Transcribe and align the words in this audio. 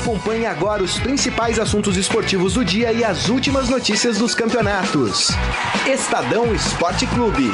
Acompanhe 0.00 0.46
agora 0.46 0.82
os 0.82 0.98
principais 0.98 1.58
assuntos 1.58 1.94
esportivos 1.94 2.54
do 2.54 2.64
dia 2.64 2.90
e 2.90 3.04
as 3.04 3.28
últimas 3.28 3.68
notícias 3.68 4.16
dos 4.16 4.34
campeonatos. 4.34 5.28
Estadão 5.86 6.54
Esporte 6.54 7.06
Clube. 7.06 7.52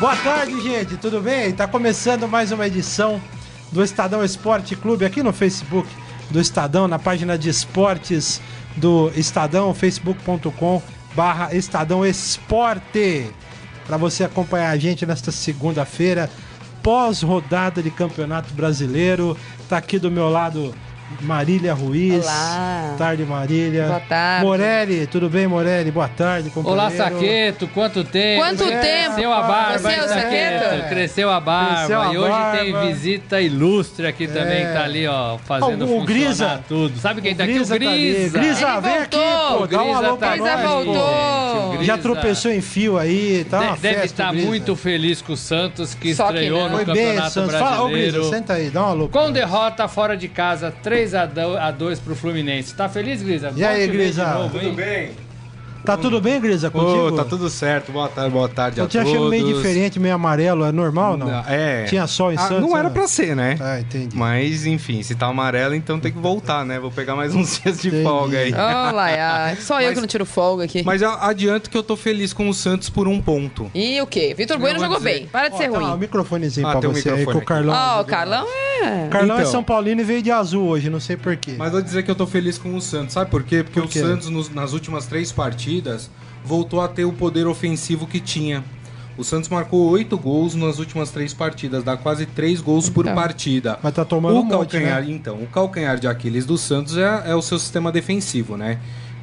Boa 0.00 0.16
tarde, 0.16 0.60
gente. 0.60 0.96
Tudo 0.96 1.20
bem? 1.20 1.52
Tá 1.52 1.68
começando 1.68 2.26
mais 2.26 2.50
uma 2.50 2.66
edição 2.66 3.22
do 3.70 3.80
Estadão 3.80 4.24
Esporte 4.24 4.74
Clube 4.74 5.04
aqui 5.04 5.22
no 5.22 5.32
Facebook 5.32 5.88
do 6.30 6.40
Estadão, 6.40 6.86
na 6.86 6.98
página 6.98 7.38
de 7.38 7.48
esportes 7.48 8.40
do 8.78 9.12
Estadão, 9.14 9.74
facebook.com 9.74 10.82
barra 11.14 11.54
Estadão 11.54 12.06
Esporte. 12.06 13.30
Para 13.86 13.96
você 13.96 14.24
acompanhar 14.24 14.70
a 14.70 14.76
gente 14.76 15.04
nesta 15.04 15.32
segunda-feira, 15.32 16.30
pós-rodada 16.82 17.82
de 17.82 17.90
Campeonato 17.90 18.54
Brasileiro. 18.54 19.36
Tá 19.68 19.78
aqui 19.78 19.98
do 19.98 20.10
meu 20.10 20.28
lado 20.30 20.74
Marília 21.22 21.72
Ruiz. 21.74 22.22
Olá. 22.24 22.94
Tarde, 22.98 23.24
Marília. 23.24 23.86
Boa 23.86 24.00
tarde. 24.00 24.44
Morelli, 24.44 25.06
tudo 25.06 25.28
bem, 25.30 25.46
Morelli? 25.46 25.90
Boa 25.90 26.06
tarde, 26.08 26.50
companheiro. 26.50 26.80
Olá, 26.82 26.90
Saqueto, 26.90 27.66
quanto 27.68 28.04
tempo? 28.04 28.42
Quanto 28.42 28.58
Cresceu 28.58 28.80
tempo? 28.80 29.14
Cresceu 29.14 29.32
a 29.32 29.42
barba, 29.42 29.78
Você 29.78 29.88
é 29.88 29.90
o 29.98 30.02
hein, 30.02 30.08
Saqueto? 30.08 30.88
Cresceu 30.88 31.30
a 31.30 31.40
barba. 31.40 31.76
Cresceu 31.76 32.00
a 32.02 32.12
e 32.12 32.18
hoje 32.18 32.30
barba. 32.30 32.58
tem 32.58 32.80
visita 32.88 33.40
ilustre 33.40 34.06
aqui 34.06 34.26
também, 34.28 34.66
que 34.66 34.72
tá 34.72 34.84
ali, 34.84 35.06
ó, 35.06 35.38
fazendo 35.38 35.84
o 35.84 35.88
funcionar 35.88 36.06
Grisa. 36.06 36.64
tudo. 36.68 36.98
Sabe 36.98 37.22
quem 37.22 37.34
tá 37.34 37.44
aqui? 37.44 37.52
O 37.52 37.56
Grisa 37.56 37.78
tá 37.78 37.90
ali. 37.90 38.28
Grisa. 38.28 38.80
Vem 38.80 38.98
aqui, 38.98 39.16
pô. 39.58 39.66
Dá 39.66 39.82
um 39.82 39.94
alô 39.96 40.16
pra 40.18 40.28
tá 40.28 40.34
Grisa 40.36 40.56
nós, 40.56 40.62
pô. 40.62 40.68
voltou. 40.68 40.94
gente. 40.94 41.64
O 41.64 41.68
Grisa 41.70 41.84
Já 41.84 41.98
tropeçou 41.98 42.52
em 42.52 42.60
fio 42.60 42.98
aí, 42.98 43.46
tá 43.48 43.60
uma 43.60 43.74
de- 43.76 43.80
Deve 43.80 43.94
festa, 44.00 44.06
estar 44.06 44.32
muito 44.34 44.76
feliz 44.76 45.22
com 45.22 45.32
o 45.32 45.36
Santos, 45.36 45.94
que 45.94 46.14
Só 46.14 46.26
que 46.28 46.34
estreou 46.34 46.64
não. 46.64 46.68
no 46.70 46.76
Foi 46.76 46.84
bem, 46.84 47.06
Campeonato 47.06 47.30
Santos. 47.32 47.54
Fala, 47.54 47.76
ô 47.82 47.88
Brasileiro. 47.88 48.12
Grisa, 48.20 48.30
senta 48.36 48.52
aí, 48.52 48.70
dá 48.70 48.82
uma 48.82 48.92
louca. 48.92 49.18
Com 49.18 49.32
derrota 49.32 49.88
fora 49.88 50.14
de 50.16 50.28
casa, 50.28 50.70
3 50.82 50.97
a 51.60 51.70
2 51.70 51.98
pro 52.00 52.14
Fluminense. 52.14 52.74
Tá 52.74 52.88
feliz, 52.88 53.22
Grisa? 53.22 53.52
E 53.54 53.64
aí, 53.64 53.86
Grisa? 53.86 54.24
de 54.24 54.32
novo, 54.34 54.58
Tudo 54.58 54.72
bem? 54.72 55.10
Tá 55.84 55.96
tudo 55.96 56.20
bem, 56.20 56.38
Grisa, 56.38 56.68
contigo? 56.70 57.06
Ô, 57.06 57.12
tá 57.12 57.24
tudo 57.24 57.48
certo. 57.48 57.90
Boa 57.92 58.08
tarde, 58.08 58.30
boa 58.30 58.48
tarde 58.48 58.78
Eu 58.78 58.84
a 58.84 58.88
te 58.88 58.98
todos. 58.98 59.10
achando 59.10 59.30
meio 59.30 59.46
diferente, 59.54 59.98
meio 59.98 60.14
amarelo, 60.16 60.66
é 60.66 60.72
normal 60.72 61.16
não? 61.16 61.30
É. 61.48 61.84
Tinha 61.84 62.06
sol 62.06 62.30
em 62.30 62.36
Ah, 62.36 62.40
Santos? 62.40 62.60
Não 62.60 62.76
era 62.76 62.88
né? 62.88 62.94
pra 62.94 63.08
ser, 63.08 63.34
né? 63.34 63.56
Ah, 63.58 63.80
entendi. 63.80 64.14
Mas, 64.14 64.66
enfim, 64.66 65.02
se 65.02 65.14
tá 65.14 65.26
amarelo, 65.28 65.74
então 65.74 65.98
tem 65.98 66.12
que 66.12 66.18
voltar, 66.18 66.62
né? 66.66 66.78
Vou 66.78 66.90
pegar 66.90 67.14
mais 67.16 67.34
uns 67.34 67.58
dias 67.62 67.80
de 67.80 67.88
Entendi. 67.88 68.02
folga 68.02 68.38
aí. 68.38 68.52
Olha, 68.52 69.56
só 69.60 69.80
eu 69.80 69.86
Mas- 69.86 69.94
que 69.94 70.00
não 70.00 70.08
tiro 70.08 70.26
folga 70.26 70.64
aqui. 70.64 70.82
Mas 70.84 71.00
eu 71.00 71.10
adianto 71.10 71.70
que 71.70 71.78
eu 71.78 71.82
tô 71.82 71.96
feliz 71.96 72.34
com 72.34 72.48
o 72.50 72.52
Santos 72.54 72.90
por 72.90 73.08
um 73.08 73.18
ponto. 73.22 73.70
E 73.74 73.98
o 74.02 74.06
quê? 74.06 74.34
Vitor 74.36 74.58
Bueno 74.58 74.78
jogou 74.80 74.98
dizer. 74.98 75.10
bem. 75.20 75.26
Para 75.26 75.48
de 75.48 75.54
Ó, 75.54 75.58
ser 75.58 75.70
tá 75.70 75.78
lá, 75.78 75.86
o 75.86 75.90
ruim. 75.92 76.00
microfonezinho 76.00 76.66
Ah, 76.66 76.72
pra 76.72 76.80
tem 76.80 76.90
um 76.90 76.92
você 76.92 77.08
aí, 77.08 77.14
microfone 77.18 77.38
com 77.38 77.42
o 77.42 77.46
Carlão. 77.46 77.74
Ó, 77.74 78.00
o 78.02 78.04
Carlão 78.04 78.46
é. 78.46 78.67
Carlão 79.10 79.36
é 79.36 79.40
Então. 79.40 79.52
São 79.52 79.62
Paulino 79.64 80.00
e 80.00 80.04
veio 80.04 80.22
de 80.22 80.30
azul 80.30 80.66
hoje, 80.66 80.88
não 80.90 81.00
sei 81.00 81.16
porquê. 81.16 81.54
Mas 81.58 81.72
vou 81.72 81.82
dizer 81.82 82.02
que 82.02 82.10
eu 82.10 82.14
tô 82.14 82.26
feliz 82.26 82.58
com 82.58 82.74
o 82.74 82.80
Santos. 82.80 83.14
Sabe 83.14 83.30
por 83.30 83.42
quê? 83.42 83.62
Porque 83.62 83.80
Por 83.80 83.88
quê? 83.88 84.00
o 84.00 84.06
Santos, 84.06 84.28
nos- 84.28 84.50
nas 84.50 84.72
últimas 84.72 85.06
três 85.06 85.32
partidas, 85.32 86.10
voltou 86.44 86.80
a 86.80 86.88
ter 86.88 87.04
o 87.04 87.12
poder 87.12 87.46
ofensivo 87.46 88.06
que 88.06 88.20
tinha. 88.20 88.64
O 89.16 89.24
Santos 89.24 89.48
marcou 89.48 89.88
oito 89.90 90.16
gols 90.16 90.54
nas 90.54 90.78
últimas 90.78 91.10
três 91.10 91.34
partidas, 91.34 91.82
dá 91.82 91.96
quase 91.96 92.24
três 92.24 92.60
gols 92.60 92.88
por 92.88 93.04
Então. 93.04 93.16
partida. 93.16 93.76
Mas 93.82 93.92
tá 93.92 94.04
tomando 94.04 94.36
o 94.36 94.40
um 94.40 94.44
monte, 94.44 94.70
calcanhar, 94.72 95.02
né? 95.04 95.10
então, 95.10 95.34
o 95.42 95.46
calcanhar 95.48 95.98
de 95.98 96.06
Aquiles 96.06 96.46
do 96.46 96.56
Santos 96.56 96.96
é, 96.96 97.22
é 97.26 97.34
o 97.34 97.42
seu 97.42 97.58
sistema 97.58 97.90
defensivo, 97.90 98.56
né? 98.56 98.78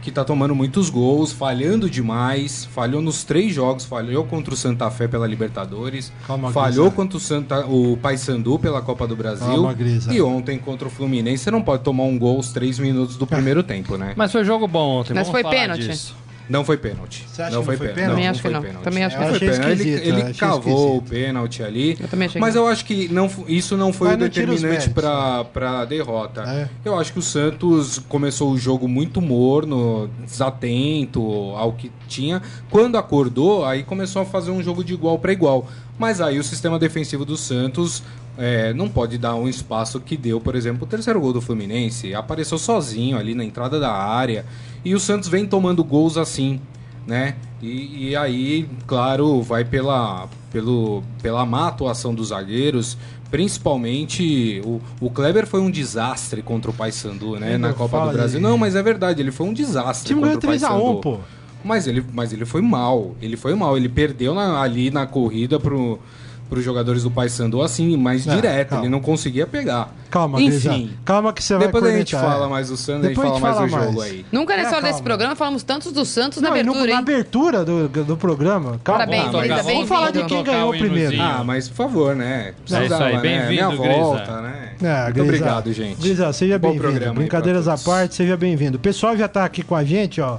Que 0.06 0.12
tá 0.12 0.24
tomando 0.24 0.54
muitos 0.54 0.92
gols, 0.92 1.32
falhando 1.32 1.90
demais, 1.90 2.64
falhou 2.66 3.02
nos 3.02 3.24
três 3.24 3.52
jogos, 3.52 3.86
falhou 3.86 4.24
contra 4.24 4.54
o 4.54 4.56
Santa 4.56 4.88
Fé 4.92 5.08
pela 5.08 5.26
Libertadores, 5.26 6.14
Calma, 6.28 6.52
falhou 6.52 6.86
Grisa. 6.86 6.96
contra 6.96 7.18
o, 7.18 7.20
Santa, 7.20 7.66
o 7.66 7.98
Paysandu 7.98 8.60
pela 8.60 8.84
Copa 8.84 9.08
do 9.08 9.16
Brasil 9.16 9.48
Calma, 9.48 9.76
e 10.12 10.22
ontem 10.22 10.60
contra 10.60 10.88
o 10.88 10.92
Fluminense. 10.92 11.46
Você 11.46 11.50
não 11.50 11.64
pode 11.64 11.82
tomar 11.82 12.04
um 12.04 12.20
gol 12.20 12.36
aos 12.38 12.52
três 12.52 12.78
minutos 12.78 13.18
do 13.18 13.26
primeiro 13.26 13.64
tempo, 13.64 13.98
né? 13.98 14.14
Mas 14.16 14.32
foi 14.32 14.46
jogo 14.46 14.68
bom 14.68 15.00
ontem, 15.00 15.16
Mas 15.16 15.24
vamos 15.28 15.32
foi 15.32 15.42
falar 15.42 15.56
pênalti? 15.56 15.88
disso. 15.88 16.16
Não 16.48 16.64
foi 16.64 16.78
pênalti. 16.78 17.26
Você 17.28 17.42
acha 17.42 17.52
não 17.56 17.62
que 17.62 17.66
foi 17.66 17.74
não 17.76 17.78
foi 17.80 17.88
pênalti. 17.88 17.96
pênalti? 17.96 18.14
Também 18.14 18.24
Não, 18.24 18.30
acho 18.32 18.38
que 18.38 18.42
foi 18.42 18.52
não. 18.54 18.62
pênalti. 18.62 18.84
Também 18.84 19.04
acho 19.04 19.16
que 19.18 19.22
Não 19.24 19.30
foi 19.30 19.40
pênalti. 19.40 19.82
Ele, 19.82 20.08
ele 20.08 20.22
achei 20.22 20.34
cavou 20.36 20.60
esquisito. 20.60 20.98
o 20.98 21.02
pênalti 21.10 21.64
ali. 21.64 21.98
Eu 22.00 22.08
também 22.08 22.28
achei 22.28 22.42
Mas 22.42 22.54
que 22.54 22.60
eu 22.60 22.68
acho 22.68 22.86
que 22.86 23.08
não, 23.14 23.30
isso 23.48 23.78
não 23.78 23.92
foi 23.92 24.08
Mas 24.10 24.18
o 24.18 24.20
não 24.20 24.28
determinante 24.28 24.90
para 24.92 25.44
para 25.46 25.86
derrota. 25.86 26.44
É. 26.44 26.70
Eu 26.84 27.00
acho 27.00 27.12
que 27.14 27.20
o 27.20 27.22
Santos 27.22 28.00
começou 28.08 28.52
o 28.52 28.58
jogo 28.58 28.88
muito 28.88 29.22
morno, 29.22 30.10
desatento 30.24 31.22
ao 31.56 31.74
que 31.74 31.92
tinha. 32.08 32.42
Quando 32.70 32.98
acordou, 32.98 33.66
aí 33.66 33.84
começou 33.84 34.22
a 34.22 34.26
fazer 34.26 34.52
um 34.52 34.62
jogo 34.62 34.84
de 34.84 34.94
igual 34.94 35.18
para 35.20 35.32
igual. 35.32 35.68
Mas 35.98 36.20
aí 36.20 36.38
o 36.38 36.44
sistema 36.44 36.78
defensivo 36.78 37.24
do 37.24 37.38
Santos 37.38 38.04
é, 38.38 38.74
não 38.74 38.90
pode 38.90 39.18
dar 39.18 39.36
um 39.36 39.48
espaço 39.48 40.00
que 40.00 40.18
deu, 40.18 40.42
por 40.42 40.56
exemplo, 40.56 40.84
o 40.84 40.88
terceiro 40.88 41.20
gol 41.22 41.34
do 41.34 41.42
Fluminense. 41.42 42.14
Apareceu 42.14 42.58
sozinho 42.58 43.18
ali 43.18 43.34
na 43.34 43.44
entrada 43.44 43.80
da 43.80 43.92
área. 43.92 44.46
E 44.84 44.94
o 44.94 45.00
Santos 45.00 45.30
vem 45.30 45.46
tomando 45.46 45.84
gols 45.84 46.18
assim, 46.18 46.60
né? 47.08 47.36
E, 47.62 48.10
e 48.10 48.16
aí, 48.16 48.68
claro, 48.86 49.42
vai 49.42 49.64
pela, 49.64 50.28
pelo, 50.52 51.02
pela 51.22 51.46
má 51.46 51.70
atuação 51.70 52.14
dos 52.14 52.28
zagueiros. 52.28 52.98
Principalmente 53.32 54.62
o, 54.66 54.82
o 55.00 55.10
Kleber 55.10 55.48
foi 55.48 55.60
um 55.60 55.72
desastre 55.72 56.42
contra 56.42 56.70
o 56.72 56.74
Paysandu, 56.74 57.40
né? 57.40 57.58
Na 57.58 57.74
Copa 57.74 58.06
do 58.06 58.12
Brasil. 58.12 58.40
Não, 58.40 58.58
mas 58.58 58.76
é 58.76 58.84
verdade, 58.84 59.22
ele 59.22 59.32
foi 59.32 59.48
um 59.48 59.52
O 59.52 59.54
desastre 59.54 60.10
time 60.10 60.22
ganhou 60.22 60.36
contra 60.36 60.50
o 60.50 60.54
3x1, 60.54 60.60
Paysandu. 60.60 61.02
pô. 61.02 61.20
Mas 61.66 61.88
ele, 61.88 62.06
mas 62.14 62.32
ele 62.32 62.46
foi 62.46 62.62
mal. 62.62 63.16
Ele 63.22 63.36
foi 63.36 63.56
mal. 63.56 63.76
Ele 63.76 63.90
perdeu 63.90 64.34
na- 64.36 64.62
ali 64.62 64.92
na 64.92 65.06
corrida 65.08 65.60
pro, 65.60 66.00
pros 66.48 66.64
jogadores 66.64 67.02
do 67.04 67.10
Paysandu 67.10 67.60
assim, 67.62 67.98
mais 67.98 68.28
Ah, 68.28 68.36
direto. 68.36 68.70
calma. 68.70 68.86
Ele 68.86 68.92
não 68.92 69.02
conseguia 69.02 69.48
pegar. 69.48 69.92
Calma, 70.12 70.40
Enfim. 70.40 70.70
Grisa. 70.80 70.90
Calma 71.04 71.34
que 71.34 71.44
você 71.44 71.56
vai 71.56 71.66
Depois 71.66 71.84
a 71.84 71.92
gente 71.98 72.16
fala 72.16 72.46
é. 72.46 72.50
mais 72.50 72.70
do 72.70 72.78
Santos, 72.78 73.06
a 73.06 73.08
gente 73.10 73.16
Depois 73.18 73.36
a 73.36 73.40
fala 73.40 73.54
gente 73.54 73.62
mais 73.62 73.72
do 73.72 73.78
fala 73.78 73.86
jogo 73.92 74.02
aí. 74.04 74.26
Nunca 74.32 74.54
É, 74.54 74.58
nessa 74.58 74.76
hora 74.78 74.86
desse 74.86 75.02
programa 75.02 75.36
falamos 75.36 75.64
tantos 75.64 75.92
do 75.92 76.06
Santos 76.06 76.40
na 76.42 76.50
Não, 76.52 76.56
no- 76.56 76.62
abertura, 76.62 76.86
na 76.86 76.92
hein? 76.92 76.98
abertura 77.00 77.66
do, 77.66 77.88
do 77.90 78.16
programa. 78.16 78.80
Calma. 78.84 79.00
Parabéns, 79.00 79.32
Vamos 79.32 79.42
Grisa, 79.48 79.64
Vamos 79.64 79.90
falar 79.90 80.12
de 80.12 80.24
quem 80.26 80.44
ganhou 80.44 80.70
o 80.74 80.78
primeiro. 80.78 81.20
Ah, 81.22 81.44
mas 81.44 81.68
por 81.68 81.76
favor, 81.76 82.16
né? 82.16 82.54
É 82.72 82.86
isso 82.86 82.94
aí, 82.94 83.16
né? 83.16 83.20
bem-vindo, 83.22 83.52
Minha 83.52 83.68
Grisa. 83.70 84.00
volta, 84.02 84.42
né? 84.42 84.70
É, 84.82 85.04
Muito 85.06 85.14
Grisa. 85.16 85.24
obrigado, 85.30 85.74
gente. 85.74 86.00
Grisa, 86.00 86.32
seja 86.32 86.60
Bom 86.60 86.78
bem-vindo. 86.78 87.14
Brincadeiras 87.16 87.68
à 87.68 87.76
parte, 87.76 88.14
seja 88.16 88.38
bem-vindo. 88.38 88.78
O 88.78 88.80
pessoal 88.80 89.18
já 89.18 89.28
tá 89.28 89.44
aqui 89.44 89.64
com 89.64 89.76
a 89.76 89.84
gente, 89.84 90.22
ó. 90.22 90.38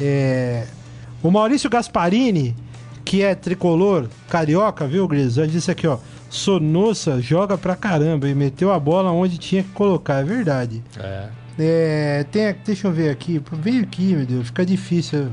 É, 0.00 0.64
O 1.22 1.30
Maurício 1.30 1.68
Gasparini, 1.70 2.54
que 3.04 3.22
é 3.22 3.34
tricolor 3.34 4.08
carioca, 4.28 4.86
viu, 4.86 5.06
Grisa? 5.08 5.44
Já 5.44 5.50
disse 5.50 5.70
aqui, 5.70 5.86
ó. 5.86 5.98
Sonossa 6.30 7.20
joga 7.20 7.56
pra 7.56 7.74
caramba 7.74 8.28
e 8.28 8.34
meteu 8.34 8.70
a 8.72 8.78
bola 8.78 9.10
onde 9.10 9.38
tinha 9.38 9.62
que 9.62 9.70
colocar. 9.70 10.20
É 10.20 10.24
verdade. 10.24 10.82
É. 10.98 11.28
É, 11.60 12.24
tem, 12.30 12.54
deixa 12.64 12.86
eu 12.86 12.92
ver 12.92 13.10
aqui. 13.10 13.42
Vem 13.52 13.80
aqui, 13.80 14.14
meu 14.14 14.24
Deus. 14.26 14.46
Fica 14.46 14.64
difícil 14.64 15.28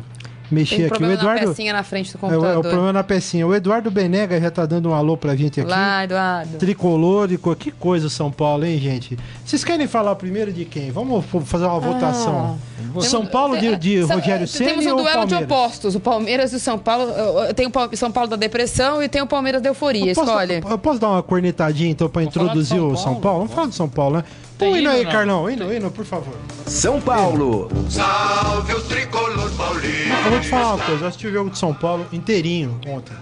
mexer 0.52 0.76
Tem 0.76 0.86
aqui. 0.86 0.94
O 0.94 0.98
problema 0.98 1.14
na 1.16 1.20
Eduardo. 1.22 1.48
pecinha 1.50 1.74
na 1.74 1.84
frente 1.84 2.12
do 2.12 2.18
É, 2.18 2.20
o- 2.22 2.28
é 2.28 2.32
computador. 2.34 2.58
o 2.58 2.62
problema 2.62 2.94
na 2.94 3.04
pecinha. 3.04 3.48
O 3.48 3.54
Eduardo 3.56 3.90
Benega 3.92 4.40
já 4.40 4.50
tá 4.52 4.66
dando 4.66 4.90
um 4.90 4.94
alô 4.94 5.16
pra 5.18 5.36
gente 5.36 5.60
aqui. 5.62 5.70
Lá, 5.70 6.04
Eduardo. 6.04 6.58
Tricolor 6.58 7.32
e 7.32 7.38
co- 7.38 7.56
que 7.56 7.72
coisa 7.72 8.10
São 8.10 8.32
Paulo, 8.32 8.66
hein, 8.66 8.78
gente? 8.80 9.18
Vocês 9.46 9.64
querem 9.64 9.88
falar 9.88 10.16
primeiro 10.16 10.52
de 10.52 10.66
quem? 10.66 10.92
Vamos 10.92 11.26
fazer 11.46 11.66
uma 11.66 11.80
votação. 11.80 12.58
O 12.94 13.02
São 13.02 13.20
Temos- 13.22 13.32
Paulo 13.32 13.58
de, 13.58 13.76
de 13.76 14.06
São- 14.06 14.16
Rogério 14.18 14.48
Ceni 14.48 14.70
Temos 14.70 14.86
um 14.86 14.90
ou 14.92 14.96
duelo 14.98 15.26
de 15.26 15.34
Palmeiras? 15.36 15.44
opostos. 15.44 15.96
O 15.96 16.00
Palmeiras 16.00 16.54
e 16.54 16.56
o 16.56 16.60
São 16.60 16.78
Paulo. 16.78 17.08
Tem 17.56 17.68
o 17.68 17.98
São 17.98 18.12
Paulo 18.12 18.30
da 18.30 18.36
depressão 18.36 19.02
e 19.04 19.10
tem 19.10 19.22
o 19.22 19.28
Palmeiras 19.28 19.62
da 19.62 19.70
euforia. 19.70 20.12
Eu 20.12 20.16
posso, 20.16 20.30
Escolhe. 20.30 20.62
eu 20.70 20.78
posso 20.78 21.00
dar 21.00 21.10
uma 21.10 21.24
cornetadinha 21.24 21.90
então 21.90 22.08
de 22.08 22.24
introduzir 22.24 22.78
São 22.78 22.88
o 22.92 22.96
São 22.96 23.04
Paulo? 23.16 23.22
Paulo? 23.22 23.40
Vamos 23.40 23.54
falar 23.54 23.68
do 23.68 23.74
São 23.74 23.90
Paulo, 23.90 24.18
né? 24.18 24.24
Tem 24.58 24.78
hino 24.78 24.90
aí, 24.90 25.04
não? 25.04 25.12
Carlão. 25.12 25.50
Hino, 25.50 25.74
hino, 25.74 25.92
por 25.92 26.06
favor. 26.06 26.36
São 26.66 27.02
Paulo. 27.02 27.70
Salve 27.90 28.74
o 28.74 28.82
tricolor 28.82 29.52
paulista. 29.52 30.14
Eu 30.26 30.32
vou 30.32 30.40
te 30.40 30.48
falar 30.48 30.76
uma 30.76 30.86
coisa. 30.86 31.04
Eu 31.04 31.08
assisti 31.08 31.28
o 31.28 31.32
jogo 31.34 31.50
de 31.50 31.58
São 31.58 31.74
Paulo 31.74 32.06
inteirinho 32.14 32.80
ontem. 32.88 33.14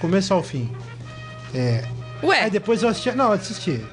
Começo 0.00 0.32
ao 0.32 0.42
fim. 0.42 0.70
É, 1.54 1.84
Ué, 2.22 2.42
Aí 2.44 2.50
depois 2.50 2.82
eu 2.82 2.88
assisti. 2.88 3.10
Não, 3.12 3.26
eu 3.26 3.32
assisti. 3.32 3.84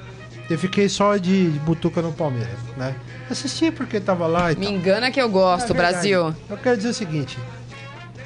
Eu 0.48 0.58
fiquei 0.58 0.88
só 0.88 1.16
de, 1.16 1.44
butuca 1.64 2.00
no 2.02 2.12
Palmeiras, 2.12 2.58
né? 2.76 2.94
Assisti 3.30 3.70
porque 3.70 4.00
tava 4.00 4.26
lá 4.26 4.50
e 4.52 4.56
me 4.56 4.66
tal. 4.66 4.74
engana 4.74 5.10
que 5.10 5.20
eu 5.20 5.28
gosto, 5.28 5.72
É. 5.72 5.76
Brasil. 5.76 6.34
Eu 6.48 6.56
quero 6.56 6.76
dizer 6.76 6.88
o 6.88 6.94
seguinte: 6.94 7.38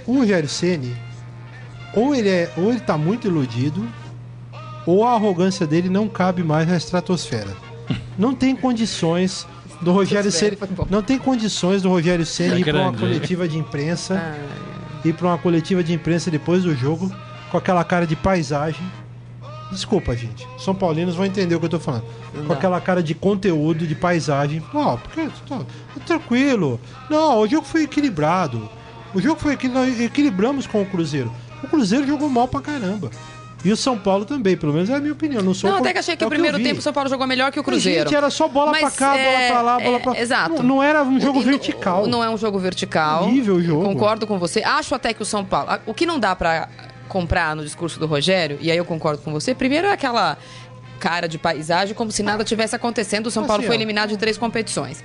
o 0.07 0.19
Rogério 0.19 0.49
Ceni 0.49 0.95
ou 1.95 2.15
ele 2.15 2.29
é, 2.29 2.51
ou 2.57 2.71
ele 2.71 2.81
tá 2.81 2.97
muito 2.99 3.27
iludido, 3.27 3.87
ou 4.87 5.05
a 5.05 5.13
arrogância 5.13 5.67
dele 5.67 5.89
não 5.89 6.09
cabe 6.09 6.43
mais 6.43 6.67
na 6.67 6.77
estratosfera. 6.77 7.51
Não 8.19 8.35
tem 8.35 8.55
condições 8.55 9.47
do 9.81 9.93
Rogério 9.93 10.31
Ceni, 10.31 10.57
não 10.89 11.03
tem 11.03 11.19
condições 11.19 11.83
do 11.83 11.89
Rogério 11.89 12.25
Ceni 12.25 12.55
É 12.55 12.59
ir 12.59 12.65
para 12.65 12.81
uma 12.81 12.93
coletiva 12.93 13.49
de 13.49 13.59
imprensa, 13.59 14.15
Ah, 14.15 15.07
ir 15.09 15.13
para 15.13 15.27
uma 15.27 15.39
coletiva 15.39 15.83
de 15.83 15.93
imprensa 15.93 16.31
depois 16.31 16.63
do 16.63 16.75
jogo 16.75 17.13
com 17.51 17.59
aquela 17.59 17.85
cara 17.85 18.07
de 18.07 18.17
paisagem, 18.17 18.85
Desculpa, 19.71 20.15
gente. 20.15 20.47
São 20.59 20.75
Paulinos 20.75 21.17
vão 21.17 21.27
entender 21.27 21.55
o 21.55 21.59
que 21.59 21.67
eu 21.67 21.71
tô 21.71 21.81
falando. 21.81 22.05
Com 22.47 22.53
aquela 22.53 22.81
cara 22.81 23.03
de 23.03 23.15
conteúdo, 23.15 23.87
de 23.87 23.95
paisagem. 23.95 24.63
Ó, 24.73 24.97
porque 24.97 25.29
tá 25.49 25.61
tranquilo. 26.07 26.79
Não, 27.11 27.41
o 27.41 27.49
jogo 27.49 27.67
foi 27.67 27.83
equilibrado. 27.83 28.69
O 29.13 29.21
jogo 29.21 29.41
foi 29.41 29.57
que 29.57 29.69
nós 29.69 30.01
equilibramos 30.01 30.67
com 30.67 30.83
o 30.83 30.87
Cruzeiro. 30.87 31.33
O 31.63 31.67
Cruzeiro 31.67 32.07
jogou 32.07 32.29
mal 32.29 32.47
pra 32.47 32.61
caramba. 32.61 33.11
E 33.65 33.73
o 33.73 33.77
São 33.77 33.99
Paulo 33.99 34.25
também, 34.25 34.57
pelo 34.57 34.73
menos 34.73 34.91
é 34.91 34.95
a 34.95 35.01
minha 35.01 35.13
opinião. 35.13 35.43
Não, 35.43 35.55
sou 35.55 35.71
Não, 35.71 35.79
até 35.79 35.93
que 35.93 35.99
achei 35.99 36.17
que 36.17 36.23
é 36.23 36.27
o 36.27 36.31
primeiro 36.31 36.59
vi. 36.59 36.65
tempo 36.65 36.81
o 36.81 36.83
São 36.83 36.93
Paulo 36.93 37.09
jogou 37.09 37.27
melhor 37.27 37.51
que 37.51 37.59
o 37.59 37.63
Mas, 37.63 37.67
Cruzeiro. 37.73 38.09
gente, 38.11 38.15
era 38.15 38.29
só 38.31 38.47
bola 38.47 38.73
pra 38.73 38.83
Mas, 38.83 38.97
cá, 38.97 39.13
bola 39.13 39.21
é, 39.23 39.49
pra 39.51 39.63
lá, 39.63 39.79
bola 39.81 39.97
é, 39.97 39.99
pra 40.01 40.21
Exato. 40.21 40.57
Não, 40.57 40.63
não 40.63 40.83
era 40.83 41.03
um 41.03 41.19
jogo 41.19 41.41
vertical. 41.41 42.07
Não 42.07 42.23
é 42.23 42.29
um 42.29 42.37
jogo 42.37 42.59
vertical. 42.59 43.25
Horrível 43.25 43.57
o 43.57 43.63
jogo. 43.63 43.85
Concordo 43.85 44.27
com 44.27 44.39
você. 44.39 44.63
Acho 44.63 44.95
até 44.95 45.15
que 45.15 45.23
o 45.23 45.25
São 45.25 45.45
Paulo. 45.45 45.71
O 45.87 45.95
que 45.95 46.05
não 46.05 46.19
dá 46.19 46.37
pra 46.37 46.69
comprar 47.09 47.57
no 47.57 47.63
discurso 47.63 47.99
do 47.99 48.07
Rogério, 48.07 48.59
e 48.61 48.71
aí 48.71 48.77
eu 48.77 48.85
concordo 48.85 49.23
com 49.23 49.31
você, 49.33 49.55
primeiro 49.55 49.87
é 49.87 49.93
aquela 49.93 50.37
cara 50.99 51.29
de 51.29 51.37
paisagem 51.39 51.95
como 51.95 52.11
se 52.11 52.23
nada 52.23 52.43
tivesse 52.45 52.75
acontecendo. 52.75 53.27
O 53.27 53.31
São 53.31 53.43
Assim, 53.43 53.49
Paulo 53.49 53.63
foi 53.63 53.75
eliminado 53.75 54.09
de 54.11 54.17
três 54.17 54.39
competições. 54.39 55.05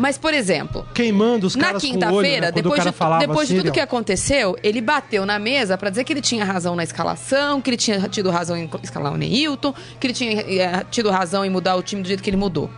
Mas, 0.00 0.16
por 0.16 0.32
exemplo, 0.32 0.86
Queimando 0.94 1.46
os 1.46 1.54
na 1.54 1.66
caras 1.66 1.82
com 1.82 1.88
o 1.88 1.90
olho, 1.90 2.00
quinta-feira, 2.00 2.46
né? 2.46 2.52
Depois, 2.52 2.82
de, 2.82 2.90
depois 2.90 3.18
de 3.20 3.54
assim, 3.54 3.56
tudo 3.56 3.66
ele, 3.66 3.70
que 3.70 3.80
aconteceu, 3.80 4.56
ele 4.62 4.80
bateu 4.80 5.26
na 5.26 5.38
mesa 5.38 5.76
pra 5.76 5.90
dizer 5.90 6.04
que 6.04 6.12
ele 6.12 6.22
tinha 6.22 6.42
razão 6.42 6.74
na 6.74 6.82
escalação, 6.82 7.60
que 7.60 7.68
ele 7.68 7.76
tinha 7.76 8.08
tido 8.08 8.30
razão 8.30 8.56
em 8.56 8.68
escalar 8.82 9.12
o 9.12 9.16
Neilton, 9.18 9.74
que 10.00 10.06
ele 10.06 10.14
tinha 10.14 10.40
eh, 10.40 10.86
tido 10.90 11.10
razão 11.10 11.44
em 11.44 11.50
mudar 11.50 11.76
o 11.76 11.82
time 11.82 12.00
do 12.00 12.08
jeito 12.08 12.22
que 12.22 12.30
ele 12.30 12.38
mudou. 12.38 12.70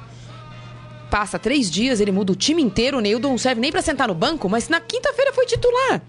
Passa 1.11 1.39
três 1.39 1.71
dias, 1.71 2.01
ele 2.01 2.11
muda 2.11 2.33
o 2.33 2.35
time 2.35 2.61
inteiro, 2.61 2.99
o 2.99 3.01
Neilton 3.01 3.29
não 3.29 3.39
serve 3.39 3.61
nem 3.61 3.71
pra 3.71 3.83
sentar 3.83 4.09
no 4.09 4.15
banco, 4.15 4.49
mas 4.49 4.69
na 4.69 4.81
quinta-feira 4.81 5.33
foi 5.33 5.47
titular. 5.47 6.03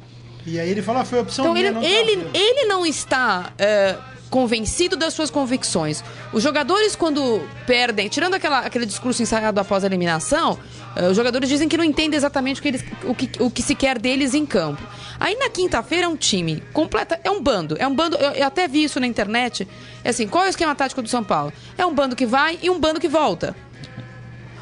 E 0.48 0.60
aí 0.60 0.70
ele 0.70 0.82
fala, 0.82 1.02
ah, 1.02 1.06
foi 1.06 1.20
opção 1.20 1.46
Então 1.46 1.54
minha, 1.54 1.68
ele, 1.68 1.76
não 1.76 1.84
ele, 1.84 2.18
tá. 2.18 2.30
ele 2.34 2.66
não 2.66 2.86
está 2.86 3.54
é, 3.58 3.96
convencido 4.34 4.98
das 4.98 5.14
suas 5.14 5.30
convicções. 5.30 6.04
Os 6.34 6.42
jogadores, 6.42 6.96
quando 6.96 7.48
perdem, 7.68 8.08
tirando 8.08 8.34
aquela, 8.34 8.62
aquele 8.62 8.84
discurso 8.84 9.22
ensaiado 9.22 9.60
após 9.60 9.84
a 9.84 9.86
eliminação, 9.86 10.58
é, 10.96 11.08
os 11.08 11.16
jogadores 11.16 11.48
dizem 11.48 11.70
que 11.70 11.78
não 11.78 11.84
entendem 11.84 12.18
exatamente 12.18 12.60
o 12.60 12.64
que, 12.64 12.68
eles, 12.68 12.84
o, 13.04 13.14
que, 13.14 13.30
o 13.40 13.52
que 13.52 13.62
se 13.62 13.76
quer 13.76 14.00
deles 14.00 14.34
em 14.34 14.44
campo. 14.44 14.82
Aí 15.20 15.38
na 15.38 15.50
quinta-feira 15.50 16.06
é 16.06 16.08
um 16.08 16.16
time 16.16 16.64
completa, 16.74 17.20
é 17.24 17.30
um 17.30 17.40
bando, 17.40 17.78
é 17.78 17.88
um 17.88 17.94
bando. 17.94 18.16
Eu, 18.16 18.32
eu 18.32 18.48
até 18.48 18.68
vi 18.68 18.84
isso 18.84 19.00
na 19.00 19.06
internet. 19.06 19.68
É 20.04 20.10
assim, 20.10 20.28
qual 20.28 20.46
é 20.46 20.48
o 20.48 20.50
esquema 20.50 20.74
tático 20.74 21.04
do 21.04 21.08
São 21.08 21.24
Paulo? 21.24 21.54
É 21.78 21.86
um 21.86 21.94
bando 21.94 22.16
que 22.16 22.26
vai 22.26 22.58
e 22.60 22.72
um 22.72 22.80
bando 22.80 23.00
que 23.00 23.08
volta. 23.08 23.56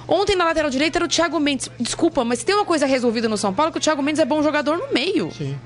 Ontem 0.06 0.36
na 0.36 0.44
lateral 0.44 0.70
direita 0.70 0.98
era 0.98 1.06
o 1.06 1.08
Thiago 1.08 1.40
Mendes. 1.40 1.72
Desculpa, 1.80 2.26
mas 2.26 2.44
tem 2.44 2.54
uma 2.54 2.66
coisa 2.66 2.86
resolvida 2.86 3.30
no 3.30 3.38
São 3.38 3.54
Paulo 3.54 3.72
que 3.72 3.78
o 3.78 3.82
Thiago 3.82 4.04
Mendes 4.04 4.20
é 4.20 4.26
bom 4.26 4.44
jogador 4.44 4.78
no 4.78 4.92
meio. 4.94 5.32
Sim. 5.32 5.58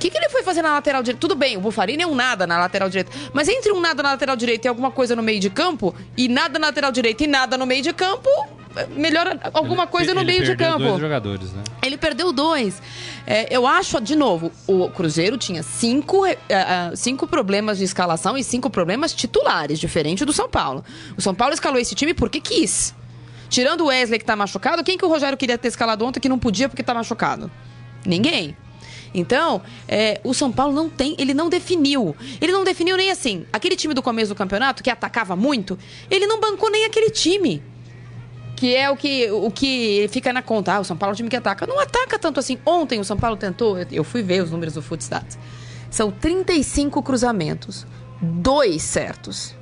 O 0.00 0.02
que, 0.02 0.08
que 0.08 0.16
ele 0.16 0.30
foi 0.30 0.42
fazer 0.42 0.62
na 0.62 0.72
lateral 0.72 1.02
direita? 1.02 1.20
Tudo 1.20 1.34
bem, 1.34 1.58
o 1.58 1.60
Bufarini 1.60 2.04
é 2.04 2.06
um 2.06 2.14
nada 2.14 2.46
na 2.46 2.58
lateral 2.58 2.88
direita. 2.88 3.12
Mas 3.34 3.50
entre 3.50 3.70
um 3.70 3.78
nada 3.78 4.02
na 4.02 4.12
lateral 4.12 4.34
direita 4.34 4.66
e 4.66 4.68
alguma 4.70 4.90
coisa 4.90 5.14
no 5.14 5.22
meio 5.22 5.38
de 5.38 5.50
campo, 5.50 5.94
e 6.16 6.26
nada 6.26 6.58
na 6.58 6.68
lateral 6.68 6.90
direita 6.90 7.22
e 7.22 7.26
nada 7.26 7.58
no 7.58 7.66
meio 7.66 7.82
de 7.82 7.92
campo, 7.92 8.30
melhor 8.96 9.38
alguma 9.52 9.86
coisa 9.86 10.14
no 10.14 10.20
Ele 10.20 10.32
meio 10.32 10.40
de 10.40 10.56
perdeu 10.56 10.68
campo. 10.68 10.84
dois 10.84 11.00
jogadores, 11.02 11.52
né? 11.52 11.62
Ele 11.82 11.98
perdeu 11.98 12.32
dois. 12.32 12.80
É, 13.26 13.54
eu 13.54 13.66
acho, 13.66 14.00
de 14.00 14.16
novo, 14.16 14.50
o 14.66 14.88
Cruzeiro 14.88 15.36
tinha 15.36 15.62
cinco, 15.62 16.24
eh, 16.24 16.38
ah, 16.48 16.92
cinco 16.94 17.26
problemas 17.26 17.76
de 17.76 17.84
escalação 17.84 18.38
e 18.38 18.42
cinco 18.42 18.70
problemas 18.70 19.12
titulares, 19.12 19.78
diferente 19.78 20.24
do 20.24 20.32
São 20.32 20.48
Paulo. 20.48 20.82
O 21.14 21.20
São 21.20 21.34
Paulo 21.34 21.52
escalou 21.52 21.78
esse 21.78 21.94
time 21.94 22.14
porque 22.14 22.40
quis. 22.40 22.94
Tirando 23.50 23.82
o 23.82 23.86
Wesley 23.88 24.18
que 24.18 24.24
tá 24.24 24.34
machucado, 24.34 24.82
quem 24.82 24.96
que 24.96 25.04
o 25.04 25.08
Rogério 25.08 25.36
queria 25.36 25.58
ter 25.58 25.68
escalado 25.68 26.06
ontem 26.06 26.20
que 26.20 26.28
não 26.28 26.38
podia 26.38 26.70
porque 26.70 26.82
tá 26.82 26.94
machucado? 26.94 27.50
Ninguém. 28.06 28.56
Então, 29.12 29.62
é, 29.88 30.20
o 30.22 30.32
São 30.32 30.52
Paulo 30.52 30.72
não 30.72 30.88
tem, 30.88 31.16
ele 31.18 31.34
não 31.34 31.48
definiu. 31.48 32.14
Ele 32.40 32.52
não 32.52 32.64
definiu 32.64 32.96
nem 32.96 33.10
assim. 33.10 33.44
Aquele 33.52 33.76
time 33.76 33.94
do 33.94 34.02
começo 34.02 34.28
do 34.28 34.36
campeonato, 34.36 34.82
que 34.82 34.90
atacava 34.90 35.34
muito, 35.34 35.78
ele 36.10 36.26
não 36.26 36.40
bancou 36.40 36.70
nem 36.70 36.84
aquele 36.84 37.10
time. 37.10 37.62
Que 38.56 38.76
é 38.76 38.90
o 38.90 38.96
que, 38.96 39.30
o 39.30 39.50
que 39.50 40.08
fica 40.12 40.32
na 40.32 40.42
conta. 40.42 40.74
Ah, 40.74 40.80
o 40.80 40.84
São 40.84 40.96
Paulo 40.96 41.12
é 41.12 41.14
um 41.14 41.16
time 41.16 41.28
que 41.28 41.36
ataca. 41.36 41.66
Não 41.66 41.80
ataca 41.80 42.18
tanto 42.18 42.38
assim. 42.38 42.58
Ontem 42.64 43.00
o 43.00 43.04
São 43.04 43.16
Paulo 43.16 43.36
tentou, 43.36 43.76
eu 43.90 44.04
fui 44.04 44.22
ver 44.22 44.42
os 44.42 44.50
números 44.50 44.74
do 44.74 44.82
Footstats. 44.82 45.38
São 45.90 46.10
35 46.10 47.02
cruzamentos. 47.02 47.86
Dois 48.20 48.82
certos. 48.82 49.54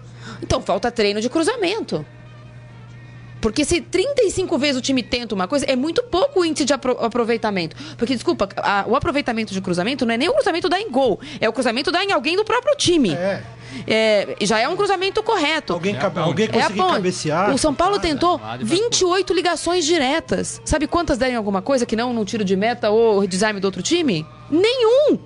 Então 0.42 0.60
falta 0.60 0.90
treino 0.90 1.20
de 1.20 1.30
cruzamento. 1.30 2.04
Porque 3.40 3.64
se 3.64 3.80
35 3.80 4.58
vezes 4.58 4.76
o 4.76 4.82
time 4.82 5.02
tenta 5.02 5.34
uma 5.34 5.46
coisa, 5.46 5.64
é 5.66 5.76
muito 5.76 6.02
pouco 6.02 6.40
o 6.40 6.44
índice 6.44 6.64
de 6.64 6.72
apro- 6.72 6.98
aproveitamento. 7.00 7.76
Porque, 7.96 8.14
desculpa, 8.14 8.48
a- 8.56 8.84
o 8.88 8.96
aproveitamento 8.96 9.52
de 9.54 9.60
cruzamento 9.60 10.04
não 10.04 10.14
é 10.14 10.16
nem 10.18 10.28
o 10.28 10.32
cruzamento 10.34 10.68
dar 10.68 10.80
em 10.80 10.90
gol, 10.90 11.20
é 11.40 11.48
o 11.48 11.52
cruzamento 11.52 11.92
dar 11.92 12.02
em 12.04 12.10
alguém 12.12 12.36
do 12.36 12.44
próprio 12.44 12.74
time. 12.76 13.12
É. 13.12 13.42
É, 13.86 14.36
já 14.40 14.58
é 14.58 14.66
um 14.68 14.74
cruzamento 14.74 15.22
correto. 15.22 15.74
Alguém, 15.74 15.94
É 15.94 15.98
cabe- 15.98 16.18
alguém 16.20 16.46
É 16.46 16.48
a 16.48 16.52
conseguir 16.62 16.78
ponte. 16.80 16.92
cabecear. 16.94 17.54
O 17.54 17.58
São 17.58 17.74
Paulo 17.74 17.98
tentou 18.00 18.40
Lá 18.40 18.56
de 18.56 18.64
Vasco. 18.64 18.82
28 18.82 19.32
ligações 19.34 19.84
diretas. 19.84 20.60
Sabe 20.64 20.86
quantas 20.86 21.18
deram 21.18 21.34
em 21.34 21.36
alguma 21.36 21.60
coisa 21.62 21.84
que 21.86 21.94
não 21.94 22.12
num 22.12 22.24
tiro 22.24 22.42
de 22.44 22.56
meta 22.56 22.90
ou 22.90 23.24
desarme 23.26 23.60
do 23.60 23.66
outro 23.66 23.82
time? 23.82 24.26
Nenhum! 24.50 25.18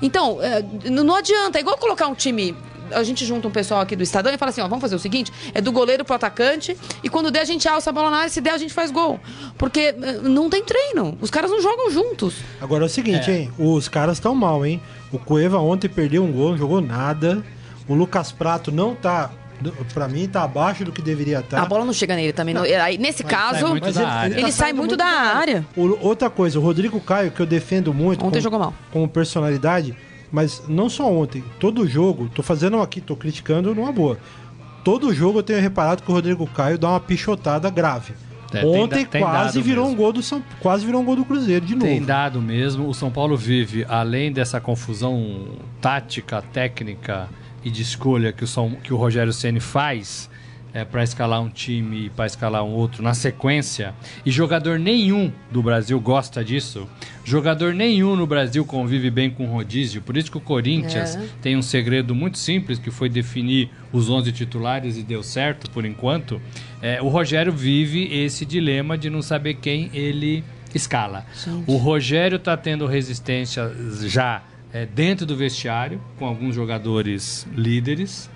Então, 0.00 0.38
é, 0.40 0.64
não 0.88 1.14
adianta. 1.14 1.58
É 1.58 1.60
igual 1.60 1.76
colocar 1.76 2.06
um 2.06 2.14
time. 2.14 2.56
A 2.92 3.02
gente 3.02 3.24
junta 3.24 3.46
um 3.48 3.50
pessoal 3.50 3.80
aqui 3.80 3.94
do 3.96 4.02
Estadão 4.02 4.32
e 4.32 4.38
fala 4.38 4.50
assim: 4.50 4.60
ó, 4.60 4.68
vamos 4.68 4.80
fazer 4.80 4.94
o 4.96 4.98
seguinte: 4.98 5.32
é 5.54 5.60
do 5.60 5.72
goleiro 5.72 6.04
pro 6.04 6.14
atacante, 6.14 6.76
e 7.02 7.08
quando 7.08 7.30
der 7.30 7.40
a 7.40 7.44
gente 7.44 7.68
alça 7.68 7.90
a 7.90 7.92
bola 7.92 8.10
na 8.10 8.18
área, 8.18 8.28
se 8.28 8.40
der 8.40 8.50
a 8.52 8.58
gente 8.58 8.72
faz 8.74 8.90
gol. 8.90 9.18
Porque 9.58 9.80
é, 9.80 9.94
não 10.22 10.48
tem 10.50 10.64
treino. 10.64 11.16
Os 11.20 11.30
caras 11.30 11.50
não 11.50 11.60
jogam 11.60 11.90
juntos. 11.90 12.34
Agora 12.60 12.84
é 12.84 12.86
o 12.86 12.90
seguinte, 12.90 13.30
É. 13.30 13.38
hein? 13.40 13.52
Os 13.58 13.88
caras 13.88 14.16
estão 14.16 14.34
mal, 14.34 14.64
hein? 14.64 14.80
O 15.12 15.18
Cueva 15.18 15.58
ontem 15.58 15.88
perdeu 15.88 16.22
um 16.24 16.32
gol, 16.32 16.50
não 16.50 16.58
jogou 16.58 16.80
nada. 16.80 17.42
O 17.88 17.94
Lucas 17.94 18.30
Prato 18.32 18.70
não 18.70 18.94
tá. 18.94 19.30
Pra 19.92 20.08
mim, 20.08 20.26
tá 20.26 20.42
abaixo 20.42 20.86
do 20.86 20.90
que 20.92 21.02
deveria 21.02 21.40
estar. 21.40 21.60
A 21.60 21.66
bola 21.66 21.84
não 21.84 21.92
chega 21.92 22.16
nele 22.16 22.32
também. 22.32 22.54
Não- 22.54 22.62
aí, 22.62 22.96
nesse 22.96 23.22
caso, 23.22 23.60
sai 23.60 23.68
muito 23.68 23.92
da 23.92 24.08
área. 24.08 24.32
ele 24.34 24.40
tá 24.42 24.46
sai 24.52 24.52
saindo 24.68 24.76
muito 24.78 24.96
da 24.96 25.04
área. 25.04 25.66
O- 25.76 25.98
outra 26.06 26.30
coisa, 26.30 26.58
o 26.58 26.62
Rodrigo 26.62 26.98
Caio, 26.98 27.30
que 27.30 27.40
eu 27.40 27.44
defendo 27.44 27.92
muito. 27.92 28.20
Ontem 28.24 28.30
como- 28.30 28.40
jogou 28.42 28.58
mal. 28.58 28.74
Como 28.90 29.06
personalidade, 29.06 29.94
mas 30.30 30.62
não 30.68 30.88
só 30.88 31.10
ontem. 31.12 31.42
Todo 31.58 31.86
jogo, 31.86 32.28
tô 32.28 32.42
fazendo 32.42 32.80
aqui, 32.80 33.00
tô 33.00 33.16
criticando 33.16 33.74
numa 33.74 33.92
boa. 33.92 34.18
Todo 34.84 35.12
jogo 35.12 35.40
eu 35.40 35.42
tenho 35.42 35.60
reparado 35.60 36.02
que 36.02 36.10
o 36.10 36.14
Rodrigo 36.14 36.46
Caio 36.46 36.78
dá 36.78 36.90
uma 36.90 37.00
pichotada 37.00 37.68
grave. 37.68 38.14
É, 38.52 38.62
tem 38.62 38.68
ontem 38.68 39.04
tem 39.04 39.22
quase 39.22 39.54
dado 39.54 39.64
virou 39.64 39.84
mesmo. 39.84 40.00
um 40.00 40.02
gol 40.02 40.12
do 40.12 40.22
São, 40.22 40.42
quase 40.60 40.84
virou 40.84 41.00
um 41.00 41.04
gol 41.04 41.16
do 41.16 41.24
Cruzeiro 41.24 41.64
de 41.64 41.74
novo. 41.74 41.86
Tem 41.86 42.02
dado 42.02 42.40
mesmo. 42.42 42.88
O 42.88 42.94
São 42.94 43.10
Paulo 43.10 43.36
vive, 43.36 43.84
além 43.88 44.32
dessa 44.32 44.60
confusão 44.60 45.48
tática, 45.80 46.42
técnica 46.52 47.28
e 47.62 47.70
de 47.70 47.82
escolha 47.82 48.32
que 48.32 48.42
o, 48.42 48.46
São, 48.46 48.72
que 48.82 48.92
o 48.92 48.96
Rogério 48.96 49.32
Ceni 49.32 49.60
faz 49.60 50.28
é, 50.72 50.84
para 50.84 51.02
escalar 51.02 51.40
um 51.42 51.48
time 51.48 52.06
e 52.06 52.10
para 52.10 52.26
escalar 52.26 52.64
um 52.64 52.70
outro 52.72 53.02
na 53.02 53.14
sequência, 53.14 53.94
e 54.24 54.30
jogador 54.30 54.78
nenhum 54.78 55.32
do 55.50 55.62
Brasil 55.62 56.00
gosta 56.00 56.44
disso. 56.44 56.88
Jogador 57.24 57.74
nenhum 57.74 58.16
no 58.16 58.26
Brasil 58.26 58.64
convive 58.64 59.10
bem 59.10 59.30
com 59.30 59.46
rodízio. 59.46 60.02
Por 60.02 60.16
isso 60.16 60.30
que 60.30 60.38
o 60.38 60.40
Corinthians 60.40 61.16
É. 61.16 61.28
tem 61.42 61.56
um 61.56 61.62
segredo 61.62 62.14
muito 62.14 62.38
simples 62.38 62.78
que 62.78 62.90
foi 62.90 63.08
definir 63.08 63.70
os 63.92 64.08
11 64.08 64.32
titulares 64.32 64.96
e 64.96 65.02
deu 65.02 65.22
certo 65.22 65.70
por 65.70 65.84
enquanto. 65.84 66.40
É, 66.82 67.00
o 67.02 67.08
Rogério 67.08 67.52
vive 67.52 68.04
esse 68.12 68.44
dilema 68.46 68.96
de 68.96 69.10
não 69.10 69.22
saber 69.22 69.54
quem 69.54 69.90
ele 69.92 70.42
escala. 70.74 71.24
O 71.66 71.76
Rogério 71.76 72.36
está 72.36 72.56
tendo 72.56 72.86
resistência 72.86 73.70
já 74.06 74.42
é, 74.72 74.86
dentro 74.86 75.26
do 75.26 75.36
vestiário, 75.36 76.00
com 76.16 76.24
alguns 76.24 76.54
jogadores 76.54 77.46
líderes. 77.56 78.30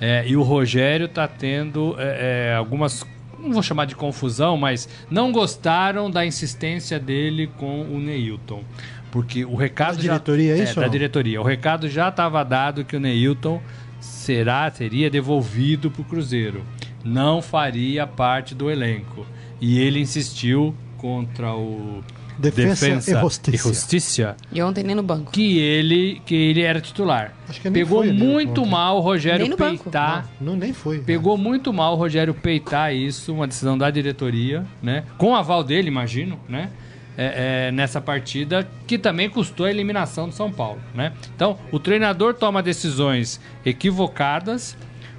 É, 0.00 0.24
e 0.26 0.36
o 0.36 0.42
Rogério 0.42 1.06
está 1.06 1.28
tendo 1.28 1.94
é, 1.98 2.52
é, 2.52 2.54
algumas, 2.56 3.06
não 3.38 3.52
vou 3.52 3.62
chamar 3.62 3.84
de 3.84 3.94
confusão, 3.94 4.56
mas 4.56 4.88
não 5.10 5.30
gostaram 5.30 6.10
da 6.10 6.24
insistência 6.24 6.98
dele 6.98 7.48
com 7.58 7.82
o 7.82 8.00
Neilton. 8.00 8.62
Porque 9.10 9.44
o 9.44 9.56
recado 9.56 9.96
Da 9.96 10.02
já- 10.02 10.12
diretoria, 10.12 10.56
é 10.56 10.62
isso 10.62 10.74
da 10.76 10.80
ou 10.82 10.86
não? 10.86 10.90
diretoria. 10.92 11.40
O 11.40 11.44
recado 11.44 11.88
já 11.88 12.08
estava 12.08 12.42
dado 12.44 12.84
que 12.84 12.96
o 12.96 13.00
Neilton 13.00 13.60
será, 14.00 14.70
seria 14.70 15.10
devolvido 15.10 15.90
para 15.90 16.02
o 16.02 16.04
Cruzeiro. 16.04 16.62
Não 17.04 17.42
faria 17.42 18.06
parte 18.06 18.54
do 18.54 18.70
elenco. 18.70 19.26
E 19.60 19.78
ele 19.78 20.00
insistiu 20.00 20.74
contra 20.96 21.52
o 21.54 22.02
Defensa 22.40 22.86
e 22.88 23.20
Justiça. 23.20 23.50
e 23.54 23.56
Justiça 23.58 24.36
E 24.52 24.62
ontem 24.62 24.82
nem 24.82 24.94
no 24.96 25.02
banco. 25.02 25.30
que 25.30 25.58
ele 25.58 26.20
que 26.24 26.34
ele 26.34 26.62
era 26.62 26.80
titular. 26.80 27.34
Acho 27.48 27.60
que 27.60 27.68
nem 27.70 27.82
Pegou 27.84 27.98
foi 28.00 28.08
ali 28.10 28.18
muito 28.18 28.64
mal 28.66 28.96
o 28.96 29.00
Rogério 29.00 29.40
Nem 29.40 29.50
no 29.50 29.56
banco. 29.56 29.84
peitar. 29.84 30.28
Não, 30.40 30.56
nem 30.56 30.72
foi. 30.72 30.98
né? 30.98 31.02
Pegou 31.06 31.36
muito 31.36 31.72
mal 31.72 31.92
o 31.94 31.96
Rogério 31.96 32.32
peitar 32.34 32.94
isso, 32.94 33.32
uma 33.34 33.46
decisão 33.46 33.76
da 33.76 33.90
diretoria, 33.90 34.64
né? 34.82 35.04
Com 35.18 35.32
o 35.32 35.34
aval 35.36 35.62
dele, 35.62 35.88
imagino, 35.88 36.38
né? 36.48 36.70
É, 37.18 37.66
é, 37.68 37.72
nessa 37.72 38.00
partida, 38.00 38.66
que 38.86 38.96
também 38.96 39.28
custou 39.28 39.66
a 39.66 39.70
eliminação 39.70 40.28
do 40.28 40.34
São 40.34 40.50
Paulo, 40.50 40.80
né? 40.94 41.12
Então, 41.34 41.58
o 41.70 41.78
treinador 41.78 42.32
toma 42.34 42.62
decisões 42.62 43.38
equivocadas, 43.66 44.74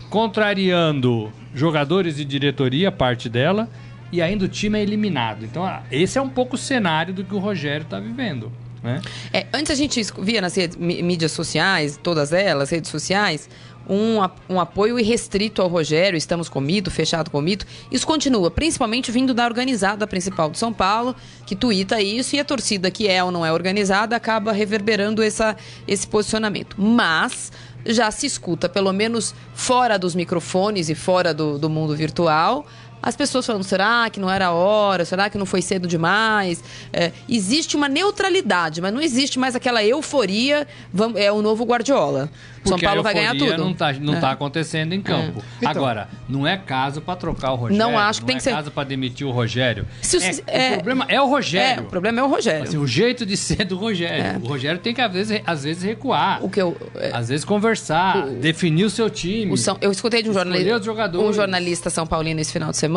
contrariando 0.10 1.32
jogadores 1.54 2.18
e 2.20 2.26
diretoria, 2.26 2.92
parte 2.92 3.28
dela, 3.28 3.68
e 4.12 4.22
ainda 4.22 4.46
o 4.46 4.48
time 4.48 4.80
é 4.80 4.82
eliminado. 4.82 5.46
Então, 5.46 5.64
ah, 5.66 5.84
esse 5.92 6.18
é 6.18 6.22
um 6.22 6.30
pouco 6.30 6.56
o 6.56 6.58
cenário 6.58 7.14
do 7.14 7.24
que 7.24 7.34
o 7.34 7.40
Rogério 7.40 7.84
está 7.84 8.00
vivendo. 8.00 8.52
Né? 8.84 9.00
É, 9.32 9.46
antes 9.54 9.72
a 9.72 9.76
gente 9.76 10.02
via 10.20 10.42
nas 10.42 10.56
redes- 10.56 10.76
mí- 10.76 11.02
mídias 11.04 11.32
sociais, 11.32 12.00
todas 12.02 12.34
elas, 12.34 12.70
redes 12.72 12.90
sociais, 12.90 13.48
um, 13.88 14.18
um 14.50 14.60
apoio 14.60 15.00
irrestrito 15.00 15.62
ao 15.62 15.68
Rogério, 15.68 16.18
estamos 16.18 16.48
com 16.50 16.60
o 16.60 16.62
mito, 16.62 16.90
fechado 16.90 17.30
com 17.30 17.42
mito. 17.42 17.66
Isso 17.92 18.06
continua, 18.08 18.50
principalmente 18.50 19.12
vindo 19.12 19.34
da 19.34 19.46
organizada 19.46 20.08
principal 20.08 20.50
de 20.50 20.58
São 20.58 20.72
Paulo, 20.74 21.16
que 21.46 21.56
tuita 21.56 22.02
isso, 22.02 22.36
e 22.36 22.40
a 22.40 22.46
torcida 22.46 22.90
que 22.90 23.08
é 23.08 23.24
ou 23.24 23.32
não 23.32 23.46
é 23.46 23.52
organizada 23.52 24.16
acaba 24.16 24.52
reverberando 24.52 25.22
essa, 25.22 25.56
esse 25.88 26.08
posicionamento. 26.08 26.76
Mas 26.80 27.52
já 27.86 28.10
se 28.12 28.26
escuta, 28.28 28.70
pelo 28.70 28.94
menos 28.94 29.34
fora 29.54 29.98
dos 29.98 30.14
microfones 30.16 30.90
e 30.90 30.96
fora 30.96 31.34
do, 31.34 31.58
do 31.58 31.70
mundo 31.70 31.96
virtual, 31.96 32.66
as 33.02 33.16
pessoas 33.16 33.46
falando, 33.46 33.64
será 33.64 34.10
que 34.10 34.20
não 34.20 34.30
era 34.30 34.48
a 34.48 34.52
hora? 34.52 35.06
Será 35.06 35.30
que 35.30 35.38
não 35.38 35.46
foi 35.46 35.62
cedo 35.62 35.88
demais? 35.88 36.64
É, 36.94 37.12
existe 37.28 37.76
uma 37.76 37.90
neutralidade, 37.90 38.82
mas 38.82 38.94
não 38.94 39.02
existe 39.02 39.40
mais 39.40 39.56
aquela 39.56 39.84
euforia, 39.84 40.68
vamos- 40.94 41.20
é 41.20 41.32
o 41.32 41.42
novo 41.42 41.64
Guardiola. 41.66 42.30
São 42.64 42.74
Porque 42.74 42.86
Paulo 42.86 43.00
a 43.00 43.04
vai 43.04 43.14
ganhar 43.16 43.36
tudo. 43.36 43.58
Não 43.58 43.74
tá, 43.74 43.92
não 43.94 44.14
É. 44.14 44.20
tá 44.20 44.30
acontecendo 44.32 44.94
em 44.94 45.02
campo. 45.02 45.44
Então. 45.58 45.72
Agora, 45.72 46.08
não 46.30 46.46
é 46.46 46.56
caso 46.58 47.02
para 47.02 47.16
trocar 47.16 47.54
o 47.54 47.56
Rogério. 47.56 47.78
Não 47.84 47.98
acho 47.98 48.20
que 48.20 48.28
tem 48.28 48.36
é 48.36 48.38
que 48.38 48.44
ser- 48.44 48.52
caso 48.52 48.70
para 48.70 48.84
demitir 48.88 49.26
o 49.26 49.32
Rogério. 49.32 49.88
Se 50.00 50.18
o- 50.18 50.22
É, 50.22 50.36
é- 50.46 50.70
o 50.74 50.74
problema 50.76 51.06
é 51.08 51.20
o 51.20 51.26
É, 51.26 51.28
Rogério. 51.28 51.84
o 51.84 51.86
problema 51.88 52.20
é 52.20 52.24
o 52.24 52.28
Rogério. 52.28 52.64
Assim, 52.64 52.78
o 52.78 52.86
jeito 52.86 53.26
de 53.26 53.36
ser 53.36 53.66
do 53.66 53.78
Rogério. 53.78 54.40
O 54.44 54.48
Rogério 54.48 54.80
tem 54.80 54.94
que, 54.94 55.02
às 55.02 55.12
vezes, 55.12 55.42
às 55.44 55.64
vezes 55.64 55.82
recuar. 55.82 56.44
o 56.46 56.50
que 56.52 56.62
eu. 56.62 56.78
é, 56.98 57.10
Às 57.12 57.30
vezes 57.30 57.44
conversar, 57.44 58.28
definir 58.28 58.84
o 58.86 58.92
seu 58.92 59.10
time. 59.10 59.52
o 59.52 59.58
São- 59.58 59.78
eu 59.82 59.92
escutei 59.92 60.22
de 60.22 60.30
um 60.30 60.34
jornalista, 60.34 60.92
um 61.18 61.34
jornalista 61.34 61.90
são 61.90 62.06
paulino 62.06 62.40
esse 62.42 62.52
final 62.54 62.70
de 62.70 62.78
semana 62.78 62.91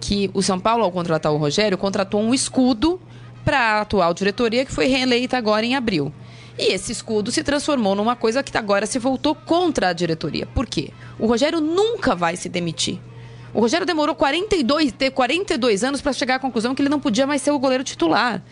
que 0.00 0.30
o 0.32 0.42
São 0.42 0.58
Paulo, 0.58 0.84
ao 0.84 0.90
contratar 0.90 1.32
o 1.32 1.36
Rogério, 1.36 1.76
contratou 1.76 2.20
um 2.20 2.32
escudo 2.32 3.00
para 3.44 3.58
a 3.58 3.80
atual 3.82 4.14
diretoria 4.14 4.64
que 4.64 4.72
foi 4.72 4.86
reeleita 4.86 5.36
agora 5.36 5.64
em 5.64 5.74
abril. 5.74 6.12
E 6.58 6.72
esse 6.72 6.92
escudo 6.92 7.30
se 7.30 7.42
transformou 7.42 7.94
numa 7.94 8.14
coisa 8.14 8.42
que 8.42 8.56
agora 8.56 8.86
se 8.86 8.98
voltou 8.98 9.34
contra 9.34 9.88
a 9.88 9.92
diretoria. 9.92 10.46
Por 10.46 10.66
quê? 10.66 10.90
O 11.18 11.26
Rogério 11.26 11.60
nunca 11.60 12.14
vai 12.14 12.36
se 12.36 12.48
demitir. 12.48 12.98
O 13.52 13.60
Rogério 13.60 13.86
demorou 13.86 14.14
42, 14.14 14.92
ter 14.92 15.10
42 15.10 15.82
anos 15.82 16.00
para 16.00 16.12
chegar 16.12 16.36
à 16.36 16.38
conclusão 16.38 16.74
que 16.74 16.82
ele 16.82 16.88
não 16.88 17.00
podia 17.00 17.26
mais 17.26 17.42
ser 17.42 17.50
o 17.50 17.58
goleiro 17.58 17.82
titular. 17.82 18.42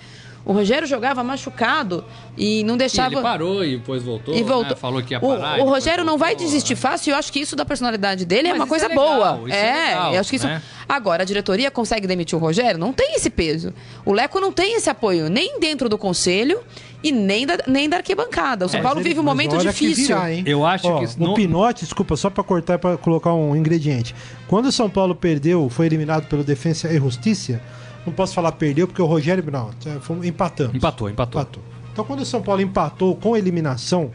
O 0.49 0.53
Rogério 0.55 0.89
jogava 0.89 1.23
machucado 1.23 2.03
e 2.37 2.65
não 2.65 2.75
E 2.77 2.79
deixava. 2.79 3.15
ele 3.15 3.21
parou 3.23 3.63
e 3.63 3.77
depois 3.77 4.03
voltou. 4.03 4.35
E 4.35 4.43
voltou. 4.43 4.71
né? 4.71 4.77
Falou 4.77 5.03
que 5.03 5.13
ia 5.13 5.19
O- 5.19 5.21
parar. 5.21 5.37
O, 5.37 5.55
e 5.55 5.57
depois 5.59 5.71
Rogério 5.75 6.05
não 6.05 6.17
vai 6.17 6.31
voltou, 6.31 6.47
desistir 6.47 6.73
né? 6.75 6.81
fácil 6.81 7.11
e 7.11 7.13
eu 7.13 7.17
acho 7.19 7.31
que 7.31 7.39
isso 7.39 7.55
da 7.55 7.67
personalidade 7.67 8.25
dele 8.25 8.49
é 8.49 8.51
Mas 8.53 8.59
uma 8.61 8.65
isso 8.65 8.69
coisa 8.71 8.87
é 8.87 8.89
legal, 8.89 9.07
boa. 9.37 9.49
isso 9.49 9.57
é 9.59 9.87
legal, 9.89 10.15
eu 10.15 10.21
acho 10.21 10.31
que 10.31 10.37
isso. 10.37 10.47
né? 10.47 10.63
Agora, 10.89 11.23
a 11.23 11.27
diretoria 11.27 11.71
consegue 11.71 12.07
demitir 12.07 12.35
o 12.37 12.41
Rogério? 12.41 12.79
Não 12.81 12.95
tem 12.95 13.15
esse 13.15 13.29
peso. 13.29 13.75
O 14.07 14.13
Leco 14.15 14.41
não 14.41 14.51
tem 14.51 14.75
esse 14.75 14.89
apoio, 14.89 15.29
nem 15.29 15.61
dentro 15.61 15.87
do 15.87 15.99
conselho 15.99 16.61
e 17.05 17.13
nem 17.13 17.47
da, 17.47 17.59
nem 17.67 17.87
da 17.87 17.99
arquibancada. 17.99 18.65
O 18.65 18.69
São 18.71 18.81
Paulo 18.81 18.97
Mas 18.97 19.05
ele- 19.05 19.11
vive 19.11 19.21
um 19.21 19.25
momento 19.25 19.57
difícil. 19.59 20.17
virar, 20.17 20.33
hein? 20.33 20.43
Eu 20.47 20.65
acho 20.65 20.89
Ó, 20.89 20.99
que 21.01 21.05
O 21.05 21.11
não- 21.19 21.35
Pinote, 21.35 21.85
desculpa, 21.85 22.17
só 22.17 22.31
pra 22.31 22.43
cortar 22.43 22.77
e 22.77 22.79
pra 22.79 22.97
colocar 22.97 23.35
um 23.35 23.55
ingrediente. 23.55 24.15
Quando 24.47 24.65
o 24.67 24.73
São 24.73 24.89
Paulo 24.89 25.15
perdeu, 25.15 25.69
foi 25.69 25.85
eliminado 25.85 26.27
pelo 26.27 26.43
Defensa 26.43 26.91
e 26.91 26.97
Justiça, 26.97 27.61
não 28.09 28.15
posso 28.15 28.35
falar 28.35 28.53
perdeu, 28.53 28.87
porque 28.87 29.01
o 29.01 29.07
Rogério. 29.07 29.45
Não, 29.51 29.71
fomos, 30.01 30.27
empatamos. 30.27 30.75
Empatou, 30.75 31.09
empatou. 31.09 31.41
Empatou. 31.41 31.63
Então, 31.93 32.05
quando 32.05 32.21
o 32.21 32.25
São 32.25 32.43
Paulo 32.43 32.61
empatou 32.61 33.17
com 33.17 33.37
eliminação, 33.37 34.11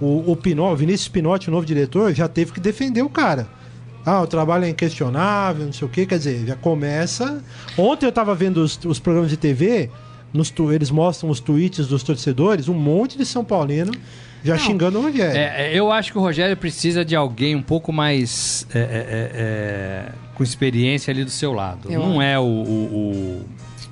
o, 0.00 0.30
o 0.30 0.36
Pinó, 0.36 0.72
o 0.72 0.76
Vinícius 0.76 1.08
Pinotti, 1.08 1.48
o 1.48 1.50
novo 1.52 1.66
diretor, 1.66 2.12
já 2.14 2.28
teve 2.28 2.52
que 2.52 2.60
defender 2.60 3.02
o 3.02 3.08
cara. 3.08 3.48
Ah, 4.04 4.22
o 4.22 4.26
trabalho 4.26 4.64
é 4.64 4.70
inquestionável, 4.70 5.66
não 5.66 5.72
sei 5.72 5.86
o 5.86 5.90
quê. 5.90 6.06
Quer 6.06 6.18
dizer, 6.18 6.46
já 6.46 6.56
começa. 6.56 7.42
Ontem 7.76 8.06
eu 8.06 8.12
tava 8.12 8.34
vendo 8.34 8.58
os, 8.58 8.78
os 8.84 8.98
programas 8.98 9.30
de 9.30 9.36
TV, 9.36 9.90
nos 10.32 10.50
tu- 10.50 10.72
eles 10.72 10.90
mostram 10.90 11.28
os 11.30 11.40
tweets 11.40 11.86
dos 11.88 12.02
torcedores, 12.02 12.68
um 12.68 12.74
monte 12.74 13.16
de 13.18 13.24
São 13.26 13.44
Paulino 13.44 13.92
já 14.44 14.56
xingando 14.56 14.98
o 14.98 15.02
Rogério. 15.02 15.36
É, 15.36 15.72
é, 15.72 15.78
eu 15.78 15.90
acho 15.92 16.12
que 16.12 16.18
o 16.18 16.20
Rogério 16.20 16.56
precisa 16.56 17.04
de 17.04 17.14
alguém 17.14 17.54
um 17.54 17.62
pouco 17.62 17.92
mais 17.92 18.66
é, 18.74 18.78
é, 18.78 18.82
é, 18.82 18.86
é, 19.34 20.12
com 20.34 20.42
experiência 20.42 21.10
ali 21.12 21.24
do 21.24 21.30
seu 21.30 21.52
lado. 21.52 21.90
Eu 21.92 22.00
não 22.00 22.22
é 22.22 22.38
o, 22.38 22.42
o- 22.42 22.46
o 23.44 23.46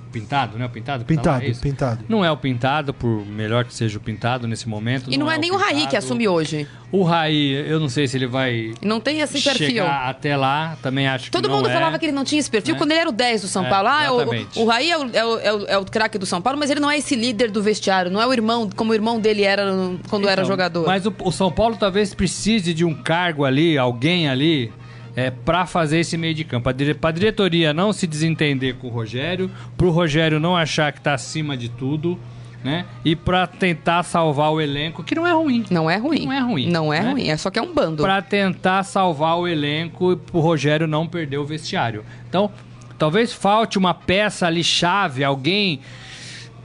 Pintado, 0.08 0.58
né? 0.58 0.66
O 0.66 0.68
Pintado? 0.70 1.04
que 1.04 1.14
tá 1.16 1.32
lá, 1.32 1.38
Pintado, 1.40 1.58
é 1.58 1.62
pintado. 1.62 2.04
Não 2.08 2.24
é 2.24 2.30
o 2.30 2.36
Pintado, 2.36 2.94
por 2.94 3.24
melhor 3.26 3.64
que 3.64 3.74
seja 3.74 3.98
o 3.98 4.00
Pintado 4.00 4.46
nesse 4.48 4.68
momento. 4.68 5.12
E 5.12 5.16
não, 5.16 5.30
é, 5.30 5.36
nem 5.38 5.50
o 5.52 5.56
Raí 5.56 5.74
que 5.74 5.80
Pintado. 5.82 5.96
assume 5.98 6.26
hoje. 6.28 6.66
O 6.90 7.02
Raí, 7.02 7.52
eu 7.68 7.78
não 7.78 7.88
sei 7.88 8.08
se 8.08 8.16
ele 8.16 8.26
vai 8.26 8.72
E 8.80 8.86
não 8.86 8.98
tem 8.98 9.20
esse 9.20 9.40
perfil. 9.42 9.66
chegar 9.68 10.08
até 10.08 10.34
lá. 10.36 10.76
Também 10.82 11.06
acho 11.06 11.30
Todo 11.30 11.42
que 11.42 11.48
não 11.48 11.56
mundo 11.58 11.68
é. 11.68 11.72
falava 11.74 11.98
que 11.98 12.06
ele 12.06 12.12
não 12.12 12.24
tinha 12.24 12.38
esse 12.40 12.50
perfil 12.50 12.74
né? 12.74 12.78
quando 12.78 12.90
ele 12.92 13.00
era 13.00 13.08
o 13.10 13.12
10 13.12 13.42
do 13.42 13.48
São 13.48 13.66
É, 13.66 13.68
Paulo. 13.68 13.88
Ah, 13.88 14.04
é 14.04 14.10
o- 14.10 14.16
exatamente. 14.22 14.58
o, 14.58 14.62
o 14.62 14.66
Raí 14.66 14.90
é 14.90 14.96
o, 14.98 15.10
é 15.12 15.24
o, 15.24 15.38
é 15.38 15.52
o, 15.52 15.66
é 15.66 15.78
o 15.78 15.84
craque 15.84 16.16
do 16.16 16.24
São 16.24 16.40
Paulo, 16.40 16.58
mas 16.58 16.70
ele 16.70 16.80
não 16.80 16.90
é 16.90 16.96
esse 16.96 17.14
líder 17.14 17.50
do 17.50 17.62
vestiário, 17.62 18.10
não 18.10 18.22
é 18.22 18.26
o 18.26 18.32
irmão, 18.32 18.70
como 18.74 18.92
o 18.92 18.94
irmão 18.94 19.20
dele 19.20 19.44
era 19.44 19.64
quando 20.08 20.24
era 20.28 20.40
Então, 20.40 20.44
jogador. 20.50 20.86
Mas 20.86 21.04
o, 21.04 21.14
o 21.22 21.30
São 21.30 21.52
Paulo 21.52 21.76
talvez 21.76 22.14
precise 22.14 22.72
de 22.72 22.84
um 22.86 22.94
cargo 22.94 23.44
ali, 23.44 23.76
alguém 23.76 24.28
ali, 24.28 24.72
é, 25.18 25.32
para 25.32 25.66
fazer 25.66 25.98
esse 25.98 26.16
meio 26.16 26.32
de 26.32 26.44
campo. 26.44 26.72
Para 26.72 27.08
a 27.08 27.12
diretoria 27.12 27.74
não 27.74 27.92
se 27.92 28.06
desentender 28.06 28.76
com 28.76 28.86
o 28.86 28.90
Rogério, 28.90 29.50
para 29.76 29.84
o 29.84 29.90
Rogério 29.90 30.38
não 30.38 30.56
achar 30.56 30.92
que 30.92 30.98
está 30.98 31.12
acima 31.12 31.56
de 31.56 31.68
tudo, 31.68 32.16
né? 32.62 32.84
E 33.04 33.16
para 33.16 33.44
tentar 33.44 34.04
salvar 34.04 34.52
o 34.52 34.60
elenco, 34.60 35.02
que 35.02 35.16
não 35.16 35.26
é 35.26 35.32
ruim. 35.32 35.64
Não 35.72 35.90
é 35.90 35.96
ruim. 35.96 36.24
Não 36.24 36.32
é 36.32 36.38
ruim, 36.38 36.70
Não 36.70 36.92
é 36.94 37.00
né? 37.02 37.10
ruim, 37.10 37.28
é 37.30 37.36
só 37.36 37.50
que 37.50 37.58
é 37.58 37.62
um 37.62 37.74
bando. 37.74 38.00
Para 38.00 38.22
tentar 38.22 38.84
salvar 38.84 39.36
o 39.38 39.48
elenco 39.48 40.12
e 40.12 40.16
pro 40.16 40.38
Rogério 40.38 40.86
não 40.86 41.04
perder 41.04 41.38
o 41.38 41.44
vestiário. 41.44 42.04
Então, 42.28 42.48
talvez 42.96 43.32
falte 43.32 43.76
uma 43.76 43.94
peça 43.94 44.46
ali 44.46 44.62
chave, 44.62 45.24
alguém 45.24 45.80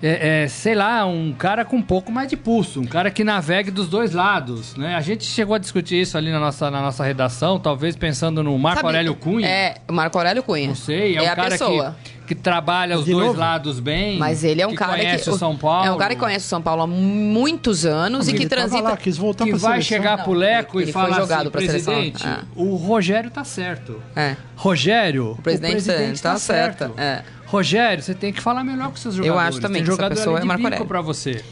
é, 0.06 0.44
é, 0.44 0.48
sei 0.50 0.76
lá, 0.76 1.06
um 1.06 1.32
cara 1.34 1.64
com 1.64 1.78
um 1.78 1.82
pouco 1.82 2.12
mais 2.12 2.28
de 2.28 2.36
pulso, 2.36 2.82
um 2.82 2.86
cara 2.86 3.10
que 3.10 3.24
navegue 3.24 3.72
dos 3.72 3.88
dois 3.88 4.12
lados, 4.12 4.76
né? 4.76 4.96
A 4.96 5.02
gente 5.02 5.24
chegou 5.24 5.56
a 5.56 5.58
discutir 5.58 6.02
isso 6.02 6.18
ali 6.18 6.30
na 6.30 6.40
nossa, 6.40 6.70
na 6.70 6.82
nossa 6.82 7.04
redação, 7.06 7.58
talvez 7.58 7.96
pensando 7.96 8.44
no 8.44 8.58
Marco 8.60 8.82
Sabe- 8.82 8.88
Aurélio 8.90 9.16
Cunha. 9.16 9.48
É, 9.48 9.76
o 9.88 9.94
Marco 9.94 10.18
Aurélio 10.18 10.44
Cunha. 10.44 10.68
Não 10.68 10.76
sei, 10.76 11.16
é, 11.16 11.20
é 11.20 11.22
um 11.22 11.32
a 11.32 11.36
cara 11.36 11.50
pessoa. 11.52 11.96
que, 12.04 12.12
que 12.28 12.36
trabalha 12.36 12.98
os 13.00 13.06
De 13.06 13.12
dois 13.14 13.28
novo? 13.28 13.40
lados 13.40 13.80
bem. 13.80 14.18
Mas 14.20 14.44
ele 14.44 14.62
é 14.62 14.68
um 14.68 14.72
que 14.72 14.76
cara 14.76 14.98
conhece 14.98 15.24
que. 15.24 15.30
o 15.30 15.38
São 15.38 15.56
Paulo. 15.58 15.88
É 15.88 15.92
um 15.92 15.98
cara 15.98 16.14
que 16.14 16.20
conhece 16.20 16.46
o 16.46 16.50
São 16.50 16.62
Paulo 16.62 16.82
há 16.82 16.88
muitos 16.88 17.86
anos 17.86 18.28
e 18.28 18.34
que 18.34 18.46
transita. 18.46 18.82
lá, 18.84 18.98
quis 18.98 19.16
voltar 19.18 19.46
que 19.46 19.52
pra 19.52 19.60
vai 19.60 19.72
seleção. 19.82 19.98
chegar 19.98 20.18
Não, 20.18 20.24
pro 20.26 20.34
Leco 20.34 20.82
ele 20.82 20.90
e 20.90 20.94
falar 20.94 21.16
jogado 21.22 21.42
assim, 21.44 21.50
pra 21.50 21.62
seleção. 21.62 21.94
presidente, 21.94 22.28
Ah. 22.28 22.44
o 22.56 22.76
Rogério 22.76 23.32
tá 23.32 23.44
certo. 23.46 24.02
É. 24.16 24.36
Rogério, 24.56 25.32
O 25.32 25.42
presidente, 25.42 26.22
tá, 26.22 26.38
certo. 26.38 26.92
É. 26.98 27.22
Rogério, 27.54 28.04
você 28.04 28.16
tem 28.16 28.34
que 28.34 28.42
falar 28.42 28.64
melhor 28.64 28.90
com 28.90 28.96
seus 28.96 29.16
Eu 29.16 29.26
jogadores. 29.26 29.50
acho 29.50 29.62
também 29.62 29.84
tem 29.84 29.84
que 29.84 29.90
essa 29.92 29.96
jogador 30.02 30.16
pessoa 30.16 30.38
ali 30.38 30.40
é 30.40 30.42
de 30.42 30.48
Marco 30.48 30.66
Aurélio. 30.66 30.86
pra 30.88 31.02
você. 31.02 31.46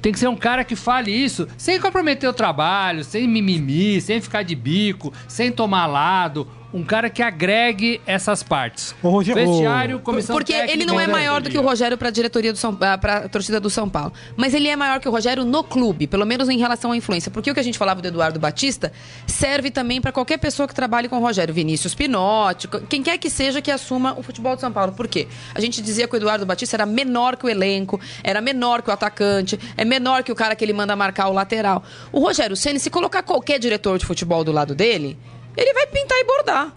Tem 0.00 0.12
que 0.12 0.18
ser 0.18 0.28
um 0.28 0.36
cara 0.36 0.64
que 0.64 0.76
fale 0.76 1.10
isso 1.10 1.48
sem 1.56 1.80
comprometer 1.80 2.28
o 2.28 2.32
trabalho, 2.32 3.02
sem 3.04 3.26
mimimi, 3.28 4.00
sem 4.00 4.20
ficar 4.20 4.42
de 4.42 4.54
bico, 4.54 5.12
sem 5.28 5.50
tomar 5.50 5.86
lado. 5.86 6.46
Um 6.72 6.82
cara 6.82 7.10
que 7.10 7.22
agregue 7.22 8.00
essas 8.06 8.42
partes. 8.42 8.94
Ô, 9.02 9.10
Rogério, 9.10 9.46
Vestiário, 9.46 9.98
comissão 10.00 10.34
Porque 10.34 10.52
técnica, 10.52 10.72
ele 10.72 10.84
não 10.84 10.98
é 10.98 11.06
maior 11.06 11.42
do 11.42 11.50
que 11.50 11.58
o. 11.58 11.62
Rogério 11.62 11.96
para 11.96 12.08
a 12.08 12.10
diretoria 12.10 12.52
do 12.52 12.58
São 12.58 12.74
para 12.74 13.16
a 13.18 13.28
torcida 13.28 13.60
do 13.60 13.70
São 13.70 13.88
Paulo. 13.88 14.12
Mas 14.36 14.52
ele 14.52 14.68
é 14.68 14.76
maior 14.76 15.00
que 15.00 15.08
o 15.08 15.12
Rogério 15.12 15.44
no 15.44 15.62
clube, 15.62 16.06
pelo 16.06 16.26
menos 16.26 16.48
em 16.48 16.58
relação 16.58 16.92
à 16.92 16.96
influência. 16.96 17.30
Porque 17.30 17.50
o 17.50 17.54
que 17.54 17.60
a 17.60 17.62
gente 17.62 17.78
falava 17.78 18.02
do 18.02 18.08
Eduardo 18.08 18.38
Batista 18.40 18.92
serve 19.26 19.70
também 19.70 20.00
para 20.00 20.12
qualquer 20.12 20.38
pessoa 20.38 20.66
que 20.66 20.74
trabalhe 20.74 21.08
com 21.08 21.16
o 21.16 21.20
Rogério. 21.20 21.54
Vinícius 21.54 21.94
Pinotti, 21.94 22.68
quem 22.88 23.02
quer 23.02 23.18
que 23.18 23.30
seja 23.30 23.62
que 23.62 23.70
assuma 23.70 24.14
o 24.18 24.22
futebol 24.22 24.54
de 24.54 24.60
São 24.60 24.72
Paulo. 24.72 24.92
Por 24.92 25.08
quê? 25.08 25.28
A 25.54 25.60
gente 25.60 25.80
dizia 25.80 26.08
que 26.08 26.14
o 26.14 26.16
Eduardo 26.16 26.44
Batista 26.44 26.76
era 26.76 26.86
menor 26.86 27.36
que 27.36 27.46
o 27.46 27.48
elenco, 27.48 28.00
era 28.22 28.40
menor 28.40 28.82
que 28.82 28.90
o 28.90 28.92
atacante, 28.92 29.58
é 29.76 29.84
menor 29.84 30.22
que 30.22 30.32
o 30.32 30.34
cara 30.34 30.56
que 30.56 30.64
ele 30.64 30.72
manda 30.72 30.96
marcar 30.96 31.28
o 31.28 31.32
lateral. 31.32 31.82
O 32.10 32.20
Rogério 32.20 32.56
Ceni, 32.56 32.78
se 32.78 32.90
colocar 32.90 33.22
qualquer 33.22 33.58
diretor 33.58 33.98
de 33.98 34.06
futebol 34.06 34.42
do 34.42 34.52
lado 34.52 34.74
dele, 34.74 35.18
ele 35.56 35.72
vai 35.72 35.86
pintar 35.86 36.18
e 36.18 36.24
bordar. 36.24 36.76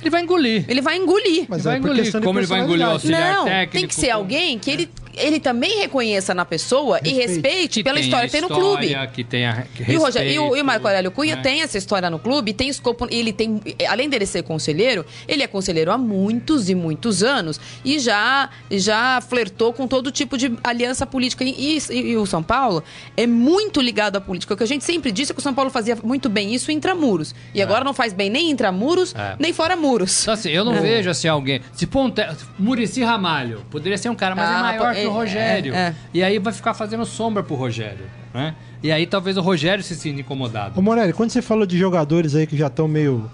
Ele 0.00 0.10
vai 0.10 0.22
engolir. 0.22 0.64
Ele 0.68 0.80
vai 0.80 0.96
engolir. 0.96 1.46
Mas 1.48 1.58
Ele 1.58 1.64
vai 1.64 1.74
é 1.74 1.78
engolir. 1.78 2.22
Como 2.22 2.38
ele 2.38 2.46
vai 2.46 2.60
engolir 2.60 2.86
o 2.86 2.90
auxiliar 2.90 3.34
Não, 3.34 3.44
técnico. 3.44 3.72
tem 3.72 3.86
que 3.88 3.94
ser 3.94 4.10
alguém 4.10 4.58
que 4.58 4.70
ele, 4.70 4.88
ele 5.18 5.40
também 5.40 5.78
reconheça 5.80 6.34
na 6.34 6.44
pessoa 6.44 6.98
e 7.04 7.10
Respeite. 7.10 7.28
respeite 7.32 7.82
pela 7.84 8.00
história 8.00 8.26
que 8.26 8.32
tem 8.32 8.40
no 8.40 8.48
clube. 8.48 8.94
Que 9.12 9.24
tem 9.24 9.46
a 9.46 9.64
E 9.88 9.96
o, 9.96 10.00
Rogério, 10.00 10.30
e, 10.32 10.38
o, 10.38 10.56
e 10.56 10.60
o 10.60 10.64
Marco 10.64 10.86
Aurélio 10.86 11.10
Cunha 11.10 11.36
né? 11.36 11.42
tem 11.42 11.62
essa 11.62 11.76
história 11.78 12.08
no 12.10 12.18
clube, 12.18 12.52
tem 12.52 12.68
escopo, 12.68 13.06
ele 13.10 13.32
tem, 13.32 13.60
além 13.88 14.08
dele 14.08 14.26
ser 14.26 14.42
conselheiro, 14.42 15.04
ele 15.26 15.42
é 15.42 15.46
conselheiro 15.46 15.90
há 15.92 15.98
muitos 15.98 16.68
e 16.68 16.74
muitos 16.74 17.22
anos 17.22 17.60
e 17.84 17.98
já 17.98 18.48
já 18.70 19.20
flertou 19.20 19.72
com 19.72 19.86
todo 19.86 20.10
tipo 20.10 20.36
de 20.38 20.52
aliança 20.62 21.06
política 21.06 21.44
e, 21.44 21.78
e- 21.90 22.10
e 22.12 22.16
o 22.16 22.26
São 22.26 22.42
Paulo 22.42 22.82
é 23.16 23.26
muito 23.26 23.80
ligado 23.80 24.16
à 24.16 24.20
política. 24.20 24.54
O 24.54 24.56
que 24.56 24.62
a 24.62 24.66
gente 24.66 24.84
sempre 24.84 25.10
disse 25.12 25.32
é 25.32 25.34
que 25.34 25.40
o 25.40 25.42
São 25.42 25.54
Paulo 25.54 25.70
fazia 25.70 25.96
muito 26.02 26.28
bem 26.28 26.54
isso 26.54 26.70
intramuros 26.70 27.34
e 27.54 27.60
agora 27.62 27.84
não 27.84 27.94
faz 27.94 28.12
bem 28.12 28.30
nem 28.30 28.50
intramuros 28.50 29.14
É. 29.14 29.36
nem 29.38 29.52
fora 29.52 29.76
muros. 29.76 30.22
Então, 30.22 30.34
assim, 30.34 30.50
eu 30.50 30.64
não 30.64 30.80
vejo 30.80 31.10
assim 31.10 31.28
alguém. 31.28 31.60
Se 31.72 31.86
Ponte... 31.86 32.22
Murici 32.58 33.02
Ramalho, 33.02 33.64
poderia 33.70 33.96
ser 33.98 34.08
um 34.08 34.14
cara, 34.14 34.34
mas 34.34 34.48
Ah, 34.48 34.58
é 34.58 34.62
maior 34.62 34.94
que 34.94 35.06
o 35.06 35.07
é, 35.08 35.12
Rogério. 35.12 35.74
é, 35.74 35.78
é. 35.78 35.94
E 36.14 36.22
aí 36.22 36.38
vai 36.38 36.52
ficar 36.52 36.74
fazendo 36.74 37.04
sombra 37.04 37.42
pro 37.42 37.54
Rogério, 37.54 38.06
né? 38.32 38.54
E 38.82 38.92
aí 38.92 39.06
talvez 39.06 39.36
o 39.36 39.40
Rogério 39.40 39.82
se 39.82 39.94
sinta 39.96 40.20
incomodado. 40.20 40.78
Ô 40.78 40.82
Morelli, 40.82 41.12
quando 41.12 41.30
você 41.30 41.42
falou 41.42 41.66
de 41.66 41.76
jogadores 41.76 42.34
aí 42.34 42.46
que 42.46 42.56
já 42.56 42.68
estão 42.68 42.86
meio 42.86 43.28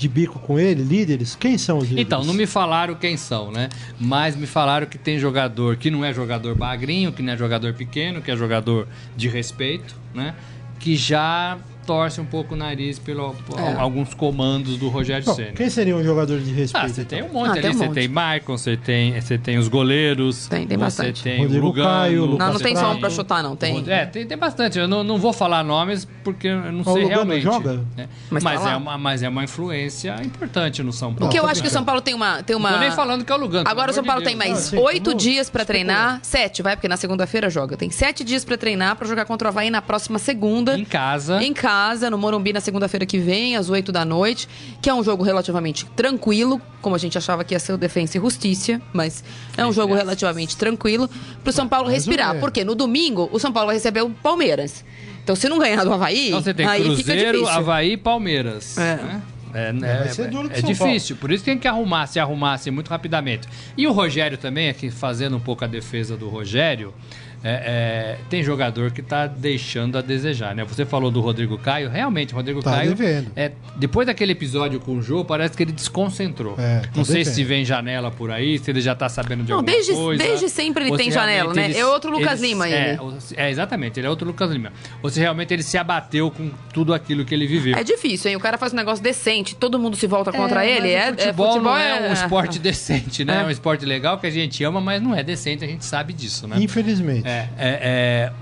de 0.00 0.08
bico 0.08 0.38
com 0.38 0.58
ele, 0.58 0.82
líderes? 0.82 1.36
Quem 1.36 1.58
são 1.58 1.78
os 1.78 1.84
líderes? 1.84 2.06
Então, 2.06 2.24
não 2.24 2.32
me 2.32 2.46
falaram 2.46 2.94
quem 2.94 3.18
são, 3.18 3.52
né? 3.52 3.68
Mas 3.98 4.34
me 4.34 4.46
falaram 4.46 4.86
que 4.86 4.96
tem 4.96 5.18
jogador 5.18 5.76
que 5.76 5.90
não 5.90 6.02
é 6.02 6.12
jogador 6.12 6.54
bagrinho, 6.54 7.12
que 7.12 7.22
não 7.22 7.34
é 7.34 7.36
jogador 7.36 7.74
pequeno, 7.74 8.22
que 8.22 8.30
é 8.30 8.36
jogador 8.36 8.88
de 9.14 9.28
respeito, 9.28 9.94
né? 10.14 10.34
Que 10.78 10.96
já 10.96 11.58
torce 11.86 12.20
um 12.20 12.24
pouco 12.24 12.54
o 12.54 12.56
nariz 12.56 12.98
pelo 12.98 13.34
É. 13.56 13.72
alguns 13.78 14.14
comandos 14.14 14.76
do 14.76 14.88
Rogério 14.88 15.24
Bom, 15.24 15.34
Ceni. 15.34 15.52
quem 15.52 15.68
seria 15.70 15.96
um 15.96 16.04
jogador 16.04 16.38
de 16.40 16.50
respeito? 16.52 16.84
Ah, 16.84 16.88
você 16.88 17.04
tem 17.04 17.18
então? 17.20 17.30
um 17.30 17.34
monte 17.34 17.48
Ah, 17.48 17.52
ali, 17.52 17.60
tem 17.62 17.70
um 17.70 17.74
você 17.74 17.84
monte. 17.86 17.94
tem 17.94 18.08
Maicon, 18.08 18.56
você 18.58 18.76
tem, 18.76 19.20
você 19.20 19.38
tem 19.38 19.58
os 19.58 19.68
goleiros, 19.68 20.46
Tem, 20.48 20.66
tem 20.66 20.76
você 20.78 20.84
bastante. 20.84 21.22
tem 21.22 21.38
Rodrigo 21.40 21.64
o 21.64 21.68
Lugano, 21.68 21.88
Caio, 21.88 22.26
Não, 22.26 22.38
não 22.38 22.46
Lucas 22.48 22.62
tem 22.62 22.76
só 22.76 22.92
um 22.92 23.00
pra 23.00 23.10
chutar, 23.10 23.42
não. 23.42 23.56
Tem. 23.56 23.84
É, 23.88 24.06
tem, 24.06 24.26
tem 24.26 24.38
bastante. 24.38 24.78
Eu 24.78 24.86
não, 24.88 25.02
não 25.02 25.18
vou 25.18 25.32
falar 25.32 25.64
nomes 25.64 26.06
porque 26.22 26.48
eu 26.48 26.72
não 26.72 26.80
O 26.80 26.84
sei 26.84 26.92
Lugano 27.04 27.08
realmente. 27.08 27.42
joga? 27.42 27.80
né? 27.96 28.08
Mas 28.30 28.42
Mas, 28.44 28.62
tá 28.62 28.70
é 28.72 28.76
uma, 28.76 28.98
mas 28.98 29.22
é 29.22 29.28
uma 29.28 29.44
influência 29.44 30.14
importante 30.24 30.82
no 30.82 30.92
São 30.92 31.08
Paulo. 31.08 31.26
Porque 31.26 31.38
eu 31.38 31.42
tô 31.44 31.48
acho 31.48 31.62
que 31.62 31.68
o 31.68 31.70
São 31.70 31.84
Paulo 31.84 32.00
tem 32.00 32.14
uma. 32.14 32.42
Tem 32.42 32.54
Não 32.54 32.60
uma... 32.60 32.72
tô 32.72 32.78
nem 32.78 32.90
falando 32.90 33.24
que 33.24 33.32
é 33.32 33.34
o 33.34 33.38
Lugano. 33.38 33.68
Agora 33.68 33.90
o 33.90 33.94
São 33.94 34.04
Paulo 34.04 34.20
de 34.22 34.26
tem 34.28 34.36
mais 34.36 34.72
Ah, 34.72 34.80
oito 34.80 35.14
dias 35.14 35.48
pra 35.50 35.64
treinar. 35.64 36.20
Sete, 36.22 36.62
vai, 36.62 36.76
porque 36.76 36.88
na 36.88 36.96
segunda-feira 36.96 37.50
joga. 37.50 37.76
Tem 37.76 37.90
sete 37.90 38.22
dias 38.24 38.44
pra 38.44 38.56
treinar 38.56 38.96
pra 38.96 39.06
jogar 39.06 39.24
contra 39.24 39.48
o 39.48 39.50
Havaí 39.50 39.70
na 39.70 39.82
próxima 39.82 40.18
segunda. 40.18 40.78
Em 40.78 40.84
casa. 40.84 41.42
Em 41.42 41.52
casa, 41.52 41.70
no 42.10 42.18
Morumbi, 42.18 42.52
na 42.52 42.60
segunda-feira 42.60 43.06
que 43.06 43.18
vem, 43.18 43.56
às 43.56 43.68
8 43.70 43.90
da 43.92 44.04
noite, 44.04 44.48
que 44.80 44.88
é 44.88 44.94
um 44.94 45.02
jogo 45.02 45.22
relativamente 45.22 45.84
tranquilo, 45.96 46.60
como 46.80 46.94
a 46.94 46.98
gente 46.98 47.16
achava 47.16 47.44
que 47.44 47.54
ia 47.54 47.58
ser 47.58 47.72
o 47.72 47.78
Defensa 47.78 48.18
e 48.18 48.20
Justiça, 48.20 48.80
mas 48.92 49.24
é 49.56 49.66
um 49.66 49.72
jogo 49.72 49.94
relativamente 49.94 50.56
tranquilo 50.56 51.08
pro 51.42 51.52
São 51.52 51.68
Paulo 51.68 51.88
respirar. 51.88 52.38
Porque 52.38 52.64
no 52.64 52.74
domingo, 52.74 53.28
o 53.32 53.38
São 53.38 53.52
Paulo 53.52 53.66
vai 53.68 53.76
receber 53.76 54.02
o 54.02 54.10
Palmeiras. 54.10 54.84
Então, 55.22 55.36
se 55.36 55.48
não 55.48 55.58
ganhar 55.58 55.84
do 55.84 55.92
Havaí, 55.92 56.28
Então 56.28 56.42
você 56.42 56.54
tem 56.54 56.66
aí 56.66 56.82
Cruzeiro. 56.82 57.46
Havaí 57.46 57.92
e 57.92 57.96
Palmeiras. 57.96 58.76
É. 58.78 58.96
né? 58.96 59.22
É, 59.52 59.72
vai 59.72 60.06
é, 60.06 60.08
ser 60.08 60.30
duro 60.30 60.48
pro 60.48 60.58
é 60.58 60.62
difícil, 60.62 61.16
por 61.16 61.32
isso 61.32 61.44
tem 61.44 61.58
que 61.58 61.66
arrumar, 61.66 62.06
se 62.06 62.20
arrumasse 62.20 62.70
muito 62.70 62.88
rapidamente. 62.88 63.48
E 63.76 63.86
o 63.86 63.92
Rogério 63.92 64.38
também, 64.38 64.68
aqui 64.68 64.90
fazendo 64.90 65.36
um 65.36 65.40
pouco 65.40 65.64
a 65.64 65.66
defesa 65.66 66.16
do 66.16 66.28
Rogério, 66.28 66.94
é, 67.42 67.50
é, 67.50 68.18
tem 68.28 68.42
jogador 68.42 68.90
que 68.90 69.00
está 69.00 69.26
deixando 69.26 69.96
a 69.98 70.00
desejar, 70.02 70.54
né? 70.54 70.64
Você 70.64 70.84
falou 70.84 71.10
do 71.10 71.20
Rodrigo 71.20 71.56
Caio, 71.58 71.88
realmente, 71.88 72.32
o 72.32 72.36
Rodrigo 72.36 72.62
Tá 72.62 72.72
Caio, 72.72 72.94
devendo. 72.94 73.32
é, 73.34 73.52
depois 73.76 74.06
daquele 74.06 74.32
episódio 74.32 74.78
com 74.80 74.96
o 74.96 75.02
Jô, 75.02 75.24
parece 75.24 75.56
que 75.56 75.62
ele 75.62 75.72
desconcentrou. 75.72 76.54
É, 76.58 76.80
tá 76.80 76.88
Não 76.96 77.04
sei 77.04 77.16
devendo. 77.24 77.34
se 77.34 77.44
vem 77.44 77.64
janela 77.64 78.10
por 78.10 78.30
aí, 78.30 78.58
se 78.58 78.70
ele 78.70 78.80
já 78.80 78.92
está 78.92 79.08
sabendo 79.08 79.42
de 79.44 79.50
Não, 79.50 79.58
alguma 79.58 79.74
desde- 79.74 79.92
coisa. 79.94 80.22
desde 80.22 80.48
sempre 80.48 80.84
ele 80.84 80.96
tem 80.96 81.06
se 81.10 81.14
janela, 81.14 81.54
né? 81.54 81.72
É 81.72 81.86
outro 81.86 82.10
Lucas 82.10 82.40
Lima, 82.40 82.68
é, 82.68 82.90
ele. 82.92 83.00
é, 83.36 83.50
exatamente, 83.50 83.98
ele 83.98 84.06
é 84.06 84.10
outro 84.10 84.26
Lucas 84.26 84.50
Lima. 84.50 84.72
Ou 85.02 85.08
se 85.10 85.18
realmente 85.20 85.52
ele 85.54 85.62
se 85.62 85.78
abateu 85.78 86.30
com 86.30 86.50
tudo 86.72 86.92
aquilo 86.92 87.24
que 87.24 87.34
ele 87.34 87.46
viveu. 87.46 87.76
É 87.76 87.82
difícil, 87.84 88.30
hein? 88.30 88.36
O 88.36 88.40
cara 88.40 88.58
faz 88.58 88.72
um 88.72 88.76
negócio 88.76 89.02
decente, 89.02 89.54
todo 89.54 89.78
mundo 89.78 89.96
se 89.96 90.06
volta 90.06 90.30
contra 90.32 90.64
ele. 90.66 90.94
mas 90.94 90.94
É, 90.94 91.10
o 91.10 91.16
futebol, 91.18 91.60
não 91.62 91.76
é, 91.76 92.00
um 92.00 92.04
é- 92.06 92.12
esporte 92.12 92.58
decente, 92.60 93.24
né? 93.24 93.38
É. 93.38 93.40
É 93.40 93.44
um 93.44 93.50
esporte 93.50 93.84
legal 93.86 94.18
que 94.18 94.26
a 94.26 94.30
gente 94.30 94.62
ama, 94.64 94.80
mas 94.80 95.00
não 95.02 95.14
é 95.14 95.22
decente, 95.22 95.64
a 95.64 95.66
gente 95.66 95.84
sabe 95.84 96.12
disso, 96.12 96.46
né? 96.46 96.56
Infelizmente. 96.60 97.26
É, 97.30 97.48
é, 97.58 97.78
é, 97.82 98.32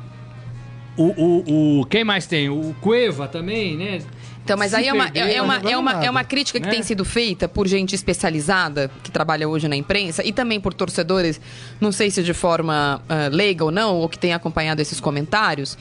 o, 0.96 1.04
o, 1.04 1.80
o- 1.80 1.86
quem 1.86 2.04
mais 2.04 2.26
tem? 2.26 2.48
O 2.48 2.74
Cueva 2.80 3.28
também, 3.28 3.76
né? 3.76 4.00
Então, 4.44 4.56
mas 4.56 4.70
Se 4.70 4.76
aí 4.78 4.88
é 4.88 4.92
uma, 4.94 5.10
perder, 5.10 5.34
é, 5.34 5.42
uma, 5.42 5.56
é, 5.56 5.76
uma, 5.76 5.92
nada. 5.92 6.06
é 6.06 6.10
uma 6.10 6.24
crítica 6.24 6.58
que 6.58 6.64
Né? 6.66 6.72
tem 6.72 6.82
sido 6.82 7.04
feita 7.04 7.46
por 7.46 7.68
gente 7.68 7.94
especializada, 7.94 8.90
que 9.02 9.10
trabalha 9.10 9.46
hoje 9.46 9.68
na 9.68 9.76
imprensa, 9.76 10.24
e 10.24 10.32
também 10.32 10.58
por 10.58 10.72
torcedores, 10.72 11.38
não 11.78 11.92
sei 11.92 12.10
se 12.10 12.22
de 12.22 12.32
forma 12.32 13.02
ah, 13.08 13.28
leiga 13.30 13.62
ou 13.64 13.70
não, 13.70 13.96
ou 13.96 14.08
que 14.08 14.18
tem 14.18 14.32
acompanhado 14.32 14.80
esses 14.80 14.98
comentários, 15.00 15.76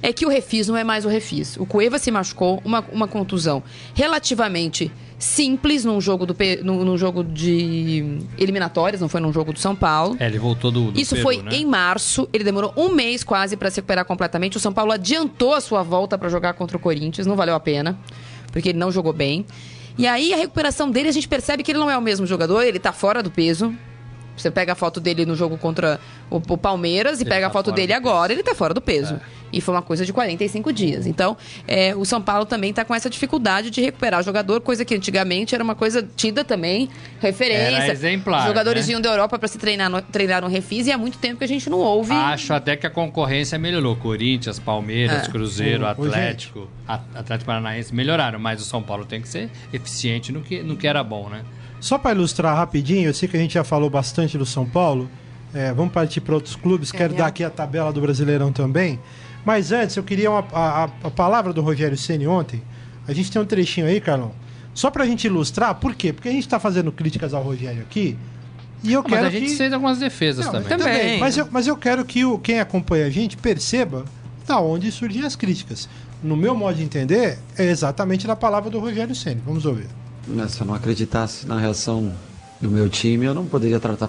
é 0.00 0.12
que 0.12 0.24
o 0.24 0.28
refis 0.28 0.68
não 0.68 0.76
é 0.76 0.84
mais 0.84 1.04
o 1.04 1.08
refis. 1.08 1.56
O 1.56 1.66
Cueva 1.66 1.98
se 1.98 2.10
machucou, 2.12 2.62
uma, 2.64 2.84
uma 2.92 3.08
contusão 3.08 3.60
relativamente 3.94 4.90
simples 5.22 5.84
num 5.84 6.00
jogo, 6.00 6.26
do, 6.26 6.36
num 6.64 6.98
jogo 6.98 7.22
de 7.22 8.18
eliminatórias, 8.36 9.00
não 9.00 9.08
foi 9.08 9.20
num 9.20 9.32
jogo 9.32 9.52
do 9.52 9.58
São 9.60 9.74
Paulo. 9.74 10.16
É, 10.18 10.26
ele 10.26 10.38
voltou 10.38 10.72
do, 10.72 10.90
do 10.90 11.00
Isso 11.00 11.14
Peru, 11.14 11.22
foi 11.22 11.40
né? 11.40 11.54
em 11.54 11.64
março. 11.64 12.28
Ele 12.32 12.42
demorou 12.42 12.72
um 12.76 12.88
mês 12.88 13.22
quase 13.22 13.56
para 13.56 13.70
se 13.70 13.76
recuperar 13.76 14.04
completamente. 14.04 14.56
O 14.56 14.60
São 14.60 14.72
Paulo 14.72 14.90
adiantou 14.90 15.54
a 15.54 15.60
sua 15.60 15.84
volta 15.84 16.18
para 16.18 16.28
jogar 16.28 16.54
contra 16.54 16.76
o 16.76 16.80
Corinthians. 16.80 17.24
Não 17.24 17.36
valeu 17.36 17.54
a 17.54 17.60
pena, 17.60 17.96
porque 18.50 18.70
ele 18.70 18.78
não 18.78 18.90
jogou 18.90 19.12
bem. 19.12 19.46
E 19.96 20.08
aí 20.08 20.34
a 20.34 20.36
recuperação 20.36 20.90
dele, 20.90 21.08
a 21.08 21.12
gente 21.12 21.28
percebe 21.28 21.62
que 21.62 21.70
ele 21.70 21.78
não 21.78 21.88
é 21.88 21.96
o 21.96 22.02
mesmo 22.02 22.26
jogador. 22.26 22.62
Ele 22.62 22.80
tá 22.80 22.92
fora 22.92 23.22
do 23.22 23.30
peso. 23.30 23.72
Você 24.42 24.50
pega 24.50 24.72
a 24.72 24.74
foto 24.74 25.00
dele 25.00 25.24
no 25.24 25.34
jogo 25.36 25.56
contra 25.56 26.00
o, 26.30 26.36
o 26.36 26.58
Palmeiras 26.58 27.20
e 27.20 27.22
Ele 27.22 27.30
pega 27.30 27.46
tá 27.46 27.50
a 27.50 27.52
foto 27.52 27.70
dele 27.72 27.92
agora, 27.92 28.32
ele 28.32 28.42
tá 28.42 28.54
fora 28.54 28.74
do 28.74 28.80
peso. 28.80 29.20
E 29.52 29.60
foi 29.60 29.74
uma 29.74 29.82
coisa 29.82 30.04
de 30.06 30.12
45 30.14 30.72
dias. 30.72 31.06
Então, 31.06 31.36
é, 31.68 31.94
o 31.94 32.04
São 32.06 32.22
Paulo 32.22 32.46
também 32.46 32.72
tá 32.72 32.84
com 32.86 32.94
essa 32.94 33.10
dificuldade 33.10 33.68
de 33.70 33.82
recuperar 33.82 34.22
jogador, 34.24 34.60
coisa 34.62 34.82
que 34.82 34.94
antigamente 34.94 35.54
era 35.54 35.62
uma 35.62 35.74
coisa 35.74 36.02
tida 36.16 36.42
também, 36.42 36.88
referência. 37.20 37.82
Era 37.82 37.92
exemplar, 37.92 38.40
Os 38.40 38.46
jogadores 38.46 38.86
né? 38.86 38.94
iam 38.94 39.00
da 39.00 39.10
Europa 39.10 39.38
para 39.38 39.46
se 39.48 39.58
treinar 39.58 39.90
no, 39.90 40.00
treinar 40.00 40.40
no 40.40 40.48
Refis 40.48 40.86
e 40.86 40.92
há 40.92 40.96
muito 40.96 41.18
tempo 41.18 41.36
que 41.38 41.44
a 41.44 41.48
gente 41.48 41.68
não 41.68 41.78
ouve. 41.78 42.12
Acho 42.14 42.54
até 42.54 42.76
que 42.76 42.86
a 42.86 42.90
concorrência 42.90 43.58
melhorou. 43.58 43.94
Corinthians, 43.96 44.58
Palmeiras, 44.58 45.28
É. 45.28 45.30
Cruzeiro, 45.30 45.84
ô, 45.84 45.86
Atlético, 45.86 46.66
A- 46.88 47.00
Atlético 47.14 47.46
Paranaense 47.46 47.94
melhoraram, 47.94 48.38
mas 48.38 48.60
o 48.60 48.64
São 48.64 48.82
Paulo 48.82 49.04
tem 49.04 49.20
que 49.20 49.28
ser 49.28 49.50
eficiente 49.72 50.32
no 50.32 50.40
que, 50.40 50.62
no 50.62 50.76
que 50.76 50.86
era 50.86 51.04
bom, 51.04 51.28
né? 51.28 51.42
Só 51.82 51.98
para 51.98 52.12
ilustrar 52.12 52.56
rapidinho, 52.56 53.08
eu 53.08 53.14
sei 53.14 53.28
que 53.28 53.36
a 53.36 53.40
gente 53.40 53.54
já 53.54 53.64
falou 53.64 53.90
bastante 53.90 54.38
do 54.38 54.46
São 54.46 54.64
Paulo. 54.64 55.10
é, 55.54 55.70
vamos 55.74 55.92
partir 55.92 56.22
para 56.22 56.34
outros 56.34 56.56
clubes. 56.56 56.90
Quero 56.90 57.12
É. 57.12 57.16
dar 57.18 57.26
aqui 57.26 57.44
a 57.44 57.50
tabela 57.50 57.92
do 57.92 58.00
Brasileirão 58.00 58.50
também. 58.50 58.98
Mas 59.44 59.70
antes, 59.70 59.94
eu 59.96 60.02
queria 60.02 60.30
uma- 60.30 60.46
a, 60.50 60.84
a- 60.84 61.10
palavra 61.10 61.52
do 61.52 61.60
Rogério 61.60 61.94
Ceni 61.98 62.26
ontem. 62.26 62.62
A 63.06 63.12
gente 63.12 63.30
tem 63.30 63.42
um 63.42 63.44
trechinho 63.44 63.86
aí, 63.86 64.00
Carlão. 64.00 64.32
Só 64.72 64.90
para 64.90 65.04
a 65.04 65.06
gente 65.06 65.26
ilustrar, 65.26 65.74
por 65.74 65.94
quê? 65.94 66.10
Porque 66.10 66.28
a 66.28 66.32
gente 66.32 66.44
está 66.44 66.58
fazendo 66.58 66.90
críticas 66.90 67.34
ao 67.34 67.42
Rogério 67.42 67.82
aqui. 67.82 68.16
E 68.82 68.94
eu 68.94 69.02
Mas 69.02 69.12
quero 69.12 69.26
a 69.26 69.30
gente 69.30 69.50
que... 69.50 69.56
fez 69.56 69.70
algumas 69.74 69.98
defesas 69.98 70.46
Não, 70.46 70.52
também. 70.52 70.68
Também. 70.78 71.20
Mas 71.20 71.36
eu, 71.36 71.46
mas 71.50 71.66
eu 71.66 71.76
quero 71.76 72.02
que 72.06 72.24
o, 72.24 72.38
quem 72.38 72.58
acompanha 72.58 73.04
a 73.04 73.10
gente 73.10 73.36
perceba 73.36 74.06
da 74.46 74.58
onde 74.58 74.90
surgem 74.90 75.22
as 75.26 75.36
críticas. 75.36 75.86
No 76.22 76.34
meu 76.34 76.54
modo 76.54 76.76
de 76.76 76.82
entender, 76.82 77.38
é 77.58 77.64
exatamente 77.66 78.26
na 78.26 78.36
palavra 78.36 78.70
do 78.70 78.78
Rogério 78.80 79.14
Ceni. 79.14 79.42
Vamos 79.44 79.66
ouvir. 79.66 79.86
Né, 80.26 80.46
Se 80.48 80.60
eu 80.60 80.66
não 80.66 80.74
acreditasse 80.74 81.46
na 81.46 81.58
reação 81.58 82.14
do 82.60 82.70
meu 82.70 82.88
time, 82.88 83.26
eu 83.26 83.34
não 83.34 83.46
poderia 83.46 83.76
estar 83.76 84.08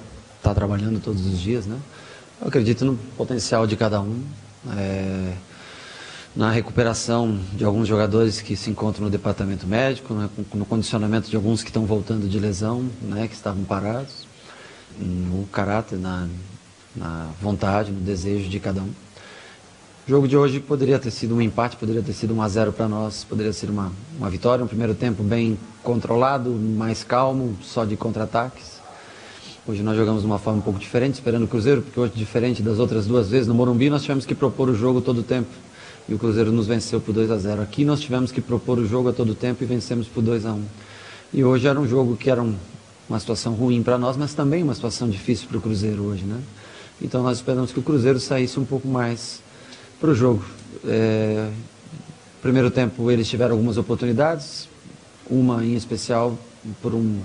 trabalhando 0.53 1.01
todos 1.01 1.25
os 1.25 1.39
dias, 1.39 1.65
né? 1.65 1.77
Eu 2.39 2.47
acredito 2.47 2.85
no 2.85 2.95
potencial 3.17 3.65
de 3.65 3.75
cada 3.75 4.01
um, 4.01 4.21
é, 4.75 5.33
na 6.35 6.51
recuperação 6.51 7.39
de 7.53 7.63
alguns 7.63 7.87
jogadores 7.87 8.41
que 8.41 8.55
se 8.55 8.69
encontram 8.69 9.05
no 9.05 9.09
departamento 9.09 9.65
médico, 9.65 10.13
né, 10.13 10.29
no 10.53 10.65
condicionamento 10.65 11.29
de 11.29 11.35
alguns 11.35 11.63
que 11.63 11.69
estão 11.69 11.85
voltando 11.85 12.27
de 12.27 12.39
lesão, 12.39 12.89
né, 13.01 13.27
que 13.27 13.35
estavam 13.35 13.63
parados, 13.63 14.27
no 14.99 15.47
caráter, 15.47 15.97
na, 15.97 16.27
na 16.95 17.29
vontade, 17.41 17.91
no 17.91 18.01
desejo 18.01 18.49
de 18.49 18.59
cada 18.59 18.81
um. 18.81 18.91
O 20.05 20.09
jogo 20.09 20.27
de 20.27 20.35
hoje 20.35 20.59
poderia 20.59 20.99
ter 20.99 21.11
sido 21.11 21.35
um 21.35 21.41
empate, 21.41 21.77
poderia 21.77 22.01
ter 22.01 22.11
sido 22.11 22.33
1 22.33 22.41
a 22.41 22.49
0 22.49 22.73
para 22.73 22.89
nós, 22.89 23.23
poderia 23.23 23.53
ser 23.53 23.69
uma, 23.69 23.89
uma 24.17 24.29
vitória, 24.29 24.63
um 24.63 24.67
primeiro 24.67 24.93
tempo 24.93 25.23
bem 25.23 25.57
controlado, 25.81 26.49
mais 26.49 27.03
calmo, 27.05 27.55
só 27.61 27.85
de 27.85 27.95
contra-ataques. 27.95 28.81
Hoje 29.65 29.81
nós 29.81 29.95
jogamos 29.95 30.21
de 30.21 30.27
uma 30.27 30.37
forma 30.37 30.59
um 30.59 30.61
pouco 30.61 30.77
diferente, 30.77 31.13
esperando 31.13 31.43
o 31.43 31.47
Cruzeiro, 31.47 31.81
porque 31.81 31.97
hoje, 31.97 32.11
diferente 32.15 32.61
das 32.61 32.79
outras 32.79 33.05
duas 33.05 33.29
vezes, 33.29 33.47
no 33.47 33.53
Morumbi 33.53 33.89
nós 33.89 34.01
tivemos 34.01 34.25
que 34.25 34.35
propor 34.35 34.67
o 34.67 34.75
jogo 34.75 34.99
todo 34.99 35.19
o 35.19 35.23
tempo. 35.23 35.47
E 36.09 36.13
o 36.13 36.19
Cruzeiro 36.19 36.51
nos 36.51 36.67
venceu 36.67 36.99
por 36.99 37.13
2 37.13 37.31
a 37.31 37.37
0 37.37 37.61
Aqui 37.61 37.85
nós 37.85 38.01
tivemos 38.01 38.29
que 38.29 38.41
propor 38.41 38.77
o 38.77 38.85
jogo 38.85 39.07
a 39.07 39.13
todo 39.13 39.33
tempo 39.33 39.63
e 39.63 39.65
vencemos 39.65 40.05
por 40.05 40.21
2 40.21 40.45
a 40.45 40.51
1 40.51 40.61
E 41.33 41.45
hoje 41.45 41.65
era 41.65 41.79
um 41.79 41.87
jogo 41.87 42.17
que 42.17 42.29
era 42.29 42.43
um- 42.43 42.55
uma 43.07 43.21
situação 43.21 43.53
ruim 43.53 43.81
para 43.81 43.97
nós, 43.97 44.17
mas 44.17 44.33
também 44.33 44.63
uma 44.63 44.75
situação 44.75 45.09
difícil 45.09 45.47
para 45.47 45.57
o 45.57 45.61
Cruzeiro 45.61 46.03
hoje, 46.03 46.25
né? 46.25 46.41
Então 47.01 47.23
nós 47.23 47.37
esperamos 47.37 47.71
que 47.71 47.79
o 47.79 47.81
Cruzeiro 47.81 48.19
saísse 48.19 48.59
um 48.59 48.65
pouco 48.65 48.85
mais 48.85 49.41
para 50.03 50.11
o 50.11 50.15
jogo. 50.15 50.43
É, 50.85 51.49
primeiro 52.41 52.69
tempo 52.69 53.09
eles 53.09 53.25
tiveram 53.29 53.53
algumas 53.53 53.77
oportunidades, 53.77 54.67
uma 55.29 55.63
em 55.63 55.75
especial 55.75 56.37
por 56.81 56.93
um- 56.93 57.21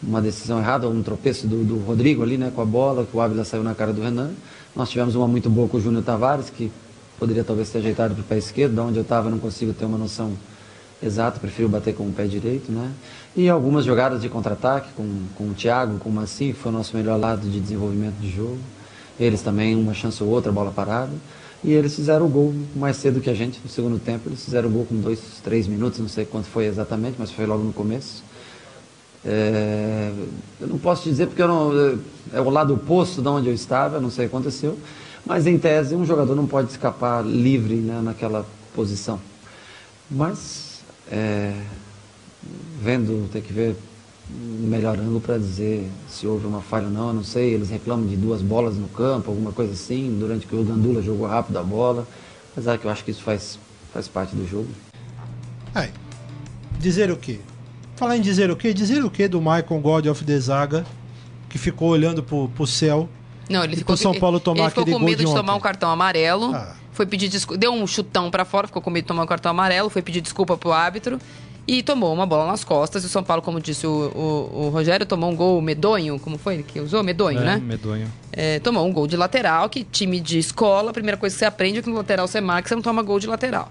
uma 0.00 0.22
decisão 0.22 0.60
errada, 0.60 0.88
um 0.88 1.02
tropeço 1.02 1.48
do, 1.48 1.64
do 1.64 1.78
Rodrigo 1.78 2.22
ali, 2.22 2.38
né, 2.38 2.52
com 2.54 2.62
a 2.62 2.64
bola, 2.64 3.04
que 3.04 3.16
o 3.16 3.20
Ávila 3.20 3.44
saiu 3.44 3.64
na 3.64 3.74
cara 3.74 3.92
do 3.92 4.00
Renan. 4.02 4.30
Nós 4.76 4.88
tivemos 4.88 5.16
uma 5.16 5.26
muito 5.26 5.50
boa 5.50 5.66
com 5.68 5.78
o 5.78 5.80
Júnior 5.80 6.04
Tavares, 6.04 6.48
que 6.48 6.70
poderia 7.18 7.42
talvez 7.42 7.70
ter 7.70 7.78
ajeitado 7.78 8.14
para 8.14 8.20
o 8.20 8.24
pé 8.24 8.38
esquerdo, 8.38 8.76
da 8.76 8.84
onde 8.84 8.98
eu 8.98 9.02
estava 9.02 9.28
não 9.28 9.40
consigo 9.40 9.72
ter 9.72 9.84
uma 9.84 9.98
noção 9.98 10.30
exata, 11.02 11.40
prefiro 11.40 11.68
bater 11.68 11.92
com 11.92 12.04
o 12.04 12.12
pé 12.12 12.26
direito, 12.26 12.70
né? 12.70 12.88
E 13.34 13.48
algumas 13.48 13.84
jogadas 13.84 14.22
de 14.22 14.28
contra-ataque 14.28 14.90
com, 14.96 15.24
com 15.34 15.48
o 15.48 15.54
Thiago, 15.54 15.98
com 15.98 16.08
o 16.08 16.12
Massi, 16.12 16.52
que 16.52 16.60
foi 16.60 16.70
o 16.70 16.74
nosso 16.74 16.96
melhor 16.96 17.18
lado 17.18 17.48
de 17.48 17.58
desenvolvimento 17.58 18.14
de 18.20 18.30
jogo. 18.30 18.58
Eles 19.18 19.42
também, 19.42 19.74
uma 19.74 19.92
chance 19.92 20.22
ou 20.22 20.28
outra, 20.28 20.52
bola 20.52 20.70
parada. 20.70 21.10
E 21.64 21.72
eles 21.72 21.94
fizeram 21.94 22.26
o 22.26 22.28
gol 22.28 22.54
mais 22.74 22.96
cedo 22.96 23.20
que 23.20 23.30
a 23.30 23.34
gente, 23.34 23.60
no 23.62 23.68
segundo 23.68 23.98
tempo. 23.98 24.28
Eles 24.28 24.44
fizeram 24.44 24.68
o 24.68 24.72
gol 24.72 24.86
com 24.86 24.96
dois, 24.96 25.20
três 25.42 25.66
minutos, 25.66 25.98
não 25.98 26.08
sei 26.08 26.24
quanto 26.24 26.46
foi 26.46 26.66
exatamente, 26.66 27.16
mas 27.18 27.30
foi 27.30 27.46
logo 27.46 27.62
no 27.62 27.72
começo. 27.72 28.22
É, 29.24 30.12
eu 30.60 30.68
não 30.68 30.78
posso 30.78 31.02
dizer 31.02 31.26
porque 31.26 31.42
não, 31.44 31.98
é 32.32 32.40
o 32.40 32.48
lado 32.50 32.74
oposto 32.74 33.20
de 33.20 33.28
onde 33.28 33.48
eu 33.48 33.54
estava, 33.54 34.00
não 34.00 34.10
sei 34.10 34.26
o 34.26 34.28
que 34.28 34.36
aconteceu. 34.36 34.78
Mas 35.24 35.46
em 35.46 35.58
tese, 35.58 35.96
um 35.96 36.04
jogador 36.04 36.36
não 36.36 36.46
pode 36.46 36.70
escapar 36.70 37.26
livre 37.26 37.74
né, 37.74 38.00
naquela 38.00 38.46
posição. 38.74 39.18
Mas 40.08 40.80
é, 41.10 41.52
vendo, 42.80 43.28
tem 43.32 43.42
que 43.42 43.52
ver 43.52 43.74
melhor 44.28 44.98
ângulo 44.98 45.20
para 45.20 45.38
dizer 45.38 45.88
se 46.08 46.26
houve 46.26 46.46
uma 46.46 46.60
falha 46.60 46.86
ou 46.86 46.92
não, 46.92 47.08
eu 47.08 47.14
não 47.14 47.24
sei. 47.24 47.54
Eles 47.54 47.70
reclamam 47.70 48.06
de 48.06 48.16
duas 48.16 48.42
bolas 48.42 48.76
no 48.76 48.88
campo, 48.88 49.30
alguma 49.30 49.52
coisa 49.52 49.72
assim, 49.72 50.16
durante 50.18 50.46
que 50.46 50.54
o 50.56 50.64
Gandula 50.64 51.00
jogou 51.02 51.26
rápido 51.26 51.56
a 51.58 51.62
bola. 51.62 52.06
Apesar 52.52 52.78
que 52.78 52.86
eu 52.86 52.90
acho 52.90 53.04
que 53.04 53.10
isso 53.10 53.22
faz, 53.22 53.58
faz 53.92 54.08
parte 54.08 54.34
do 54.34 54.46
jogo. 54.48 54.68
Aí, 55.74 55.90
dizer 56.78 57.10
o 57.10 57.16
quê? 57.16 57.38
Falar 57.96 58.16
em 58.16 58.20
dizer 58.20 58.50
o 58.50 58.56
quê? 58.56 58.72
Dizer 58.74 59.04
o 59.04 59.10
quê 59.10 59.28
do 59.28 59.40
Michael 59.40 59.80
God 59.80 60.06
of 60.06 60.24
the 60.24 60.38
Zaga, 60.38 60.84
que 61.48 61.58
ficou 61.58 61.88
olhando 61.90 62.22
pro, 62.22 62.48
pro 62.48 62.66
céu. 62.66 63.08
Não, 63.48 63.62
ele 63.62 63.74
E 63.74 63.76
ficou, 63.76 63.94
pro 63.94 64.02
São 64.02 64.14
Paulo 64.18 64.40
tomar 64.40 64.60
ele 64.62 64.68
ficou 64.70 64.82
aquele 64.82 64.94
com 64.94 65.00
gol 65.00 65.08
medo 65.08 65.18
de 65.18 65.24
de, 65.24 65.30
ontem. 65.30 65.40
tomar 65.40 65.54
um 65.54 65.60
cartão 65.60 65.90
amarelo. 65.90 66.54
Ah. 66.54 66.74
Foi 66.92 67.06
pedir 67.06 67.28
desculpa. 67.28 67.58
Deu 67.58 67.72
um 67.72 67.86
chutão 67.86 68.30
pra 68.30 68.44
fora, 68.44 68.66
ficou 68.66 68.80
com 68.82 68.90
medo 68.90 69.04
de 69.04 69.08
tomar 69.08 69.22
um 69.22 69.26
cartão 69.26 69.50
amarelo. 69.50 69.88
Foi 69.90 70.00
pedir 70.02 70.20
desculpa 70.22 70.56
pro 70.56 70.72
árbitro. 70.72 71.18
E 71.68 71.82
tomou 71.82 72.12
uma 72.14 72.24
bola 72.26 72.46
nas 72.46 72.62
costas. 72.62 73.02
E 73.02 73.06
o 73.06 73.08
São 73.08 73.24
Paulo, 73.24 73.42
como 73.42 73.60
disse 73.60 73.86
o, 73.86 73.90
o- 74.14 74.66
o 74.66 74.68
Rogério, 74.68 75.04
tomou 75.04 75.30
um 75.30 75.34
gol 75.34 75.60
medonho. 75.60 76.18
Como 76.20 76.38
foi 76.38 76.62
que 76.62 76.78
usou? 76.78 77.02
Medonho, 77.02 77.40
É, 77.40 77.44
né? 77.44 77.56
medonho. 77.56 78.06
É, 78.32 78.60
tomou 78.60 78.86
um 78.86 78.92
gol 78.92 79.06
de 79.08 79.16
lateral, 79.16 79.68
que 79.68 79.82
time 79.82 80.20
de 80.20 80.38
escola, 80.38 80.90
a 80.90 80.92
primeira 80.92 81.16
coisa 81.16 81.34
que 81.34 81.38
você 81.40 81.44
aprende 81.44 81.78
é 81.78 81.82
que 81.82 81.88
no 81.88 81.96
lateral 81.96 82.28
você 82.28 82.40
marca, 82.40 82.68
você 82.68 82.74
não 82.74 82.82
toma 82.82 83.02
gol 83.02 83.18
de 83.18 83.26
lateral. 83.26 83.68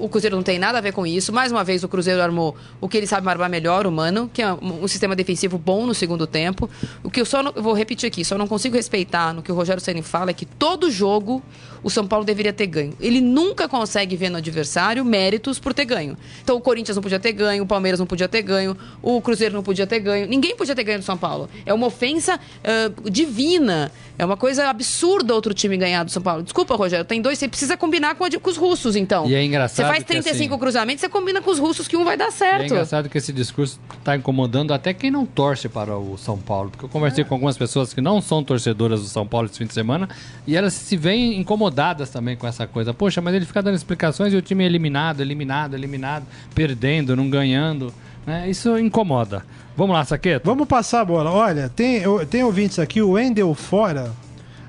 O 0.00 0.08
Cruzeiro 0.08 0.36
não 0.36 0.42
tem 0.42 0.58
nada 0.58 0.78
a 0.78 0.80
ver 0.80 0.92
com 0.92 1.06
isso. 1.06 1.32
Mais 1.32 1.50
uma 1.50 1.64
vez, 1.64 1.82
o 1.82 1.88
Cruzeiro 1.88 2.22
armou 2.22 2.56
o 2.80 2.88
que 2.88 2.96
ele 2.96 3.06
sabe 3.06 3.28
armar 3.28 3.50
melhor, 3.50 3.86
o 3.86 3.92
Mano, 3.92 4.30
que 4.32 4.40
é 4.40 4.52
um, 4.52 4.86
sistema 4.86 5.16
defensivo 5.16 5.58
bom 5.58 5.86
no 5.86 5.94
segundo 5.94 6.26
tempo. 6.26 6.70
O 7.02 7.10
que 7.10 7.20
eu 7.20 7.24
só 7.24 7.42
não, 7.42 7.52
eu 7.56 7.62
vou 7.62 7.72
repetir 7.72 8.06
aqui, 8.06 8.24
só 8.24 8.38
não 8.38 8.46
consigo 8.46 8.76
respeitar 8.76 9.32
no 9.32 9.42
que 9.42 9.50
o 9.50 9.54
Rogério 9.54 9.82
Ceni 9.82 10.02
fala 10.02 10.30
é 10.30 10.34
que 10.34 10.46
todo 10.46 10.90
jogo 10.90 11.42
o 11.82 11.90
São 11.90 12.06
Paulo 12.06 12.24
deveria 12.24 12.52
ter 12.52 12.66
ganho. 12.66 12.94
Ele 13.00 13.20
nunca 13.20 13.68
consegue 13.68 14.14
ver 14.14 14.30
no 14.30 14.36
adversário 14.36 15.04
méritos 15.04 15.58
por 15.58 15.74
ter 15.74 15.84
ganho. 15.84 16.16
Então 16.42 16.56
o 16.56 16.60
Corinthians 16.60 16.94
não 16.94 17.02
podia 17.02 17.18
ter 17.18 17.32
ganho, 17.32 17.64
o 17.64 17.66
Palmeiras 17.66 17.98
não 17.98 18.06
podia 18.06 18.28
ter 18.28 18.42
ganho, 18.42 18.76
o 19.02 19.20
Cruzeiro 19.20 19.54
não 19.54 19.64
podia 19.64 19.86
ter 19.86 19.98
ganho, 19.98 20.28
ninguém 20.28 20.54
podia 20.54 20.76
ter 20.76 20.84
ganho 20.84 21.00
do 21.00 21.04
São 21.04 21.18
Paulo. 21.18 21.50
É 21.66 21.74
uma 21.74 21.88
ofensa 21.88 22.38
ah, 22.62 22.92
divina. 23.10 23.90
É 24.16 24.24
uma 24.24 24.36
coisa 24.36 24.68
absurda 24.68 25.34
outro 25.34 25.52
time 25.52 25.76
ganhar 25.76 26.04
do 26.04 26.10
São 26.10 26.22
Paulo. 26.22 26.44
Desculpa, 26.44 26.76
Rogério, 26.76 27.04
tem 27.04 27.20
dois, 27.20 27.38
você 27.38 27.48
precisa 27.48 27.76
combinar 27.76 28.14
com, 28.14 28.24
a 28.24 28.30
com 28.30 28.50
os 28.50 28.56
russos, 28.56 28.94
então. 28.94 29.26
E 29.26 29.34
é 29.34 29.42
engraçado 29.42 29.61
Você 29.68 29.82
faz 29.82 29.98
que, 29.98 30.04
35 30.04 30.54
assim, 30.54 30.60
cruzamentos, 30.60 31.00
você 31.00 31.08
combina 31.08 31.40
com 31.40 31.50
os 31.50 31.58
russos 31.58 31.86
que 31.88 31.96
um 31.96 32.04
vai 32.04 32.16
dar 32.16 32.26
É 32.28 32.30
certo. 32.30 32.64
engraçado 32.66 33.08
que 33.08 33.18
esse 33.18 33.32
discurso 33.32 33.78
está 33.98 34.16
incomodando 34.16 34.72
até 34.72 34.92
quem 34.94 35.10
não 35.10 35.24
torce 35.26 35.68
para 35.68 35.96
o 35.96 36.16
São 36.18 36.38
Paulo. 36.38 36.70
Porque 36.70 36.84
eu 36.84 36.88
conversei 36.88 37.24
com 37.24 37.34
algumas 37.34 37.56
pessoas 37.56 37.92
que 37.94 38.00
não 38.00 38.20
são 38.20 38.42
torcedoras 38.42 39.00
do 39.00 39.06
São 39.08 39.26
Paulo 39.26 39.46
esse 39.48 39.58
fim 39.58 39.66
de 39.66 39.74
semana 39.74 40.08
e 40.46 40.56
elas 40.56 40.72
se 40.72 40.96
veem 40.96 41.38
incomodadas 41.38 42.10
também 42.10 42.36
com 42.36 42.46
essa 42.46 42.66
coisa. 42.66 42.92
Poxa, 42.94 43.20
mas 43.20 43.34
ele 43.34 43.44
fica 43.44 43.62
dando 43.62 43.74
explicações 43.74 44.32
e 44.32 44.36
o 44.36 44.42
time 44.42 44.64
é 44.64 44.66
eliminado, 44.66 45.20
eliminado, 45.20 45.74
eliminado, 45.74 46.24
perdendo, 46.54 47.14
não 47.16 47.28
ganhando. 47.30 47.92
né? 48.26 48.48
Isso 48.48 48.78
incomoda. 48.78 49.44
Vamos 49.76 49.94
lá, 49.96 50.04
Saqueto? 50.04 50.44
Vamos 50.46 50.68
passar 50.68 51.00
a 51.00 51.04
bola. 51.04 51.30
Olha, 51.30 51.68
tem, 51.68 52.02
tem 52.30 52.44
ouvintes 52.44 52.78
aqui, 52.78 53.00
o 53.00 53.12
Wendel 53.12 53.54
Fora. 53.54 54.12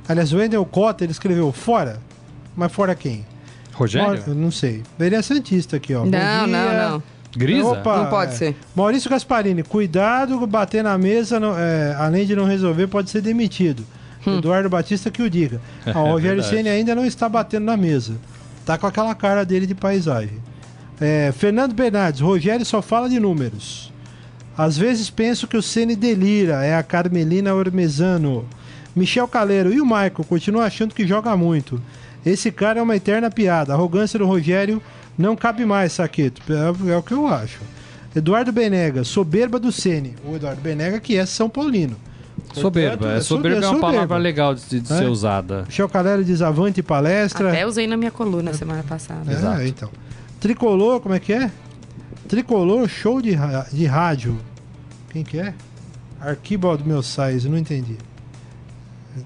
Aliás, 0.08 0.34
o 0.34 0.38
Wendel 0.38 0.66
Cota, 0.66 1.04
ele 1.04 1.12
escreveu 1.12 1.52
fora. 1.52 2.00
Mas 2.56 2.72
fora 2.72 2.94
quem? 2.96 3.26
Rogério? 3.74 4.08
Maur- 4.26 4.36
não 4.36 4.52
sei. 4.52 4.84
Ele 5.00 5.16
é 5.16 5.22
Santista 5.22 5.78
aqui, 5.78 5.94
ó. 5.96 6.00
Bom 6.04 6.06
Não, 6.06 6.10
dia. 6.10 6.48
não, 6.48 6.92
não. 6.92 7.04
Grisa? 7.36 7.68
Opa, 7.68 7.98
Não 7.98 8.10
pode 8.12 8.34
é. 8.34 8.36
ser. 8.36 8.56
Maurício 8.76 9.10
Gasparini, 9.10 9.64
cuidado, 9.64 10.46
bater 10.46 10.84
na 10.84 10.96
mesa, 10.98 11.40
não- 11.40 11.58
é, 11.58 11.96
além 11.98 12.26
de 12.28 12.36
não 12.36 12.46
resolver, 12.46 12.86
pode 12.88 13.10
ser 13.10 13.22
demitido. 13.22 13.84
Hum. 14.26 14.38
Eduardo 14.38 14.70
Batista 14.70 15.10
que 15.10 15.22
o 15.22 15.30
diga. 15.30 15.60
Ah, 15.86 16.00
o 16.04 16.12
Rogério. 16.12 16.44
Ceni 16.44 16.70
ainda 16.70 16.94
não 16.96 17.04
está 17.06 17.28
batendo 17.28 17.66
na 17.66 17.76
mesa. 17.76 18.14
Tá 18.66 18.78
com 18.78 18.86
aquela 18.88 19.14
cara 19.16 19.44
dele 19.44 19.66
de 19.66 19.74
paisagem. 19.76 20.38
É, 21.02 21.34
Fernando 21.36 21.74
Bernardes, 21.74 22.22
Rogério 22.22 22.66
só 22.66 22.82
fala 22.82 23.10
de 23.10 23.20
números. 23.20 23.92
Às 24.56 24.78
vezes 24.78 25.10
penso 25.10 25.48
que 25.48 25.58
o 25.58 25.62
Ceni 25.64 25.96
delira, 25.96 26.64
é 26.64 26.76
a 26.76 26.84
Carmelina 26.84 27.54
Ormezano. 27.56 28.46
Michel 28.96 29.28
Caleiro, 29.28 29.74
e 29.74 29.82
o 29.82 29.86
Michael? 29.86 30.24
Continua 30.30 30.66
achando 30.66 30.94
que 30.94 31.08
joga 31.08 31.36
muito. 31.36 31.82
Esse 32.26 32.52
cara 32.52 32.80
é 32.80 32.84
uma 32.84 32.96
eterna 32.96 33.30
piada. 33.30 33.74
A 33.74 33.76
arrogância 33.76 34.18
do 34.18 34.26
Rogério 34.26 34.82
não 35.18 35.36
cabe 35.36 35.66
mais, 35.66 35.94
Saqueto. 35.94 36.42
É, 36.52 36.92
é 36.94 36.98
o 36.98 37.04
que 37.04 37.14
eu 37.14 37.28
acho. 37.28 37.60
Eduardo 38.16 38.52
Benega, 38.52 39.04
soberba 39.04 39.60
do 39.60 39.72
Ceni. 39.72 40.14
O 40.26 40.36
Eduardo 40.36 40.62
Benega 40.62 41.00
que 41.00 41.18
é 41.18 41.26
São 41.26 41.50
Paulino. 41.50 41.96
Soberba. 42.54 42.98
Portanto, 42.98 43.18
É, 43.18 43.22
soberba 43.22 43.58
é 43.58 43.60
uma 43.60 43.76
soberba. 43.76 43.88
palavra 43.94 44.18
legal 44.18 44.54
de, 44.56 44.80
de 44.80 44.94
É. 44.94 44.98
ser 44.98 45.06
usada. 45.08 45.64
Michel 45.68 45.90
Caleiro 45.90 46.24
diz 46.24 46.42
avante 46.42 46.82
palestra. 46.84 47.50
Até 47.50 47.66
usei 47.66 47.88
na 47.88 47.98
minha 47.98 48.12
coluna 48.12 48.54
semana 48.54 48.84
passada. 48.84 49.32
É, 49.32 49.34
Exato. 49.36 49.62
então. 49.64 49.90
Tricolor, 50.40 51.00
como 51.00 51.16
é 51.16 51.20
que 51.20 51.34
é? 51.34 51.50
Tricolor, 52.28 52.88
show 52.88 53.22
de, 53.22 53.36
de 53.72 53.86
rádio. 53.86 54.38
Quem 55.12 55.24
que 55.24 55.40
é? 55.40 55.54
Arquibaldo 56.22 56.86
Meus 56.86 57.08
Sais, 57.08 57.46
eu 57.46 57.52
não 57.52 57.58
entendi. 57.58 57.98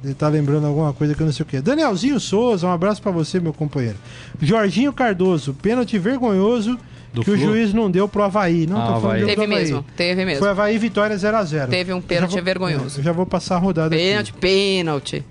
Ele 0.03 0.13
tá 0.13 0.27
lembrando 0.27 0.67
alguma 0.67 0.91
coisa 0.93 1.15
que 1.15 1.21
eu 1.21 1.25
não 1.25 1.31
sei 1.33 1.43
o 1.43 1.45
que. 1.47 1.61
Danielzinho 1.61 2.19
Souza, 2.19 2.67
um 2.67 2.71
abraço 2.71 3.01
pra 3.01 3.11
você, 3.11 3.39
meu 3.39 3.53
companheiro. 3.53 3.97
Jorginho 4.41 4.91
Cardoso, 4.91 5.53
pênalti 5.53 5.97
vergonhoso 5.97 6.77
Do 7.13 7.23
que 7.23 7.31
o 7.31 7.37
Flu? 7.37 7.45
juiz 7.53 7.73
não 7.73 7.89
deu 7.89 8.07
pro 8.07 8.23
Havaí. 8.23 8.67
Não 8.67 8.77
Ah, 8.77 8.87
tô 8.93 8.99
falando 9.01 9.05
Havaí. 9.05 9.25
Teve 9.25 9.43
Havaí. 9.43 9.47
mesmo, 9.59 9.85
teve 9.95 10.25
mesmo. 10.25 10.39
Foi 10.39 10.49
Havaí 10.49 10.77
Vitória 10.77 11.15
0x0. 11.15 11.67
Teve 11.69 11.93
um 11.93 12.01
pênalti 12.01 12.33
vou- 12.33 12.43
vergonhoso. 12.43 12.99
Eu 12.99 13.03
já 13.03 13.11
vou 13.13 13.25
passar 13.25 13.55
a 13.55 13.59
rodada 13.59 13.95
aqui. 13.95 14.33
Pênalti, 14.39 15.23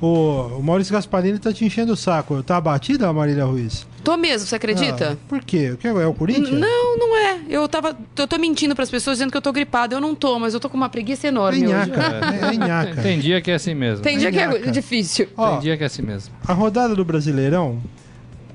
O, 0.00 0.60
Maurício 0.62 0.94
Gasparini 0.94 1.38
tá 1.38 1.52
te 1.52 1.62
enchendo 1.64 1.92
o 1.92 1.96
saco. 1.96 2.42
Tá 2.42 2.56
abatida 2.56 3.06
a 3.06 3.12
Marília 3.12 3.44
Ruiz? 3.44 3.86
Tô 4.02 4.16
mesmo, 4.16 4.46
você 4.46 4.56
acredita? 4.56 5.12
Ah, 5.12 5.16
por 5.28 5.44
quê? 5.44 5.72
O 5.72 5.76
que 5.76 5.86
é 5.86 6.06
o 6.06 6.14
Corinthians? 6.14 6.50
Não, 6.58 6.96
não 6.98 7.16
é. 7.18 7.40
Eu 7.50 7.68
tava. 7.68 7.94
Eu 8.16 8.26
tô 8.26 8.38
mentindo 8.38 8.74
pras 8.74 8.90
pessoas 8.90 9.18
dizendo 9.18 9.30
que 9.30 9.36
eu 9.36 9.42
tô 9.42 9.52
gripada. 9.52 9.94
Eu 9.94 10.00
não 10.00 10.14
tô, 10.14 10.38
mas 10.38 10.54
eu 10.54 10.60
tô 10.60 10.70
com 10.70 10.76
uma 10.76 10.88
preguiça 10.88 11.26
É 11.26 11.28
enorme 11.28 11.66
hoje. 11.66 11.90
nhaca. 11.90 12.00
É, 12.50 12.54
é 12.54 12.56
nhaca. 12.56 13.02
Tem 13.02 13.18
dia 13.18 13.42
que 13.42 13.50
é 13.50 13.54
assim 13.54 13.74
mesmo. 13.74 14.02
Tem 14.02 14.16
dia 14.16 14.32
que 14.32 14.38
é 14.38 14.70
difícil. 14.70 15.28
Ó, 15.36 15.50
Tem 15.52 15.60
dia 15.60 15.76
que 15.76 15.82
é 15.82 15.86
assim 15.86 16.00
mesmo. 16.02 16.32
a 16.48 16.52
rodada 16.54 16.94
do 16.94 17.04
Brasileirão. 17.04 17.78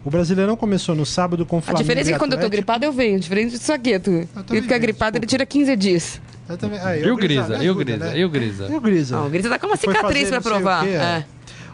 O 0.03 0.09
Brasileirão 0.09 0.55
começou 0.55 0.95
no 0.95 1.05
sábado 1.05 1.45
com 1.45 1.57
o 1.57 1.59
A 1.59 1.61
Flamengo. 1.61 1.83
diferença 1.83 2.09
é 2.09 2.13
que 2.13 2.19
quando 2.19 2.33
eu 2.33 2.39
tô 2.39 2.49
gripada, 2.49 2.85
eu 2.87 2.91
venho. 2.91 3.19
Diferente 3.19 3.51
do 3.51 3.57
saqueto. 3.59 4.09
Ele 4.49 4.61
fica 4.63 4.77
gripado, 4.79 5.17
ele 5.17 5.25
tira 5.27 5.45
15 5.45 5.75
dias. 5.75 6.19
Eu 6.47 6.57
também- 6.57 6.79
ah, 6.79 6.95
E 6.95 7.09
o 7.09 7.15
Grisa, 7.15 7.41
Grisa? 7.43 7.57
me 7.57 7.65
E 7.65 7.69
o 7.69 7.71
ajuda, 7.71 7.83
Grisa? 7.85 8.05
né? 8.11 8.19
E 8.19 8.25
o 8.25 8.29
Grisa? 8.29 8.67
E 8.71 8.75
o 8.75 8.81
Grisa? 8.81 9.15
Não, 9.17 9.25
o 9.25 9.29
Grisa 9.31 9.49
tá 9.49 9.57
com 9.59 9.65
uma 9.65 9.75
cicatriz 9.75 10.29
pra 10.29 10.41
provar. 10.41 10.83
quê, 10.83 10.89
É. 10.91 11.25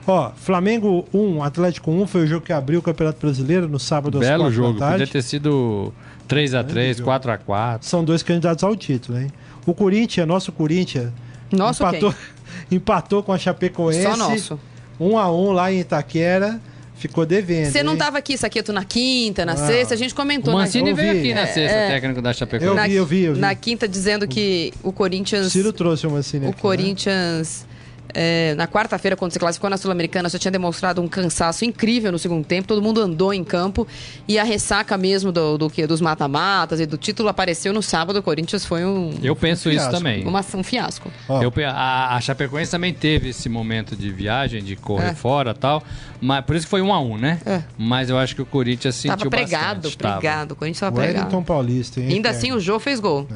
Ó, 0.07 0.31
Flamengo 0.35 1.07
1, 1.13 1.43
Atlético 1.43 1.91
1 1.91 2.07
foi 2.07 2.23
o 2.23 2.27
jogo 2.27 2.45
que 2.45 2.51
abriu 2.51 2.79
o 2.79 2.81
Campeonato 2.83 3.19
Brasileiro 3.19 3.67
no 3.67 3.79
sábado 3.79 4.17
às 4.19 4.25
Belo 4.27 4.43
4 4.43 4.55
jogo. 4.55 4.73
da 4.79 4.79
tarde. 4.87 4.99
Podia 5.05 5.13
ter 5.13 5.21
sido 5.21 5.93
3x3, 6.27 7.01
4x4. 7.01 7.79
São 7.81 8.03
dois 8.03 8.23
candidatos 8.23 8.63
ao 8.63 8.75
título, 8.75 9.19
hein? 9.19 9.31
O 9.65 9.73
Corinthians, 9.73 10.27
nosso 10.27 10.51
Corinthians, 10.51 11.11
Nosso 11.51 11.83
empatou, 11.83 12.15
empatou 12.71 13.23
com 13.23 13.31
a 13.31 13.37
Chapecoense. 13.37 14.01
Só 14.03 14.17
nosso. 14.17 14.59
1 14.99 15.17
a 15.17 15.31
1 15.31 15.51
lá 15.51 15.71
em 15.71 15.79
Itaquera. 15.79 16.59
Ficou 16.95 17.25
devendo. 17.25 17.71
Você 17.71 17.81
não 17.81 17.93
hein? 17.93 17.97
tava 17.97 18.19
aqui, 18.19 18.37
Saqueto, 18.37 18.71
na 18.71 18.85
quinta, 18.85 19.43
na 19.43 19.55
sexta, 19.55 19.95
a 19.95 19.97
gente 19.97 20.13
O 20.13 20.15
comentou. 20.15 20.53
na- 20.53 20.59
Mancini 20.59 20.91
eu 20.91 20.95
veio 20.95 21.11
aqui 21.17 21.33
na 21.33 21.47
sexta, 21.47 21.75
É. 21.75 21.87
técnico 21.89 22.21
da 22.21 22.29
Eu 22.29 22.33
Chapecoense. 22.35 22.89
vi, 22.89 22.95
eu 22.95 23.05
vi, 23.07 23.23
eu 23.23 23.33
vi. 23.33 23.39
Na 23.39 23.55
quinta, 23.55 23.87
dizendo 23.87 24.27
que 24.27 24.71
o 24.83 24.91
Corinthians. 24.91 25.51
Ciro 25.51 25.73
trouxe 25.73 26.05
uma 26.05 26.19
assim, 26.19 26.37
o 26.37 26.41
né? 26.41 26.53
Corinthians, 26.61 27.65
é, 28.13 28.53
na 28.55 28.67
quarta-feira, 28.67 29.15
quando 29.15 29.31
se 29.31 29.39
classificou 29.39 29.69
na 29.69 29.77
Sul-Americana, 29.77 30.27
já 30.29 30.37
tinha 30.37 30.51
demonstrado 30.51 31.01
um 31.01 31.07
cansaço 31.07 31.63
incrível 31.63 32.11
no 32.11 32.19
segundo 32.19 32.45
tempo. 32.45 32.67
Todo 32.67 32.81
mundo 32.81 33.01
andou 33.01 33.33
em 33.33 33.43
campo. 33.43 33.87
E 34.27 34.37
a 34.37 34.43
ressaca 34.43 34.97
mesmo 34.97 35.31
do, 35.31 35.57
do 35.57 35.69
que 35.69 35.87
dos 35.87 36.01
mata-matas 36.01 36.79
e 36.79 36.85
do 36.85 36.97
título 36.97 37.29
apareceu 37.29 37.71
no 37.73 37.81
sábado. 37.81 38.19
O 38.19 38.23
Corinthians 38.23 38.65
foi 38.65 38.83
um, 38.85 39.13
Eu 39.23 39.35
penso 39.35 39.69
isso 39.69 39.79
fiasco. 39.79 39.91
também. 39.97 40.25
uma, 40.25 40.43
um 40.55 40.63
fiasco. 40.63 41.11
Ó. 41.29 41.41
Eu 41.41 41.51
a, 41.67 42.15
a 42.15 42.21
Chapecoense 42.21 42.71
também 42.71 42.93
teve 42.93 43.29
esse 43.29 43.47
momento 43.47 43.95
de 43.95 44.11
viagem, 44.11 44.63
de 44.63 44.75
correr 44.75 45.09
É. 45.11 45.13
fora 45.15 45.51
e 45.51 45.53
tal. 45.55 45.83
Mas, 46.19 46.43
por 46.45 46.55
isso 46.55 46.65
que 46.65 46.69
foi 46.69 46.81
um 46.81 46.93
a 46.93 46.99
um, 46.99 47.17
né? 47.17 47.39
É. 47.45 47.61
Mas 47.77 48.09
eu 48.09 48.17
acho 48.17 48.35
que 48.35 48.41
o 48.41 48.45
Corinthians 48.45 48.95
sentiu 48.95 49.17
tava 49.17 49.29
pregado, 49.29 49.75
bastante. 49.83 49.97
Tava. 49.97 50.19
pregado. 50.19 50.51
O 50.51 50.55
Corinthians 50.55 50.79
tava 50.79 50.99
Wellington 50.99 51.21
pregado. 51.23 51.43
Paulista, 51.45 51.99
hein? 52.01 52.09
Ainda 52.09 52.29
assim, 52.29 52.51
o 52.51 52.59
Jô 52.59 52.79
fez 52.79 52.99
gol. 52.99 53.27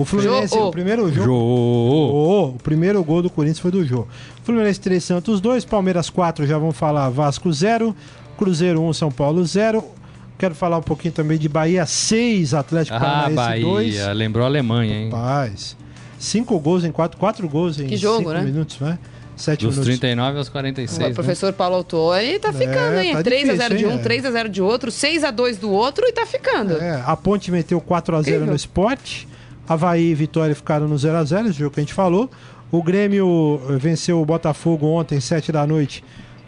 O 0.00 0.04
Fluminense, 0.04 0.54
Jô, 0.54 0.68
o 0.68 0.70
primeiro 0.70 1.12
jogo. 1.12 1.26
Jô. 1.26 1.34
Ô, 1.34 2.44
o 2.48 2.58
primeiro 2.62 3.02
gol 3.04 3.20
do 3.22 3.28
Corinthians 3.28 3.58
foi 3.58 3.70
do 3.70 3.84
Jô. 3.84 4.06
Fluminense 4.44 4.80
3, 4.80 5.02
Santos 5.04 5.40
2, 5.40 5.64
Palmeiras 5.64 6.08
4, 6.08 6.46
já 6.46 6.56
vamos 6.56 6.76
falar 6.76 7.08
Vasco 7.10 7.52
0, 7.52 7.94
Cruzeiro 8.38 8.80
1, 8.82 8.92
São 8.94 9.10
Paulo 9.10 9.44
0. 9.44 9.84
Quero 10.38 10.54
falar 10.54 10.78
um 10.78 10.82
pouquinho 10.82 11.12
também 11.12 11.36
de 11.36 11.48
Bahia 11.50 11.84
6, 11.84 12.54
Atlético 12.54 12.96
Ah, 12.96 13.00
Paranaense 13.00 13.60
2. 13.62 13.96
Bahia. 13.98 14.12
Lembrou 14.14 14.44
a 14.44 14.48
Alemanha, 14.48 14.94
hein? 14.96 15.10
Paz. 15.10 15.76
Cinco 16.18 16.58
gols 16.58 16.82
em 16.84 16.90
quatro, 16.92 17.18
quatro 17.18 17.46
gols 17.46 17.78
em 17.78 17.86
Que 17.86 17.96
jogo, 17.98 18.18
cinco 18.20 18.32
né? 18.32 18.40
minutos, 18.42 18.80
né? 18.80 18.98
Sete 19.36 19.64
Dos 19.66 19.74
minutos. 19.76 19.98
39 19.98 20.38
aos 20.38 20.48
O 20.48 20.52
46. 20.52 20.98
né? 20.98 21.14
professor 21.14 21.52
Paulo 21.52 21.76
Autori 21.76 22.38
tá 22.38 22.52
ficando, 22.52 22.98
hein? 23.00 23.12
tá 23.12 23.22
3x0 23.22 23.44
difícil, 23.44 23.76
de 23.76 23.84
hein? 23.84 23.92
um, 23.92 23.98
É. 23.98 24.02
3x0 24.02 24.48
de 24.48 24.62
outro, 24.62 24.90
6x2 24.90 25.58
do 25.58 25.70
outro 25.70 26.06
e 26.06 26.12
tá 26.12 26.24
ficando. 26.26 26.74
É, 26.78 27.02
a 27.06 27.16
Ponte 27.16 27.50
meteu 27.50 27.80
4x0 27.80 28.20
Incrível. 28.20 28.46
no 28.46 28.54
esporte. 28.56 29.26
Havaí 29.70 30.10
e 30.10 30.14
Vitória 30.16 30.52
ficaram 30.52 30.88
no 30.88 30.96
0x0, 30.96 31.46
esse 31.46 31.60
jogo 31.60 31.72
que 31.72 31.78
a 31.78 31.82
gente 31.84 31.94
falou. 31.94 32.28
O 32.72 32.82
Grêmio 32.82 33.60
eh, 33.68 33.76
venceu 33.76 34.20
o 34.20 34.26
Botafogo 34.26 34.84
ontem, 34.84 35.20
7 35.20 35.52
da 35.52 35.64
noite, 35.64 36.02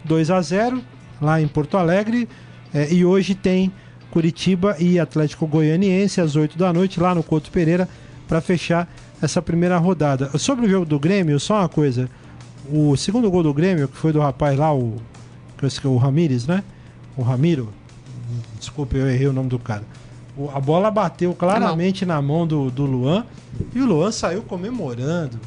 2x0, 0.05 0.81
lá 1.21 1.39
em 1.39 1.47
Porto 1.47 1.77
Alegre. 1.77 2.27
Eh, 2.73 2.95
e 2.95 3.05
hoje 3.05 3.33
tem 3.33 3.71
Curitiba 4.11 4.75
e 4.77 4.99
Atlético 4.99 5.47
Goianiense 5.47 6.19
às 6.19 6.35
8 6.35 6.57
da 6.57 6.73
noite, 6.73 6.99
lá 6.99 7.15
no 7.15 7.23
Couto 7.23 7.49
Pereira, 7.49 7.87
para 8.27 8.41
fechar 8.41 8.93
essa 9.21 9.41
primeira 9.41 9.77
rodada. 9.77 10.37
Sobre 10.37 10.65
o 10.65 10.69
jogo 10.69 10.85
do 10.85 10.99
Grêmio, 10.99 11.39
só 11.39 11.59
uma 11.59 11.69
coisa. 11.69 12.09
O 12.69 12.97
segundo 12.97 13.31
gol 13.31 13.41
do 13.41 13.53
Grêmio, 13.53 13.87
que 13.87 13.95
foi 13.95 14.11
do 14.11 14.19
rapaz 14.19 14.59
lá, 14.59 14.75
o, 14.75 14.97
o 15.85 15.97
Ramires, 15.97 16.45
né? 16.45 16.61
O 17.15 17.21
Ramiro. 17.21 17.69
Desculpa, 18.59 18.97
eu 18.97 19.07
errei 19.07 19.27
o 19.27 19.33
nome 19.33 19.47
do 19.47 19.59
cara. 19.59 19.83
A 20.53 20.59
bola 20.59 20.89
bateu 20.89 21.33
claramente 21.33 22.05
na 22.05 22.21
mão 22.21 22.47
do, 22.47 22.71
do 22.71 22.85
Luan 22.85 23.25
e 23.73 23.79
o 23.79 23.85
Luan 23.85 24.11
saiu 24.11 24.41
comemorando. 24.41 25.39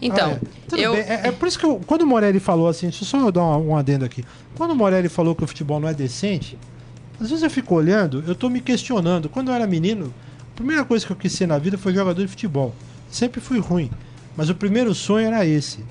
Então, 0.00 0.38
Ah, 0.72 0.76
é. 0.76 0.80
Eu. 0.80 0.94
É, 0.94 1.20
é 1.28 1.32
por 1.32 1.48
isso 1.48 1.58
que 1.58 1.66
eu- 1.66 1.80
quando 1.86 2.02
o 2.02 2.06
Morelli 2.06 2.38
falou 2.38 2.68
assim, 2.68 2.86
deixa 2.88 3.02
eu 3.02 3.08
só 3.08 3.18
eu 3.18 3.32
dar 3.32 3.42
um, 3.42 3.70
um 3.70 3.76
adendo 3.76 4.04
aqui. 4.04 4.24
Quando 4.56 4.70
o 4.70 4.76
Morelli 4.76 5.08
falou 5.08 5.34
que 5.34 5.42
o 5.42 5.46
futebol 5.46 5.80
não 5.80 5.88
é 5.88 5.94
decente, 5.94 6.56
às 7.20 7.28
vezes 7.30 7.42
eu 7.42 7.50
fico 7.50 7.74
olhando, 7.74 8.22
eu 8.26 8.34
tô 8.34 8.48
me 8.48 8.60
questionando. 8.60 9.28
Quando 9.28 9.48
eu 9.48 9.54
era 9.54 9.66
menino, 9.66 10.12
a 10.52 10.56
primeira 10.56 10.84
coisa 10.84 11.04
que 11.04 11.12
eu 11.12 11.16
quis 11.16 11.32
ser 11.32 11.46
na 11.48 11.58
vida 11.58 11.76
foi 11.76 11.92
jogador 11.92 12.20
de 12.22 12.28
futebol. 12.28 12.74
Sempre 13.10 13.40
fui 13.40 13.58
ruim, 13.58 13.90
mas 14.36 14.48
o 14.48 14.54
primeiro 14.54 14.94
sonho 14.94 15.26
era 15.26 15.44
esse. 15.44 15.84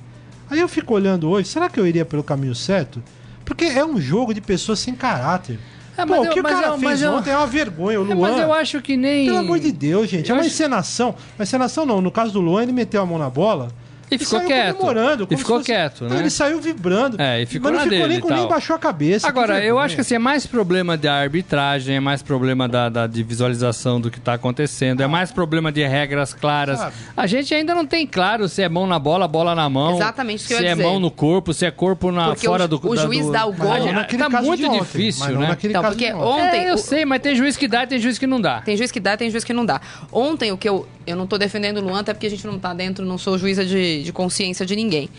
Aí 0.50 0.60
eu 0.62 0.70
fico 0.70 0.94
olhando 0.94 1.30
hoje, 1.30 1.50
será 1.50 1.70
que 1.70 1.78
eu 1.80 1.86
iria 1.86 2.06
pelo 2.06 2.24
caminho 2.24 2.56
certo? 2.56 3.04
Porque 3.44 3.66
é 3.66 3.86
um 3.86 4.00
jogo 4.00 4.34
de 4.34 4.40
pessoas 4.40 4.80
sem 4.80 4.96
caráter. 4.96 5.60
É, 5.98 6.06
Pô, 6.06 6.22
o 6.22 6.30
que 6.30 6.40
o 6.40 6.44
cara 6.44 6.68
eu- 6.68 6.78
fez 6.78 7.04
ontem 7.04 7.32
é 7.32 7.38
uma 7.38 7.48
vergonha. 7.48 8.00
O 8.00 8.10
É, 8.12 8.14
Luan, 8.14 8.32
mas 8.32 8.40
eu 8.40 8.54
acho 8.54 8.82
que 8.82 8.96
nem. 8.96 9.26
pelo 9.26 9.40
amor 9.40 9.60
de 9.60 9.72
Deus, 9.72 10.08
gente. 10.08 10.30
Eu 10.30 10.36
é 10.36 10.38
uma 10.38 10.42
acho- 10.46 10.54
encenação. 10.54 11.16
Uma 11.38 11.44
encenação 11.44 11.86
não. 11.86 12.02
No 12.02 12.12
caso 12.12 12.32
do 12.34 12.40
Luan, 12.40 12.64
ele 12.64 12.72
meteu 12.72 13.02
a 13.02 13.06
mão 13.06 13.18
na 13.18 13.30
bola. 13.30 13.70
E 14.10 14.18
ficou 14.18 14.40
saiu 14.40 14.48
quieto. 14.48 14.76
comemorando, 14.78 15.24
E 15.30 15.36
ficou 15.36 15.38
se 15.38 15.44
fosse- 15.44 15.66
quieto, 15.66 16.06
né? 16.06 16.20
Ele 16.20 16.30
saiu 16.30 16.62
vibrando. 16.62 17.22
É, 17.22 17.42
e 17.42 17.46
ficou 17.46 17.72
mas 17.72 17.80
na 17.80 17.86
não 17.86 17.92
ficou 17.92 18.08
dele 18.08 18.08
nem, 18.10 18.18
e 18.20 18.22
com, 18.22 18.34
nem 18.42 18.48
baixou 18.48 18.76
a 18.76 18.80
cabeça. 18.80 19.28
Agora, 19.28 19.62
eu 19.64 19.78
acho 19.78 19.96
que 19.96 20.02
assim, 20.02 20.16
é 20.16 20.20
mais 20.20 20.46
problema 20.48 20.96
da 20.96 21.14
arbitragem, 21.14 21.96
é 21.98 22.00
mais 22.00 22.22
problema 22.24 22.68
da, 22.70 22.88
da- 22.88 23.06
de 23.08 23.22
visualização 23.24 24.00
do 24.00 24.10
que 24.10 24.18
está 24.18 24.34
acontecendo, 24.36 25.02
é 25.02 25.08
mais 25.08 25.32
problema 25.32 25.72
de 25.72 25.86
regras 25.86 26.34
claras. 26.34 26.80
Sabe. 26.80 26.94
A 27.18 27.28
gente 27.28 27.54
ainda 27.54 27.76
não 27.76 27.86
tem 27.86 28.08
claro 28.08 28.48
se 28.48 28.62
é 28.62 28.70
mão 28.70 28.88
na 28.88 28.98
bola, 28.98 29.28
bola 29.28 29.54
na 29.54 29.70
mão. 29.70 29.96
Exatamente 29.96 30.40
isso 30.40 30.48
que 30.48 30.54
eu 30.54 30.58
Se 30.60 30.66
é 30.66 30.72
dizer. 30.72 30.84
mão 30.84 31.00
no 31.00 31.12
corpo, 31.12 31.54
se 31.54 31.66
é 31.66 31.72
corpo 31.72 32.12
na, 32.12 32.28
Porque 32.30 32.48
fora 32.48 32.64
o- 32.64 32.68
do 32.70 32.80
o 32.82 32.96
da- 32.96 33.02
juiz 33.02 33.26
do- 33.26 33.32
dá 33.34 33.46
o 33.46 33.52
gol. 33.54 33.68
Mas 33.70 33.86
é- 33.86 33.92
naquele 33.92 34.24
tá 34.24 34.42
muito 34.42 34.66
ontem, 34.68 34.80
difícil, 34.80 35.38
né? 35.38 35.58
Então, 35.64 35.84
porque 35.84 36.14
ontem. 36.14 36.24
ontem. 36.46 36.66
É, 36.66 36.70
eu 36.72 36.76
o- 36.76 36.78
sei, 36.78 37.04
mas 37.06 37.22
tem 37.22 37.36
juiz 37.36 37.58
que 37.58 37.68
dá 37.68 37.84
e 37.84 37.88
tem 37.88 38.00
juiz 38.00 38.18
que 38.18 38.26
não 38.28 38.40
dá. 38.40 38.62
Tem 38.62 38.78
juiz 38.78 38.90
que 38.90 39.00
dá, 39.02 39.18
tem 39.18 39.30
juiz 39.30 39.44
que 39.44 39.54
não 39.54 39.66
dá. 39.66 39.82
Ontem, 40.12 40.52
o 40.52 40.58
que 40.58 40.70
eu. 40.70 40.88
Eu 41.08 41.16
não 41.16 41.26
tô 41.26 41.38
defendendo 41.38 41.78
o 41.78 41.82
Luan, 41.82 42.02
até 42.02 42.14
porque 42.14 42.28
a 42.28 42.30
gente 42.30 42.46
não 42.46 42.60
tá 42.60 42.74
dentro, 42.74 43.06
não 43.06 43.18
sou 43.18 43.38
juíza 43.38 43.66
de, 43.66 44.04
de 44.04 44.12
consciência 44.14 44.66
de 44.66 44.76
ninguém. 44.76 45.10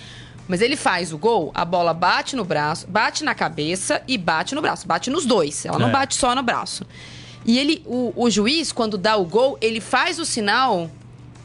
Mas 0.47 0.61
ele 0.61 0.77
faz 0.77 1.13
o 1.13 1.19
gol, 1.19 1.51
a 1.55 1.65
bola 1.65 1.93
bate 1.93 2.37
no 2.37 2.45
braço, 2.45 2.87
bate 2.87 3.25
na 3.25 3.35
cabeça 3.35 4.01
e 4.07 4.17
bate 4.17 4.55
no 4.55 4.63
braço. 4.63 4.87
Bate 4.87 5.11
nos 5.11 5.27
dois. 5.27 5.65
Ela 5.67 5.79
não 5.79 5.89
É. 5.89 5.93
bate 5.93 6.15
só 6.15 6.35
no 6.35 6.43
braço. 6.43 6.87
E 7.45 7.59
ele, 7.59 7.83
o, 7.87 8.13
o 8.17 8.31
juiz, 8.31 8.73
quando 8.73 8.97
dá 8.97 9.17
o 9.17 9.25
gol, 9.25 9.59
ele 9.61 9.81
faz 9.81 10.19
o 10.19 10.25
sinal. 10.25 10.91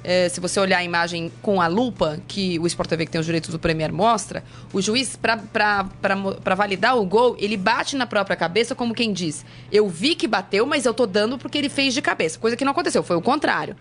é, 0.06 0.28
se 0.28 0.42
você 0.42 0.60
olhar 0.60 0.80
a 0.80 0.84
imagem 0.84 1.32
com 1.42 1.62
a 1.62 1.68
lupa, 1.68 2.20
que 2.28 2.60
o 2.60 2.68
Sport 2.68 2.90
TV 2.90 3.06
que 3.06 3.12
tem 3.14 3.20
os 3.20 3.26
direitos 3.26 3.50
do 3.50 3.58
Premier 3.58 3.90
mostra, 3.92 4.44
o 4.74 4.82
juiz, 4.82 5.16
para 5.16 6.56
validar 6.56 6.98
o 6.98 7.06
gol, 7.06 7.38
ele 7.40 7.56
bate 7.56 7.96
na 7.96 8.06
própria 8.06 8.36
cabeça, 8.36 8.76
como 8.76 8.94
quem 8.94 9.14
diz: 9.14 9.46
Eu 9.72 9.88
vi 9.88 10.14
que 10.16 10.28
bateu, 10.28 10.66
mas 10.66 10.86
eu 10.86 10.94
tô 10.94 11.06
dando 11.06 11.38
porque 11.38 11.58
ele 11.58 11.70
fez 11.70 11.94
de 11.94 12.02
cabeça. 12.02 12.38
Coisa 12.38 12.58
que 12.58 12.66
não 12.66 12.72
aconteceu, 12.74 13.02
foi 13.02 13.16
o 13.16 13.22
contrário. 13.22 13.76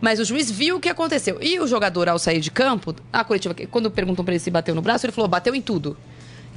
Mas 0.00 0.20
o 0.20 0.24
juiz 0.24 0.50
viu 0.50 0.76
o 0.76 0.80
que 0.80 0.88
aconteceu. 0.88 1.38
E 1.40 1.58
o 1.58 1.66
jogador, 1.66 2.08
ao 2.08 2.18
sair 2.18 2.40
de 2.40 2.50
campo, 2.50 2.94
a 3.12 3.24
coletiva, 3.24 3.54
quando 3.70 3.90
perguntam 3.90 4.24
pra 4.24 4.34
ele 4.34 4.38
se 4.40 4.50
bateu 4.50 4.74
no 4.74 4.82
braço, 4.82 5.06
ele 5.06 5.12
falou: 5.12 5.28
bateu 5.28 5.54
em 5.54 5.60
tudo. 5.62 5.96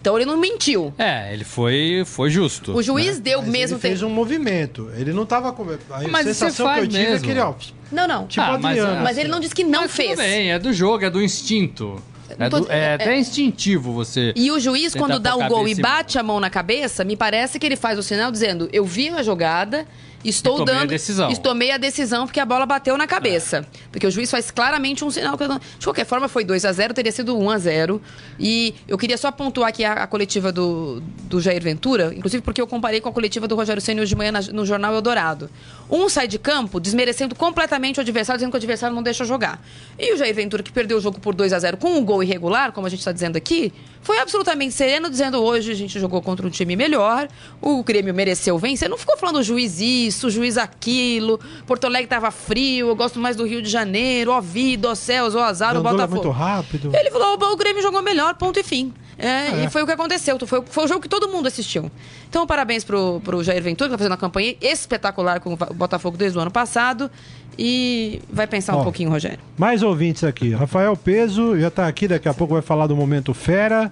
Então 0.02 0.16
ele 0.18 0.26
não 0.26 0.38
mentiu. 0.38 0.94
É, 0.98 1.34
ele 1.34 1.44
foi, 1.44 2.04
foi 2.06 2.30
justo. 2.30 2.74
O 2.74 2.82
juiz 2.82 3.20
deu 3.20 3.42
Mas 3.42 3.50
mesmo 3.52 3.76
ele 3.76 3.82
fez 3.82 4.00
tempo. 4.00 4.10
um 4.10 4.16
movimento. 4.16 4.90
Ele 4.96 5.12
não 5.12 5.26
tava 5.26 5.52
com. 5.52 5.64
A 5.64 6.08
Mas 6.08 6.26
você 6.26 6.34
sensação 6.34 6.74
que 6.74 6.80
eu 6.80 6.88
tive 6.88 7.04
é 7.06 7.10
mesmo. 7.12 7.26
que 7.26 7.32
ele, 7.32 7.40
ó. 7.42 7.54
Não, 7.92 8.08
não. 8.08 8.26
Tipo 8.28 8.46
Ah, 8.46 8.58
mas, 8.58 8.80
Adriano. 8.80 9.04
Mas 9.04 9.18
ele 9.18 9.28
não 9.30 9.40
disse 9.42 9.54
que 9.54 9.64
não 9.64 9.82
Mas 9.82 9.92
fez. 9.96 10.12
Tudo 10.12 10.20
bem, 10.20 10.52
é 10.54 10.60
do 10.60 10.72
jogo, 10.72 11.04
é 11.04 11.10
do 11.10 11.22
instinto. 11.22 12.02
É, 12.38 12.48
do- 12.48 12.72
é 12.72 12.78
é- 12.80 12.94
até 12.94 13.18
instintivo 13.20 13.92
você. 13.92 14.32
E 14.38 14.52
o 14.52 14.60
juiz, 14.60 14.94
quando 14.96 15.20
dá 15.20 15.36
o 15.36 15.48
gol 15.50 15.68
e 15.68 15.72
e 15.72 15.76
bate 15.76 16.18
a 16.20 16.24
mão 16.24 16.40
na 16.40 16.50
cabeça, 16.50 17.04
me 17.04 17.18
parece 17.18 17.58
que 17.60 17.66
ele 17.66 17.76
faz 17.76 17.98
o 18.00 18.04
sinal 18.04 18.32
dizendo: 18.32 18.70
Eu 18.72 18.86
vi 18.86 19.10
a 19.10 19.22
jogada, 19.24 19.86
estou 20.24 20.58
tomei 20.58 20.74
a 20.76 20.80
dando. 20.80 20.90
decisão." 20.90 21.32
e 21.32 21.38
Tomei 21.38 21.72
a 21.72 21.78
decisão 21.78 22.26
porque 22.26 22.40
a 22.40 22.46
bola 22.46 22.66
bateu 22.66 22.98
na 22.98 23.08
cabeça. 23.08 23.66
Porque 23.92 24.06
o 24.06 24.12
juiz 24.12 24.30
faz 24.30 24.52
claramente 24.52 25.04
um 25.06 25.12
sinal. 25.12 25.38
que 25.38 25.44
eu 25.44 25.48
não- 25.48 25.60
De 25.60 25.86
qualquer 25.86 26.06
forma, 26.06 26.28
foi 26.28 26.44
2 26.44 26.66
a 26.66 26.72
0 26.72 26.94
teria 26.94 27.12
sido 27.12 27.38
1 27.38 27.50
a 27.50 27.58
0 27.58 28.02
E 28.40 28.74
eu 28.88 28.98
queria 28.98 29.18
só 29.18 29.32
pontuar 29.32 29.70
aqui 29.70 29.84
a, 29.86 29.94
a 29.94 30.08
coletiva 30.08 30.52
do, 30.52 31.02
do 31.24 31.40
Jair 31.40 31.62
Ventura, 31.62 32.14
inclusive 32.16 32.42
porque 32.44 32.62
eu 32.62 32.68
comparei 32.68 33.00
com 33.02 33.10
a 33.10 33.12
coletiva 33.12 33.48
do 33.48 33.56
Rogério 33.56 33.82
Senna 33.82 34.02
hoje 34.02 34.10
de 34.10 34.16
manhã 34.16 34.32
na- 34.32 34.42
no 34.42 34.66
jornal 34.66 34.94
Eldorado. 34.94 35.50
Um 35.90 36.08
sai 36.10 36.28
de 36.28 36.38
campo 36.40 36.80
desmerecendo 36.80 37.36
completamente 37.36 37.98
o 38.00 38.02
adversário, 38.02 38.38
dizendo 38.38 38.52
que 38.52 38.58
o 38.58 38.60
adversário 38.60 38.96
não 38.96 39.04
deixa 39.04 39.24
jogar. 39.26 39.62
E 39.98 40.14
o 40.14 40.18
Jair 40.18 40.34
Ventura, 40.36 40.62
que 40.64 40.72
perdeu 40.72 40.98
o 40.98 41.02
jogo 41.02 41.20
por 41.20 41.34
2 41.34 41.52
a 41.54 41.60
0 41.60 41.78
com 41.78 41.90
um 41.98 42.04
gol 42.06 42.22
irregular, 42.24 42.72
como 42.72 42.86
a 42.88 42.90
gente 42.90 43.00
está 43.00 43.12
dizendo 43.12 43.36
aqui, 43.38 43.72
foi 44.02 44.20
absolutamente 44.20 44.74
sereno, 44.74 45.10
dizendo 45.10 45.42
hoje 45.44 45.72
a 45.72 45.76
gente 45.76 46.00
jogou 46.00 46.22
contra 46.22 46.46
um 46.46 46.50
time 46.50 46.76
melhor, 46.76 47.28
o 47.62 47.84
Grêmio 47.84 48.14
mereceu 48.14 48.58
vencer. 48.58 48.90
Não 48.90 48.98
ficou 48.98 49.18
falando 49.18 49.42
juiz 49.44 49.80
isso, 49.80 50.09
o 50.26 50.30
juiz 50.30 50.58
aquilo, 50.58 51.40
Porto 51.66 51.86
Alegre 51.86 52.06
estava 52.06 52.32
frio, 52.32 52.90
eu 52.90 52.96
gosto 52.96 53.20
mais 53.20 53.36
do 53.36 53.46
Rio 53.46 53.62
de 53.62 53.70
Janeiro, 53.70 54.32
ó 54.32 54.42
vida, 54.42 54.90
ó 54.90 54.96
céus, 54.96 55.36
ó 55.36 55.44
azar, 55.44 55.78
o 55.78 55.82
Botafogo. 55.82 56.16
muito 56.16 56.30
rápido. 56.30 56.92
Ele 56.94 57.12
falou, 57.12 57.38
o 57.38 57.56
Grêmio 57.58 57.82
jogou 57.82 58.02
melhor, 58.02 58.36
ponto 58.36 58.60
e 58.60 58.64
fim. 58.64 58.94
É, 59.20 59.50
É. 59.50 59.66
E 59.66 59.70
foi 59.70 59.84
o 59.84 59.86
que 59.86 59.92
aconteceu. 59.92 60.40
Foi, 60.46 60.64
foi 60.66 60.86
o 60.86 60.88
jogo 60.88 61.02
que 61.02 61.10
todo 61.10 61.28
mundo 61.28 61.48
assistiu. 61.48 61.92
Então, 62.30 62.48
parabéns 62.48 62.86
pro, 62.86 63.20
pro 63.24 63.44
Jair 63.44 63.62
Ventura, 63.62 63.90
que 63.90 63.94
tá 63.94 63.98
fazendo 63.98 64.14
uma 64.14 64.18
campanha 64.18 64.56
espetacular 64.62 65.42
com 65.42 65.54
o 65.54 65.58
Botafogo 65.58 66.16
desde 66.18 66.38
o 66.38 66.42
ano 66.42 66.50
passado. 66.50 67.12
E 67.58 68.22
vai 68.32 68.48
pensar 68.48 68.78
um 68.78 68.80
Ó. 68.80 68.84
pouquinho, 68.84 69.10
Rogério. 69.10 69.40
Mais 69.58 69.84
ouvintes 69.84 70.24
aqui. 70.24 70.54
Rafael 70.54 70.96
Peso 70.96 71.60
já 71.60 71.70
tá 71.70 71.86
aqui, 71.88 72.08
daqui 72.08 72.30
a 72.30 72.34
pouco 72.34 72.54
vai 72.54 72.62
falar 72.62 72.88
do 72.88 72.96
momento 72.96 73.34
fera. 73.34 73.92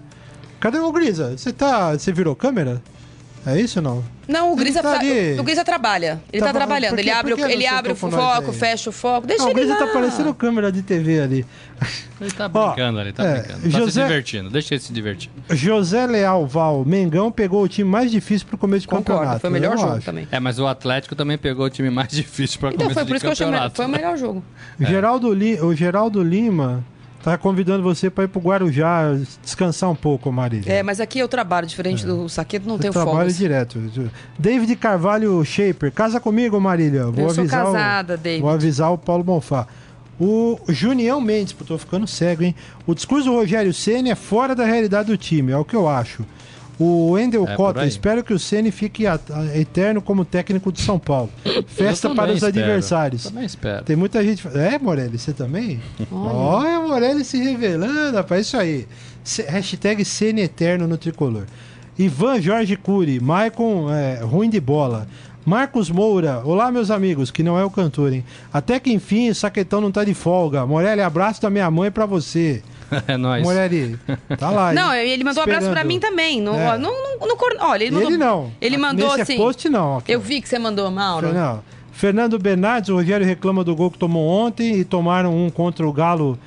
Cadê 0.60 0.80
o 0.80 0.92
Grisa? 0.92 1.38
Você 1.38 1.52
tá. 1.52 1.92
Você 1.92 2.14
virou 2.14 2.34
câmera? 2.34 2.82
É 3.48 3.60
isso 3.62 3.80
ou 3.80 3.84
não? 3.84 4.04
Não, 4.28 4.50
o 4.50 4.54
Ele 4.56 4.60
Grisa, 4.66 4.82
tá 4.82 5.00
ali. 5.00 5.40
o 5.40 5.44
Grisa 5.44 5.64
trabalha. 5.64 6.22
Ele 6.34 6.42
Tá 6.42 6.48
tá, 6.52 6.54
trabalhando. 6.54 7.00
Ele 7.00 7.10
abre, 7.10 7.34
o, 7.34 7.40
ele 7.50 7.66
abre 7.66 7.94
o 7.94 7.96
foco, 7.96 8.52
aí? 8.52 8.54
fecha 8.58 8.90
o 8.90 8.94
foco. 8.94 9.26
Deixa 9.26 9.44
Não, 9.44 9.48
o 9.48 9.52
ele 9.54 9.60
Grisa 9.62 9.74
lá. 9.80 9.86
tá 9.88 9.94
parecendo 9.94 10.34
câmera 10.34 10.70
de 10.72 10.82
TV 10.82 11.22
ali. 11.22 11.46
Ele 12.20 12.32
tá 12.32 12.50
Ó, 12.52 12.68
brincando 12.74 13.00
ali, 13.00 13.14
tá 13.14 13.24
é, 13.24 13.34
brincando. 13.44 13.62
Tá 13.62 13.70
José- 13.78 13.92
se 14.02 14.08
divertindo, 14.08 14.50
deixa 14.50 14.74
ele 14.74 14.82
se 14.82 14.92
divertir. 14.92 15.30
José 15.52 16.08
Leal 16.08 16.48
Val, 16.48 16.84
Mengão 16.84 17.32
pegou 17.32 17.62
o 17.62 17.68
time 17.68 17.88
mais 17.88 18.10
difícil 18.10 18.48
pro 18.48 18.58
começo 18.58 18.82
de 18.82 18.88
Concordo, 18.88 19.12
campeonato. 19.20 19.40
foi 19.42 19.50
o 19.52 19.54
melhor 19.54 19.78
jogo 19.78 19.94
acho. 19.94 20.06
também. 20.06 20.28
É, 20.32 20.40
mas 20.40 20.58
o 20.58 20.66
Atlético 20.66 21.16
também 21.16 21.38
pegou 21.38 21.68
o 21.68 21.70
time 21.70 21.92
mais 21.92 22.08
difícil 22.12 22.60
para 22.60 22.70
Então 22.70 22.80
começo 22.88 22.94
foi 22.96 23.04
de 23.04 23.08
por 23.10 23.16
isso 23.18 23.26
que 23.26 23.32
eu 23.32 23.36
chamei. 23.36 23.54
campeonato. 23.54 23.76
Foi 23.76 23.86
o 23.86 23.90
melhor 23.90 24.18
jogo. 24.18 24.44
O 24.80 24.84
Geraldo, 24.86 25.32
Li- 25.32 25.62
o 25.62 25.76
Geraldo 25.76 26.24
Lima 26.24 26.84
tá 27.24 27.38
convidando 27.38 27.84
você 27.84 28.10
para 28.10 28.24
ir 28.24 28.28
pro 28.28 28.40
Guarujá 28.40 29.14
descansar 29.44 29.90
um 29.90 29.96
pouco, 29.96 30.32
Marília. 30.32 30.72
É, 30.72 30.84
mas 30.84 31.00
aqui 31.00 31.20
eu 31.20 31.28
trabalho, 31.28 31.68
diferente 31.68 32.06
do 32.06 32.30
Saqueto, 32.30 32.68
não 32.68 32.76
Você 32.76 32.82
tenho 32.84 32.94
trabalha 32.94 33.18
folga. 33.18 33.34
direto. 33.34 33.80
David 34.38 34.76
Carvalho 34.76 35.44
Shaper, 35.44 35.92
casa 35.92 36.20
comigo, 36.20 36.60
Marília. 36.60 37.06
Vou 37.06 37.26
Eu 37.26 37.30
sou 37.32 37.42
avisar 37.42 37.66
casada, 37.66 38.14
o, 38.14 38.18
David. 38.18 38.42
Vou 38.42 38.50
avisar 38.50 38.92
o 38.94 38.98
Paulo 38.98 39.24
Bonfá. 39.24 39.68
O 40.20 40.58
Junião 40.70 41.22
Mendes, 41.22 41.54
pô, 41.54 41.64
tô 41.64 41.78
ficando 41.78 42.08
cego, 42.08 42.42
hein? 42.44 42.56
O 42.88 42.96
discurso 42.96 43.26
do 43.30 43.36
Rogério 43.36 43.72
Ceni 43.74 44.10
é 44.10 44.16
fora 44.16 44.56
da 44.56 44.66
realidade 44.66 45.10
do 45.10 45.18
time, 45.18 45.52
é 45.52 45.58
o 45.58 45.64
que 45.64 45.76
eu 45.76 45.88
acho. 45.88 46.26
O 46.80 47.12
Wendel 47.12 47.48
É, 47.48 47.56
Cota, 47.56 47.86
espero 47.88 48.24
que 48.24 48.34
o 48.34 48.38
Ceni 48.40 48.70
fique 48.70 49.08
a- 49.08 49.20
a- 49.32 49.58
eterno 49.58 50.02
como 50.02 50.24
técnico 50.24 50.72
de 50.72 50.80
São 50.82 51.00
Paulo. 51.00 51.30
Festa 51.68 52.14
para 52.14 52.32
os 52.32 52.38
espero. 52.44 52.60
adversários. 52.60 53.24
Também 53.24 53.46
espero. 53.46 53.84
Tem 53.84 53.96
muita 53.96 54.24
gente. 54.24 54.48
É, 54.50 54.78
Morelli, 54.78 55.18
você 55.18 55.34
também? 55.34 55.82
Olha, 56.12 56.80
Morelli 56.80 57.24
se 57.26 57.38
revelando, 57.42 58.16
rapaz. 58.18 58.46
Isso 58.48 58.58
aí. 58.58 58.88
C- 59.24 59.44
hashtag 59.44 60.06
Ceni 60.06 60.42
Eterno 60.42 60.88
no 60.88 60.98
tricolor. 60.98 61.46
Ivan 61.98 62.40
Jorge 62.40 62.76
Cury, 62.76 63.20
Maicon 63.20 63.92
é, 63.92 64.20
ruim 64.24 64.50
de 64.50 64.60
bola. 64.60 65.08
Marcos 65.44 65.90
Moura, 65.90 66.42
olá 66.44 66.70
meus 66.72 66.92
amigos, 66.92 67.32
que 67.32 67.42
não 67.42 67.58
é 67.58 67.64
o 67.64 67.70
cantor, 67.72 68.12
hein? 68.14 68.24
Até 68.54 68.80
que 68.80 68.92
enfim, 68.92 69.30
o 69.30 69.36
Saquetão 69.36 69.80
não 69.82 69.92
tá 69.92 70.04
de 70.04 70.14
folga. 70.14 70.66
Morelli, 70.66 71.02
abraço 71.02 71.42
da 71.42 71.50
minha 71.50 71.72
mãe 71.72 71.90
pra 71.90 72.06
você. 72.06 72.62
É 73.08 73.18
nóis. 73.18 73.44
Morelli, 73.44 74.00
tá 74.38 74.50
lá. 74.50 74.72
Não, 74.74 74.94
hein? 74.94 75.10
ele 75.10 75.24
mandou 75.24 75.42
um 75.42 75.44
abraço 75.44 75.70
pra 75.70 75.84
mim 75.84 76.00
também. 76.00 76.42
No, 76.42 76.56
É. 76.56 76.78
no, 76.78 76.90
no, 76.90 77.28
no 77.28 77.36
cor- 77.36 77.56
olha, 77.60 77.84
ele 77.84 77.92
mandou. 77.92 78.10
Ele 78.10 78.18
não. 78.18 78.52
Ele 78.62 78.78
mandou 78.78 79.10
Nesse 79.10 79.22
assim. 79.22 79.38
post 79.38 79.70
não. 79.70 79.98
aqui, 79.98 80.12
Eu 80.12 80.20
vi 80.20 80.42
que 80.42 80.48
você 80.50 80.58
mandou, 80.60 80.90
Mauro. 80.90 81.34
Não. 81.34 81.62
Fernando 81.92 82.38
Bernardes, 82.38 82.90
o 82.90 82.96
Rogério 82.96 83.26
reclama 83.26 83.64
do 83.64 83.76
gol 83.76 83.90
que 83.90 83.98
tomou 83.98 84.28
ontem 84.28 84.76
e 84.78 84.86
tomaram 84.86 85.36
um 85.36 85.50
contra 85.50 85.88
o 85.88 85.92
Galo 85.92 86.38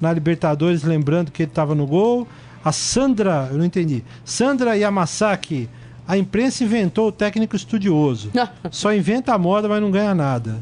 na 0.00 0.12
Libertadores, 0.12 0.82
lembrando 0.84 1.30
que 1.32 1.42
ele 1.42 1.50
estava 1.50 1.74
no 1.74 1.86
gol. 1.86 2.26
A 2.64 2.72
Sandra, 2.72 3.48
eu 3.50 3.58
não 3.58 3.64
entendi. 3.64 4.04
Sandra 4.24 4.76
Yamasaki, 4.76 5.68
a 6.06 6.16
imprensa 6.16 6.62
inventou 6.62 7.08
o 7.08 7.12
técnico 7.12 7.56
estudioso. 7.56 8.30
Só 8.70 8.94
inventa 8.94 9.34
a 9.34 9.38
moda, 9.38 9.68
mas 9.68 9.80
não 9.82 9.90
ganha 9.90 10.14
nada. 10.14 10.58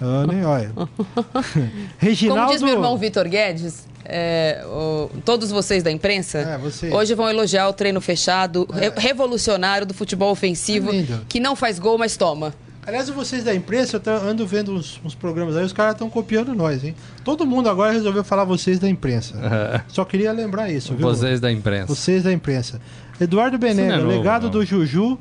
Ah, 0.00 0.26
nem, 0.26 0.44
olha. 0.44 0.70
Reginaldo. 1.98 2.40
Como 2.42 2.52
diz 2.52 2.62
meu 2.62 2.74
irmão 2.74 2.96
Vitor 2.96 3.28
Guedes, 3.28 3.86
é, 4.04 4.62
o- 4.66 5.10
todos 5.24 5.50
vocês 5.50 5.82
da 5.82 5.90
imprensa, 5.90 6.38
É, 6.38 6.58
você. 6.58 6.88
hoje 6.90 7.14
vão 7.14 7.28
elogiar 7.28 7.68
o 7.68 7.72
treino 7.72 8.00
fechado, 8.00 8.66
re- 8.72 8.92
revolucionário 8.96 9.86
do 9.86 9.94
futebol 9.94 10.30
ofensivo, 10.30 10.90
É 10.92 11.04
que 11.28 11.40
não 11.40 11.54
faz 11.56 11.78
gol, 11.78 11.98
mas 11.98 12.16
toma. 12.16 12.54
Aliás, 12.86 13.06
vocês 13.10 13.44
da 13.44 13.54
imprensa, 13.54 14.00
eu 14.02 14.12
ando 14.26 14.46
vendo 14.46 14.72
uns, 14.72 14.98
uns 15.04 15.14
programas 15.14 15.54
aí, 15.58 15.62
os 15.64 15.74
caras 15.74 15.92
estão 15.92 16.08
copiando 16.08 16.54
nós, 16.54 16.82
hein? 16.82 16.94
Todo 17.22 17.44
mundo 17.44 17.68
agora 17.68 17.92
resolveu 17.92 18.24
falar 18.24 18.44
vocês 18.44 18.78
da 18.78 18.88
imprensa. 18.88 19.34
Só 19.88 20.06
queria 20.06 20.32
lembrar 20.32 20.70
isso, 20.70 20.94
viu? 20.94 21.06
Vocês 21.06 21.38
da 21.38 21.52
imprensa. 21.52 21.86
Vocês 21.94 22.22
da 22.22 22.32
imprensa. 22.32 22.80
Eduardo 23.20 23.58
Benega, 23.58 23.94
é 23.94 23.96
o 23.98 24.04
novo, 24.04 24.16
legado 24.16 24.44
não. 24.44 24.50
do 24.50 24.64
Juju 24.64 25.18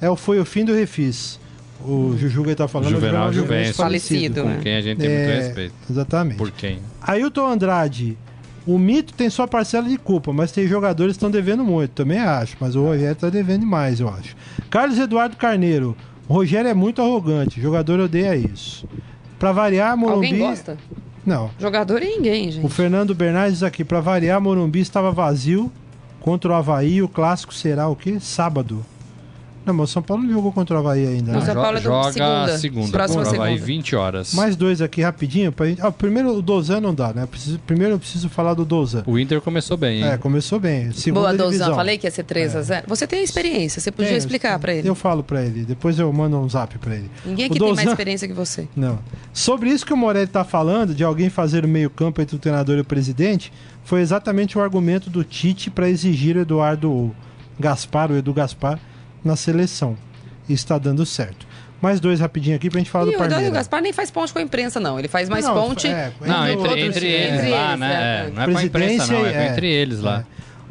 é, 0.00 0.08
o- 0.08 0.16
foi 0.16 0.40
o 0.40 0.46
fim 0.46 0.64
do 0.64 0.72
Refis. 0.72 1.38
O 1.84 2.14
Juju 2.18 2.42
que 2.42 2.48
ele 2.50 2.54
tá 2.56 2.68
falando 2.68 2.90
Juvenal 2.90 3.26
é 3.28 3.30
o 3.30 3.32
Juvencio. 3.32 3.74
Falecido, 3.74 4.44
né? 4.44 4.56
Com 4.56 4.62
quem 4.62 4.76
a 4.76 4.80
gente 4.80 4.98
tem 4.98 5.08
muito 5.08 5.30
É, 5.30 5.36
respeito. 5.40 5.74
Exatamente. 5.90 6.36
Por 6.36 6.50
quem? 6.50 6.78
Ailton 7.00 7.46
Andrade, 7.46 8.18
o 8.66 8.78
mito 8.78 9.14
tem 9.14 9.30
sua 9.30 9.48
parcela 9.48 9.88
de 9.88 9.96
culpa, 9.96 10.32
mas 10.32 10.52
tem 10.52 10.66
jogadores 10.68 11.12
que 11.12 11.16
estão 11.16 11.30
devendo 11.30 11.64
muito, 11.64 11.90
também 11.92 12.18
acho. 12.18 12.56
Mas 12.60 12.76
o 12.76 12.82
Rogério 12.82 13.12
está 13.12 13.30
devendo 13.30 13.60
demais, 13.60 13.98
eu 14.00 14.08
acho. 14.08 14.36
Carlos 14.68 14.98
Eduardo 14.98 15.36
Carneiro, 15.36 15.96
o 16.28 16.34
Rogério 16.34 16.68
é 16.68 16.74
muito 16.74 17.00
arrogante, 17.00 17.58
o 17.58 17.62
jogador 17.62 17.98
odeia 18.00 18.36
isso. 18.36 18.86
Pra 19.38 19.50
variar, 19.52 19.96
Morumbi. 19.96 20.26
Alguém 20.26 20.38
gosta? 20.38 20.76
Não. 21.24 21.50
Jogador 21.58 22.02
é 22.02 22.06
ninguém, 22.06 22.48
O 22.48 22.52
gente. 22.52 22.68
Fernando 22.68 23.14
Bernardes 23.14 23.54
diz 23.54 23.62
aqui, 23.62 23.84
pra 23.84 24.00
variar, 24.00 24.40
Morumbi 24.40 24.80
estava 24.80 25.10
vazio 25.10 25.72
contra 26.20 26.50
o 26.50 26.54
Havaí, 26.54 27.00
o 27.02 27.08
clássico 27.08 27.54
será 27.54 27.88
o 27.88 27.96
quê? 27.96 28.18
Sábado. 28.20 28.84
Não, 29.70 29.74
mas 29.74 29.90
o 29.90 29.92
São 29.92 30.02
Paulo 30.02 30.22
não 30.24 30.32
jogou 30.32 30.52
contra 30.52 30.76
o 30.76 30.78
Havaí 30.80 31.06
ainda. 31.06 31.32
Né? 31.32 31.40
São 31.42 31.54
Paulo 31.54 31.78
é 31.78 31.80
do 31.80 31.84
Joga 31.84 32.12
segunda. 32.12 32.58
segunda. 32.58 32.92
Próxima 32.92 33.24
segunda. 33.24 33.56
20 33.56 33.96
horas. 33.96 34.34
Mais 34.34 34.56
dois 34.56 34.80
aqui 34.82 35.00
rapidinho. 35.02 35.52
Pra 35.52 35.66
gente... 35.66 35.80
ah, 35.80 35.90
primeiro 35.92 36.34
o 36.34 36.42
Dozan 36.42 36.80
não 36.80 36.94
dá, 36.94 37.12
né? 37.12 37.26
Preciso- 37.26 37.58
Primeiro 37.66 37.94
eu 37.94 37.98
preciso 37.98 38.28
falar 38.28 38.54
do 38.54 38.64
Dozan. 38.64 39.04
O 39.06 39.18
Inter 39.18 39.40
começou 39.40 39.76
bem, 39.76 39.98
hein? 40.02 40.08
É, 40.08 40.16
começou 40.18 40.58
bem. 40.58 40.90
Segunda 40.92 41.20
Boa, 41.20 41.32
Dozan. 41.32 41.50
divisão. 41.50 41.74
Falei 41.74 41.98
que 41.98 42.06
ia 42.06 42.10
ser 42.10 42.24
3 42.24 42.56
a 42.56 42.62
0 42.62 42.84
Você 42.88 43.06
tem 43.06 43.22
experiência, 43.22 43.80
você 43.80 43.90
podia 43.92 44.16
explicar 44.16 44.58
pra 44.58 44.74
ele. 44.74 44.88
Eu 44.88 44.94
falo 44.94 45.22
pra 45.22 45.42
ele. 45.44 45.64
Depois 45.64 45.98
eu 45.98 46.12
mando 46.12 46.36
um 46.38 46.48
zap 46.48 46.76
pra 46.78 46.94
ele. 46.96 47.10
Ninguém 47.24 47.46
O 47.46 47.50
aqui 47.50 47.58
tem 47.58 47.68
mais 47.68 47.78
Dozan- 47.78 47.90
experiência 47.92 48.26
que 48.28 48.34
você. 48.34 48.66
Não. 48.76 48.98
Sobre 49.32 49.70
isso 49.70 49.86
que 49.86 49.92
o 49.92 49.96
Morelli 49.96 50.26
tá 50.26 50.42
falando, 50.44 50.94
de 50.94 51.04
alguém 51.04 51.30
fazer 51.30 51.64
o 51.64 51.68
meio-campo 51.68 52.20
entre 52.20 52.34
o 52.34 52.38
treinador 52.38 52.76
e 52.76 52.80
o 52.80 52.84
presidente, 52.84 53.52
foi 53.84 54.00
exatamente 54.00 54.58
o 54.58 54.60
argumento 54.60 55.08
do 55.10 55.22
Tite 55.22 55.70
para 55.70 55.88
exigir 55.88 56.36
o 56.36 56.40
Eduardo 56.40 57.14
Gaspar, 57.58 58.10
o 58.10 58.16
Edu 58.16 58.32
Gaspar, 58.32 58.78
na 59.24 59.36
seleção. 59.36 59.96
E 60.48 60.52
está 60.52 60.78
dando 60.78 61.04
certo. 61.06 61.46
Mais 61.80 61.98
dois 62.00 62.20
rapidinho 62.20 62.56
aqui 62.56 62.68
pra 62.68 62.78
gente 62.78 62.90
falar 62.90 63.04
E 63.04 63.06
do 63.06 63.10
o 63.12 63.14
Eduardo 63.14 63.34
Parmeira. 63.34 63.54
Gaspar 63.54 63.80
nem 63.80 63.92
faz 63.92 64.10
ponte 64.10 64.32
com 64.32 64.38
a 64.38 64.42
imprensa, 64.42 64.78
não. 64.78 64.98
Ele 64.98 65.08
faz 65.08 65.28
mais 65.28 65.44
Não, 65.46 65.54
ponte. 65.54 65.86
é, 65.86 66.12
Não, 66.20 66.46
entre 66.46 66.52
entre, 66.52 66.68
outros- 66.68 66.86
entre 66.96 67.06
eles 67.06 67.34
entre 67.38 67.50
lá, 67.50 67.68
eles, 67.68 67.80
né? 67.80 67.92
é. 67.94 68.26
É, 68.26 68.30
Não 68.30 68.42
é 68.42 68.52
com 68.52 68.58
a 68.58 68.64
imprensa, 68.64 69.12
não. 69.12 69.26
É, 69.26 69.32
com 69.32 69.52
entre 69.52 69.66
eles 69.66 70.00
lá. 70.00 70.24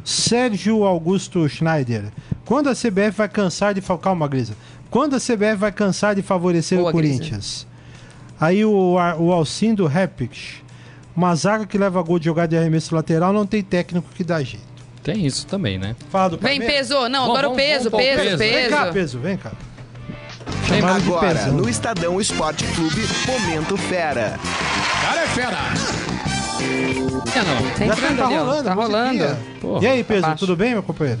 Sérgio 0.04 0.84
Augusto 0.84 1.48
Schneider. 1.48 2.04
Quando 2.44 2.68
a 2.68 2.74
CBF 2.74 3.10
vai 3.16 3.28
cansar 3.28 3.74
de. 3.74 3.80
Calma, 4.00 4.26
Grisa. 4.28 4.54
Quando 4.90 5.14
a 5.14 5.18
CBF 5.20 5.56
vai 5.56 5.72
cansar 5.72 6.14
de 6.14 6.22
favorecer 6.22 6.78
Boa, 6.78 6.90
o 6.90 6.92
Corinthians? 6.92 7.66
Aí 8.40 8.64
o, 8.64 8.94
o 8.94 9.32
Alcindo 9.32 9.86
Repix. 9.86 10.62
Uma 11.14 11.34
zaga 11.34 11.66
que 11.66 11.76
leva 11.76 12.00
gol 12.02 12.18
de 12.18 12.26
jogada 12.26 12.48
de 12.48 12.56
arremesso 12.56 12.94
lateral 12.94 13.32
não 13.32 13.44
tem 13.44 13.62
técnico 13.62 14.08
que 14.14 14.24
dá 14.24 14.42
jeito. 14.42 14.69
Tem 15.02 15.24
isso 15.26 15.46
também, 15.46 15.78
né? 15.78 15.96
Fala 16.10 16.30
do 16.30 16.38
Vem, 16.38 16.58
Palmeiras. 16.58 16.88
peso. 16.88 17.08
Não, 17.08 17.20
Vamos, 17.22 17.28
agora 17.30 17.46
o 17.48 17.50
vamos, 17.50 17.64
peso, 17.64 17.90
vamos 17.90 18.06
peso, 18.06 18.18
peso. 18.22 18.38
peso. 18.38 18.60
Vem 18.60 18.68
cá, 18.70 18.86
peso, 18.92 19.18
vem 19.18 19.36
cá. 19.36 19.52
De 20.66 20.84
Agora, 20.84 21.34
peso. 21.34 21.52
no 21.52 21.68
Estadão 21.68 22.20
Esporte 22.20 22.64
Clube, 22.74 23.00
Momento 23.26 23.76
Fera. 23.76 24.38
Cara 25.02 25.22
é 25.22 25.26
fera. 25.26 25.56
É, 26.60 27.42
não. 27.42 27.70
Tá 27.70 27.86
Já 27.86 27.92
entrando 28.12 28.16
tá 28.18 28.24
ó. 28.28 28.28
rolando, 28.28 28.62
Tá 28.64 28.72
a 28.72 28.74
musiquinha. 28.76 28.98
rolando. 29.26 29.36
Porra, 29.60 29.84
e 29.84 29.86
aí, 29.88 30.04
peso, 30.04 30.22
baixo. 30.22 30.38
tudo 30.38 30.56
bem, 30.56 30.72
meu 30.72 30.82
companheiro? 30.82 31.20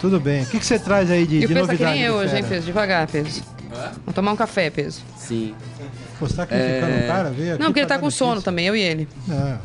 Tudo 0.00 0.20
bem. 0.20 0.42
O 0.42 0.46
que, 0.46 0.58
que 0.58 0.66
você 0.66 0.78
traz 0.78 1.10
aí 1.10 1.26
de, 1.26 1.36
E 1.36 1.40
de 1.40 1.44
o 1.46 1.48
peso 1.48 1.60
tá 1.60 1.66
que 1.76 1.82
novidade? 1.82 1.92
nem 1.92 2.00
de 2.02 2.06
eu 2.08 2.14
hoje, 2.14 2.36
hein, 2.36 2.42
fera? 2.42 2.54
peso? 2.54 2.66
Devagar, 2.66 3.06
peso. 3.06 3.42
Vamos 3.70 4.14
tomar 4.14 4.32
um 4.32 4.36
café, 4.36 4.70
peso. 4.70 5.02
Sim. 5.16 5.54
Pô, 6.18 6.26
você 6.26 6.34
tá 6.36 6.46
criticando 6.46 6.92
É. 6.92 7.04
o 7.04 7.06
cara? 7.06 7.30
Veio 7.30 7.50
aqui 7.54 7.62
Não, 7.62 7.66
porque 7.68 7.80
ele 7.80 7.86
pra 7.86 7.94
tá 7.96 8.00
dar 8.00 8.00
com 8.04 8.10
sono 8.10 8.30
notícia. 8.32 8.44
também, 8.44 8.66
eu 8.66 8.76
e 8.76 8.80
ele. 8.80 9.08
Não. 9.26 9.58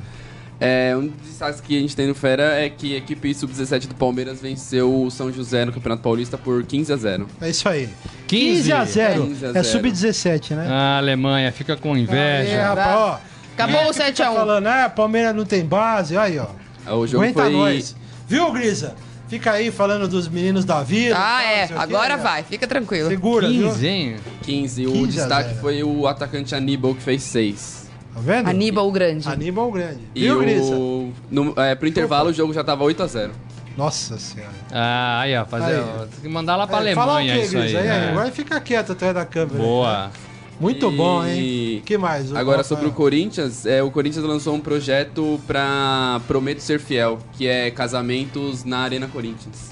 É, 0.64 0.96
um 0.96 1.08
dos 1.08 1.28
destaques 1.28 1.60
que 1.60 1.76
a 1.76 1.82
gente 1.82 1.96
tem 1.96 2.06
no 2.08 2.14
Fera 2.14 2.44
é 2.62 2.70
que 2.70 2.94
a 2.94 2.98
equipe 3.00 3.34
sub-17 3.34 3.88
do 3.88 3.96
Palmeiras 3.96 4.40
venceu 4.40 5.04
o 5.04 5.10
São 5.10 5.34
José 5.34 5.66
no 5.66 5.72
Campeonato 5.74 6.04
Paulista 6.04 6.38
por 6.38 6.64
15 6.64 6.94
a 6.94 6.98
0. 6.98 7.28
É 7.42 7.50
isso 7.50 7.68
aí. 7.68 7.90
15. 8.28 8.56
15 8.70 8.72
a 8.74 8.86
0. 8.86 9.24
15 9.28 9.46
a 9.46 9.50
É 9.50 9.52
0. 9.54 9.66
sub-17, 9.66 10.52
né? 10.56 10.68
A 10.70 10.98
Alemanha 11.00 11.52
fica 11.52 11.76
com 11.76 11.94
Aí, 11.96 12.02
inveja. 12.04 12.62
rapaz, 12.68 12.96
ó. 12.96 13.20
Acabou 13.56 13.82
o 13.90 13.94
Tá 13.94 14.06
7x1. 14.06 14.34
falando, 14.36 14.68
ah, 14.68 14.88
Palmeiras 14.88 15.36
não 15.36 15.46
tem 15.46 15.66
base, 15.66 16.16
aí, 16.16 16.38
ó. 16.38 16.48
O 16.96 17.08
jogo 17.08 17.24
Aguenta 17.24 17.42
foi 17.42 17.52
nós. 17.52 17.96
Viu, 18.28 18.52
Grisa? 18.52 18.96
Fica 19.28 19.54
aí 19.54 19.72
falando 19.72 20.08
dos 20.08 20.28
meninos 20.28 20.64
da 20.66 20.84
vida. 20.84 21.16
Ah, 21.18 21.40
tal, 21.70 21.78
é. 21.78 21.82
Agora 21.82 22.18
né? 22.18 22.24
vai, 22.24 22.44
fica 22.44 22.68
tranquilo. 22.68 23.10
Segura, 23.10 23.48
15, 23.48 23.80
viu? 23.80 23.90
hein? 23.90 24.16
15. 24.44 24.86
O 24.88 24.92
15 24.92 25.04
a 25.04 25.08
destaque 25.22 25.50
0. 25.50 25.62
foi 25.62 25.84
o 25.84 26.06
atacante 26.06 26.54
Aníbal 26.54 26.94
que 26.94 27.02
fez 27.02 27.24
6. 27.24 27.81
Tá 28.14 28.20
vendo? 28.20 28.48
Aníbal 28.50 28.88
o 28.88 28.92
Grande. 28.92 29.28
Aníbal 29.28 29.72
Grande. 29.72 30.00
E 30.14 30.22
Viu, 30.22 30.40
Grisa? 30.40 30.76
o, 30.76 31.14
no, 31.30 31.54
é, 31.58 31.76
pro 31.76 31.88
intervalo 31.88 32.30
o 32.30 32.34
jogo 32.34 32.54
já 32.54 32.64
tava 32.64 32.84
8 32.84 33.02
a 33.04 33.08
0. 33.08 33.32
Nossa 33.78 34.18
senhora. 34.18 34.52
Ah, 34.70 35.22
aí, 35.22 35.38
ó. 35.38 35.46
Fazer, 35.46 35.76
Aí. 35.76 35.80
ó, 35.82 36.00
tem 36.06 36.22
que 36.24 36.28
mandar 36.28 36.58
lá 36.58 36.68
pra 36.68 36.86
É, 36.88 36.94
fala 36.94 37.14
o 37.14 37.16
Alemanha 37.16 37.36
quê, 37.40 37.46
isso 37.46 37.56
aí. 37.58 37.64
Grisa? 37.64 37.80
aí, 37.80 37.88
né? 37.88 38.10
Agora 38.12 38.32
fica 38.32 38.60
quieto 38.60 38.92
atrás 38.92 39.14
da 39.14 39.26
câmera. 39.26 39.58
Boa. 39.58 40.12
Muito 40.62 40.92
E- 40.92 40.96
bom, 40.96 41.26
hein? 41.26 41.82
que 41.86 41.98
mais? 41.98 42.32
O 42.32 42.38
Agora 42.38 42.58
Rafael? 42.58 42.64
sobre 42.64 42.88
o 42.88 42.92
Corinthians, 42.92 43.66
é, 43.66 43.82
o 43.82 43.90
Corinthians 43.90 44.24
lançou 44.24 44.54
um 44.54 44.60
projeto 44.62 45.40
pra 45.48 46.22
Prometo 46.28 46.60
Ser 46.62 46.80
Fiel, 46.80 47.18
que 47.34 47.48
é 47.48 47.72
casamentos 47.72 48.64
na 48.64 48.80
Arena 48.80 49.08
Corinthians. 49.08 49.72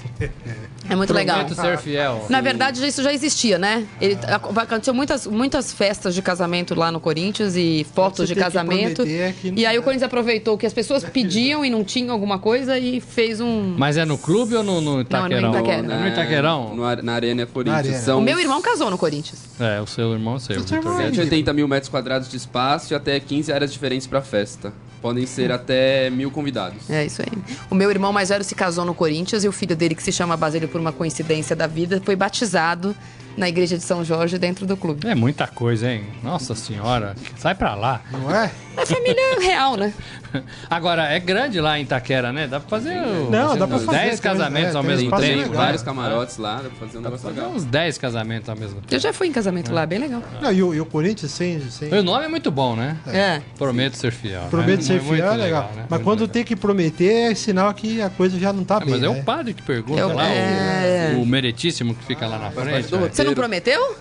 É 0.88 0.96
muito 0.96 1.12
legal. 1.12 1.38
Prometo 1.44 1.54
ser 1.60 1.78
fiel. 1.78 2.26
Na 2.28 2.40
verdade, 2.40 2.84
isso 2.86 3.02
já 3.02 3.12
existia, 3.12 3.58
né? 3.58 3.86
Ele 4.00 4.14
ac- 4.26 4.58
aconteceu 4.58 4.92
muitas, 4.92 5.26
muitas 5.26 5.72
festas 5.72 6.14
de 6.14 6.20
casamento 6.22 6.74
lá 6.74 6.90
no 6.90 6.98
Corinthians 6.98 7.54
e 7.56 7.86
fotos 7.94 8.26
de 8.28 8.34
casamento. 8.34 8.96
prometer 8.96 9.20
é 9.20 9.32
que 9.32 9.50
não 9.52 9.58
E 9.58 9.64
aí 9.66 9.76
é. 9.76 9.78
o 9.78 9.82
Corinthians 9.82 10.06
aproveitou 10.06 10.58
que 10.58 10.66
as 10.66 10.72
pessoas 10.72 11.04
pediam 11.04 11.64
e 11.64 11.70
não 11.70 11.84
tinham 11.84 12.12
alguma 12.12 12.38
coisa 12.40 12.76
e 12.78 13.00
fez 13.00 13.40
um. 13.40 13.74
Mas 13.78 13.96
é 13.96 14.04
no 14.04 14.18
clube 14.18 14.56
ou 14.56 14.62
no, 14.64 14.80
no 14.80 15.00
Itaquerão? 15.02 15.54
É 15.54 15.82
no 15.82 16.08
Itaquerão? 16.08 16.74
No 16.74 16.84
ar- 16.84 17.02
na 17.02 17.12
Arena 17.14 17.46
Corinthians. 17.46 17.84
Na 17.86 17.90
Arena. 17.92 18.04
São 18.04 18.18
O 18.18 18.22
meu 18.22 18.40
irmão 18.40 18.60
casou 18.60 18.90
no 18.90 18.98
Corinthians. 18.98 19.38
É, 19.60 19.80
o 19.80 19.86
seu 19.86 20.12
irmão. 20.12 20.34
O 20.34 20.40
Seu 20.40 20.56
Vitor. 20.80 20.92
irmão 20.92 21.00
é 21.00 21.14
180 21.14 21.52
mil 21.52 21.68
metros 21.68 21.88
quadrados 21.88 22.28
de 22.28 22.36
espaço 22.36 22.92
e 22.92 22.94
até 22.94 23.18
15 23.18 23.52
áreas 23.52 23.72
diferentes 23.72 24.06
pra 24.06 24.20
festa. 24.22 24.72
Podem 25.00 25.24
ser 25.26 25.50
até 25.50 26.10
mil 26.10 26.30
convidados. 26.30 26.90
É 26.90 27.06
isso 27.06 27.22
aí. 27.22 27.56
O 27.70 27.74
meu 27.74 27.90
irmão 27.90 28.12
mais 28.12 28.28
velho 28.28 28.44
se 28.44 28.54
casou 28.54 28.84
no 28.84 28.94
Corinthians 28.94 29.44
e 29.44 29.48
o 29.48 29.52
filho 29.52 29.74
dele, 29.74 29.94
que 29.94 30.02
se 30.02 30.12
chama 30.12 30.36
Basílio 30.36 30.68
por 30.68 30.80
uma 30.80 30.92
coincidência 30.92 31.56
da 31.56 31.66
vida, 31.66 32.02
foi 32.04 32.14
batizado 32.14 32.94
na 33.36 33.48
igreja 33.48 33.76
de 33.76 33.82
São 33.82 34.04
Jorge 34.04 34.38
dentro 34.38 34.66
do 34.66 34.76
clube. 34.76 35.06
É 35.08 35.14
muita 35.14 35.46
coisa, 35.46 35.90
hein? 35.90 36.04
Nossa 36.22 36.54
senhora. 36.54 37.14
Sai 37.36 37.54
pra 37.54 37.74
lá. 37.74 38.00
Não 38.10 38.34
é? 38.34 38.50
É 38.76 38.86
família 38.86 39.38
real, 39.40 39.76
né? 39.76 39.92
Agora, 40.70 41.04
é 41.04 41.18
grande 41.18 41.60
lá 41.60 41.78
em 41.78 41.82
Itaquera, 41.82 42.32
né? 42.32 42.46
Dá 42.46 42.60
pra 42.60 42.68
fazer 42.68 42.96
o- 43.02 43.30
Não, 43.30 43.56
dá 43.56 43.66
pra 43.66 43.76
uns 43.76 43.84
fazer, 43.84 43.98
10 43.98 44.20
tem- 44.20 44.30
casamentos 44.30 44.74
é, 44.74 44.76
ao 44.76 44.82
tem 44.82 44.90
mesmo 44.90 45.04
espaço 45.06 45.22
tempo. 45.24 45.38
legal. 45.38 45.54
vários 45.54 45.82
camarotes 45.82 46.36
lá, 46.38 46.54
dá 46.56 46.68
pra 46.68 46.70
fazer 46.86 46.98
um 46.98 47.00
negócio 47.00 47.26
Fazer 47.28 47.40
legal. 47.40 47.56
uns 47.56 47.64
10 47.64 47.98
casamentos 47.98 48.48
ao 48.48 48.56
mesmo 48.56 48.76
tempo. 48.80 48.94
Eu 48.94 48.98
já 49.00 49.12
fui 49.12 49.26
em 49.26 49.32
casamento 49.32 49.72
lá, 49.72 49.84
bem 49.84 49.98
legal. 49.98 50.22
Não, 50.40 50.52
e, 50.52 50.62
o, 50.62 50.72
e 50.74 50.80
o 50.80 50.86
Corinthians 50.86 51.32
sem. 51.32 51.60
sem... 51.68 51.92
O 51.92 52.02
nome 52.02 52.24
é 52.24 52.28
muito 52.28 52.50
bom, 52.50 52.76
né? 52.76 52.96
É. 53.08 53.42
Prometo 53.58 53.96
ser 53.96 54.12
fiel. 54.12 54.42
Prometo 54.50 54.78
né? 54.78 54.82
ser 54.84 55.02
Muito 55.02 55.16
fiel, 55.16 55.32
é 55.32 55.36
legal. 55.36 55.62
né? 55.74 55.86
Mas 55.88 55.90
Muito 55.90 56.04
quando 56.04 56.20
legal. 56.20 56.32
tem 56.32 56.44
que 56.44 56.54
prometer, 56.56 57.32
é 57.32 57.34
sinal 57.34 57.74
que 57.74 58.00
a 58.00 58.08
coisa 58.08 58.38
já 58.38 58.52
não 58.52 58.62
tá 58.64 58.76
É, 58.76 58.80
bem. 58.80 58.90
mas 58.90 59.02
é 59.02 59.08
né? 59.08 59.20
o 59.20 59.24
padre 59.24 59.52
que 59.52 59.62
pergunta 59.62 60.00
Eu- 60.00 60.14
lá, 60.14 60.24
o- 60.24 60.26
é. 60.26 61.16
o, 61.20 61.26
meritíssimo 61.26 61.92
que 61.94 62.04
fica 62.04 62.26
lá 62.28 62.38
na 62.38 62.50
frente. 62.52 62.92
né? 62.94 63.08
Você 63.12 63.24
não 63.24 63.29
Roteiro. 63.30 63.40
prometeu? 63.40 63.96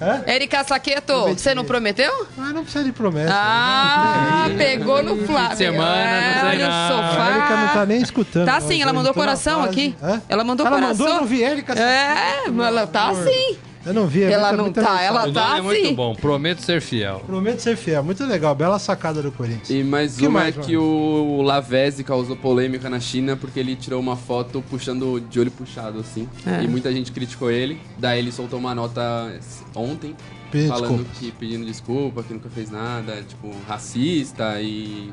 Hã? 0.00 0.24
Erika 0.26 0.64
Saqueto, 0.64 1.28
você 1.28 1.54
não 1.54 1.64
prometeu? 1.64 2.26
Mas 2.36 2.52
não 2.52 2.62
precisa 2.62 2.82
de 2.84 2.90
promessa. 2.92 3.32
Ah, 3.32 4.46
pegou 4.58 5.02
no 5.02 5.24
Flávio. 5.24 5.56
semana, 5.56 6.20
não 6.42 6.50
sei 6.50 6.58
no 6.58 6.68
não. 6.68 6.88
sofá. 6.88 7.24
A 7.24 7.30
Erika 7.30 7.56
não 7.56 7.68
tá 7.68 7.86
nem 7.86 8.02
escutando. 8.02 8.46
Tá 8.46 8.60
sim, 8.60 8.82
ela 8.82 8.92
mandou 8.92 9.14
coração 9.14 9.62
aqui. 9.62 9.94
Hã? 10.02 10.20
Ela 10.28 10.42
mandou 10.42 10.66
ela 10.66 10.76
coração. 10.76 10.98
mandou, 10.98 11.14
eu 11.14 11.20
não 11.20 11.26
vi 11.28 11.42
Erika. 11.42 11.74
É, 11.74 12.44
ela 12.48 12.86
tá 12.86 13.10
assim. 13.10 13.56
Eu 13.86 13.92
não 13.92 14.06
vi. 14.06 14.24
a 14.24 14.30
Ela 14.30 14.48
Erika 14.48 14.56
não 14.56 14.64
muita 14.64 14.82
tá, 14.82 15.02
ela 15.02 15.30
tá 15.32 15.58
é 15.58 15.60
muito 15.60 15.84
assim. 15.84 15.94
bom. 15.94 16.14
Prometo 16.14 16.60
ser 16.62 16.80
fiel. 16.80 17.22
Prometo 17.26 17.60
ser 17.60 17.76
fiel. 17.76 18.02
Muito 18.02 18.24
legal. 18.24 18.54
Bela 18.54 18.78
sacada 18.78 19.20
do 19.22 19.30
Corinthians. 19.30 19.68
E 19.70 19.82
mais 19.84 20.16
Que 20.16 20.26
uma 20.26 20.40
mais, 20.40 20.56
é 20.56 20.60
que 20.60 20.76
o 20.76 21.42
Lavezzi 21.42 22.02
causou 22.02 22.34
polêmica 22.36 22.88
na 22.88 22.98
China 23.00 23.36
porque 23.36 23.60
ele 23.60 23.76
tirou 23.76 24.00
uma 24.00 24.16
foto 24.16 24.62
puxando 24.70 25.20
de 25.28 25.38
olho 25.38 25.50
puxado, 25.50 25.98
assim. 26.00 26.28
É. 26.46 26.62
E 26.62 26.68
muita 26.68 26.90
gente 26.92 27.12
criticou 27.12 27.50
ele. 27.50 27.78
Daí 27.98 28.18
ele 28.18 28.32
soltou 28.32 28.58
uma 28.58 28.74
nota 28.74 29.32
ontem 29.74 30.14
Pedindo 30.50 30.68
falando 30.68 30.88
desculpas. 30.98 31.18
que 31.18 31.32
pedindo 31.32 31.66
desculpa, 31.66 32.22
que 32.22 32.32
nunca 32.32 32.48
fez 32.48 32.70
nada, 32.70 33.22
tipo, 33.28 33.50
racista 33.68 34.60
e. 34.60 35.12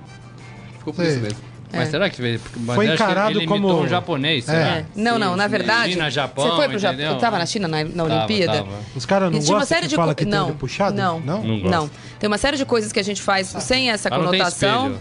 Ficou 0.77 0.93
por 0.93 1.03
Sei. 1.03 1.13
isso 1.13 1.21
mesmo. 1.21 1.50
Mas 1.73 1.89
será 1.89 2.09
que 2.09 2.21
veio? 2.21 2.39
Porque- 2.39 2.59
mas 2.61 2.75
Foi 2.75 2.93
encarado 2.93 3.39
ele 3.39 3.47
como- 3.47 3.81
um 3.81 3.87
japonês, 3.87 4.47
É. 4.47 4.51
será? 4.51 4.67
É. 4.77 4.85
Não, 4.95 5.13
Sim, 5.13 5.19
não, 5.19 5.35
na 5.35 5.47
verdade. 5.47 5.93
China, 5.93 6.09
Japão, 6.09 6.45
você 6.49 6.55
foi 6.55 6.69
pro 6.69 6.79
Japão? 6.79 7.17
Tava 7.17 7.37
na 7.39 7.45
China 7.45 7.67
na, 7.67 7.83
na 7.83 7.89
Tava, 7.89 8.13
Olimpíada? 8.15 8.57
tava. 8.59 8.69
Os 8.95 9.05
caras 9.05 9.31
não 9.31 9.37
E 9.39 9.41
tinha 9.41 9.53
uma 9.53 9.59
gostam 9.59 9.75
série 9.77 9.85
que 9.87 9.89
de 9.89 9.95
fala 9.95 10.11
co- 10.13 10.15
que 10.17 10.23
tem 10.25 10.33
não, 10.33 10.47
olho 10.47 10.55
puxado? 10.55 10.95
não, 10.97 11.19
Não? 11.19 11.43
Não. 11.43 11.57
Não. 11.69 11.91
Tem 12.19 12.27
uma 12.27 12.37
série 12.37 12.57
de 12.57 12.65
coisas 12.65 12.91
que 12.91 12.99
a 12.99 13.03
gente 13.03 13.21
faz 13.21 13.47
sem 13.47 13.89
essa 13.89 14.09
Ah, 14.09 14.17
não 14.17 14.29
tem 14.29 14.39
conotação. 14.39 14.97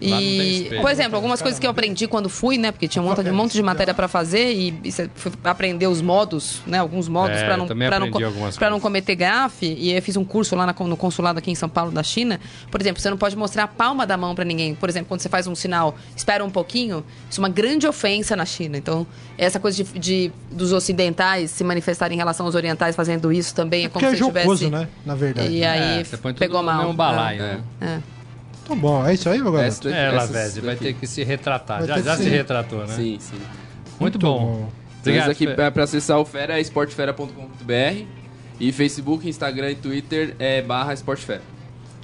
E, 0.00 0.62
espelho. 0.62 0.80
por 0.80 0.90
exemplo, 0.90 1.16
algumas 1.16 1.42
coisas 1.42 1.58
que 1.60 1.66
eu 1.66 1.70
aprendi 1.70 2.06
quando 2.08 2.28
fui, 2.28 2.56
né? 2.56 2.72
Porque 2.72 2.88
tinha 2.88 3.02
um 3.02 3.06
monte 3.06 3.22
de, 3.22 3.30
um 3.30 3.34
monte 3.34 3.52
de 3.52 3.62
matéria 3.62 3.92
pra 3.92 4.08
fazer 4.08 4.52
e, 4.52 4.74
e 4.84 4.90
você 4.92 5.10
foi 5.14 5.32
aprender 5.44 5.86
os 5.86 6.00
modos, 6.00 6.60
né? 6.66 6.78
Alguns 6.78 7.06
modos 7.08 7.36
É, 7.36 7.44
pra 7.44 7.54
eu 7.54 7.58
não, 7.58 7.66
pra 7.66 8.00
não, 8.00 8.10
pra 8.58 8.70
não 8.70 8.80
cometer 8.80 9.14
gafe. 9.14 9.66
E 9.78 9.92
eu 9.92 10.00
fiz 10.02 10.16
um 10.16 10.24
curso 10.24 10.56
lá 10.56 10.66
na- 10.66 10.74
no 10.86 10.96
consulado 10.96 11.38
aqui 11.38 11.50
em 11.50 11.54
São 11.54 11.68
Paulo 11.68 11.90
da 11.92 12.02
China. 12.02 12.40
Por 12.70 12.80
exemplo, 12.80 13.00
você 13.02 13.10
não 13.10 13.16
pode 13.18 13.36
mostrar 13.36 13.64
a 13.64 13.68
palma 13.68 14.06
da 14.06 14.16
mão 14.16 14.34
pra 14.34 14.44
ninguém. 14.44 14.74
Por 14.74 14.88
exemplo, 14.88 15.08
quando 15.08 15.20
você 15.20 15.28
faz 15.28 15.46
um 15.46 15.54
sinal, 15.54 15.94
espera 16.16 16.44
um 16.44 16.50
pouquinho, 16.50 17.04
isso 17.28 17.40
é 17.40 17.42
uma 17.42 17.48
grande 17.48 17.86
ofensa 17.86 18.34
na 18.34 18.46
China. 18.46 18.78
Então, 18.78 19.06
essa 19.36 19.60
coisa 19.60 19.82
de, 19.84 19.98
de- 19.98 20.32
dos 20.50 20.72
ocidentais 20.72 21.50
se 21.50 21.62
manifestarem 21.64 22.14
em 22.14 22.18
relação 22.18 22.46
aos 22.46 22.54
orientais 22.54 22.96
fazendo 22.96 23.30
isso 23.32 23.54
também 23.54 23.84
é 23.84 23.88
como 23.88 24.00
Porque 24.04 24.06
é 24.06 24.18
se 24.18 24.24
jocoso, 24.24 24.64
tivesse. 24.64 24.70
né? 24.84 24.88
Na 25.04 25.14
verdade. 25.14 25.48
E 25.52 25.64
aí 25.64 26.00
É, 26.00 26.04
você 26.04 26.16
põe 26.16 26.32
tudo 26.32 26.38
pegou 26.40 26.62
mal. 26.62 26.78
mesmo 26.78 26.94
balaio, 26.94 27.42
É. 27.42 27.54
né? 27.54 27.60
É. 27.80 28.19
Tá 28.70 28.74
bom, 28.76 29.04
é 29.06 29.14
isso 29.14 29.28
aí, 29.28 29.42
meu 29.42 29.50
garoto? 29.52 29.88
Essa- 29.88 29.90
É, 29.96 30.10
Lavezzi, 30.12 30.60
vai 30.60 30.70
daqui. 30.74 30.84
ter 30.84 30.92
que 30.94 31.06
se 31.06 31.24
retratar. 31.24 31.78
Vai 31.78 31.88
Já, 31.88 32.00
já 32.00 32.16
se- 32.16 32.28
retratou, 32.28 32.86
né? 32.86 32.94
Sim, 32.94 33.16
sim. 33.18 33.36
Muito, 33.98 34.18
bom. 34.18 34.68
Obrigado. 35.00 35.26
Mas 35.26 35.30
aqui 35.36 35.46
pra 35.72 35.82
acessar 35.84 36.18
o 36.18 36.24
Fera 36.24 36.56
é 36.56 36.60
esportefera.com.br 36.60 38.04
e 38.60 38.70
Facebook, 38.72 39.28
Instagram 39.28 39.70
e 39.72 39.74
Twitter 39.74 40.34
é 40.38 40.62
barra 40.62 40.92
esportefera. 40.94 41.42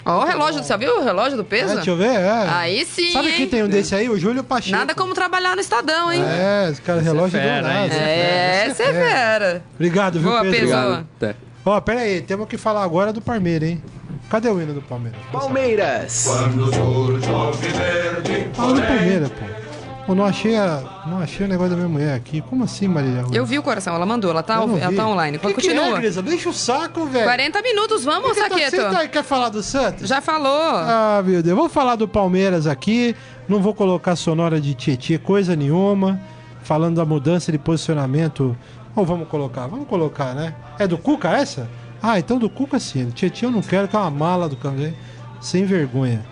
Ó, 0.04 0.22
o 0.22 0.24
relógio, 0.24 0.62
você 0.62 0.76
viu 0.76 0.98
o 1.00 1.04
relógio 1.04 1.36
do 1.36 1.42
É, 1.42 1.46
peso? 1.46 1.74
deixa 1.74 1.90
eu 1.90 1.96
ver, 1.96 2.06
é. 2.14 2.46
Aí 2.48 2.84
sim, 2.84 3.12
Sabe 3.12 3.32
quem 3.32 3.46
tem 3.48 3.62
um 3.64 3.68
desse 3.68 3.94
aí? 3.94 4.08
O 4.08 4.18
Júlio 4.18 4.42
Pacheco. 4.44 4.76
Nada 4.76 4.94
como 4.94 5.14
trabalhar 5.14 5.54
no 5.56 5.60
Estadão, 5.60 6.12
hein? 6.12 6.22
É, 6.24 6.68
esse 6.70 6.80
cara, 6.80 7.00
relógio 7.00 7.38
fera, 7.40 7.62
dourado. 7.62 7.92
hein? 7.94 8.00
É, 8.00 8.68
você 8.72 8.84
fera. 8.84 9.62
Obrigado, 9.74 10.20
viu, 10.20 10.28
Boa, 10.30 10.42
Pedro? 10.42 10.58
Pedro. 10.60 10.76
Obrigado. 10.78 11.06
Até. 11.16 11.34
Ó, 11.64 11.80
pera 11.80 12.00
aí, 12.00 12.20
temos 12.22 12.48
que 12.48 12.56
falar 12.56 12.84
agora 12.84 13.12
do 13.12 13.20
Palmeiras, 13.20 13.68
hein? 13.68 13.82
Cadê 14.28 14.48
o 14.48 14.60
hino 14.60 14.74
do 14.74 14.82
Palmeiras? 14.82 15.20
Palmeiras. 15.32 16.24
Quando 16.26 16.74
surge 16.74 17.30
o 17.30 17.34
alviverde, 17.36 18.48
Fala 18.54 18.74
do 18.74 18.82
Palmeiras, 18.82 19.28
pô. 19.30 19.66
Pô, 20.06 20.14
não 20.14 20.24
achei, 20.24 20.54
a, 20.56 21.02
não 21.06 21.18
achei 21.18 21.44
o 21.46 21.48
negócio 21.48 21.70
da 21.70 21.76
minha 21.76 21.88
mulher 21.88 22.14
aqui. 22.14 22.40
Como 22.40 22.62
assim, 22.62 22.86
Marília 22.86 23.22
Rui? 23.22 23.36
Eu 23.36 23.44
vi 23.44 23.58
o 23.58 23.62
coração, 23.62 23.92
ela 23.94 24.06
mandou, 24.06 24.30
ela 24.30 24.42
tá, 24.42 24.54
Eu 24.56 24.66
não 24.68 24.78
ela 24.78 24.90
vi. 24.90 24.96
tá 24.96 25.06
online. 25.06 25.36
Que 25.38 25.46
que 25.48 25.54
Continua. 25.54 25.84
é, 25.84 26.00
Grisa? 26.00 26.22
Deixa 26.22 26.48
o 26.48 26.52
saco, 26.52 27.06
velho. 27.06 27.24
40 27.24 27.60
minutos, 27.60 28.04
vamos, 28.04 28.28
Que 28.32 28.34
que 28.34 28.40
tá- 28.48 28.48
Saqueto? 28.54 28.76
Você 28.76 28.82
tá- 28.90 29.08
quer 29.08 29.24
falar 29.24 29.48
do 29.48 29.62
Santos? 29.64 30.08
Já 30.08 30.20
falou. 30.20 30.62
Ah, 30.76 31.22
meu 31.26 31.42
Deus. 31.42 31.56
Vamos 31.56 31.72
falar 31.72 31.96
do 31.96 32.06
Palmeiras 32.06 32.68
aqui. 32.68 33.16
Não 33.48 33.60
vou 33.60 33.74
colocar 33.74 34.14
sonora 34.14 34.60
de 34.60 34.74
Tietê, 34.74 35.18
coisa 35.18 35.56
nenhuma. 35.56 36.20
Falando 36.62 36.96
da 36.96 37.04
mudança 37.04 37.50
de 37.50 37.58
posicionamento. 37.58 38.56
Ou 38.94 39.04
vamos 39.04 39.26
colocar? 39.28 39.66
Vamos 39.66 39.88
colocar, 39.88 40.34
né? 40.34 40.54
É 40.78 40.86
do 40.86 40.96
Cuca 40.98 41.30
essa? 41.30 41.68
Ah, 42.08 42.20
então 42.20 42.38
do 42.38 42.48
Cuca 42.48 42.78
sim. 42.78 43.10
Tietê 43.10 43.46
eu 43.46 43.50
não 43.50 43.60
quero, 43.60 43.88
que 43.88 43.96
é 43.96 43.98
uma 43.98 44.12
mala 44.12 44.48
do 44.48 44.56
Candê. 44.56 44.92
Sem 45.40 45.64
vergonha. 45.64 46.24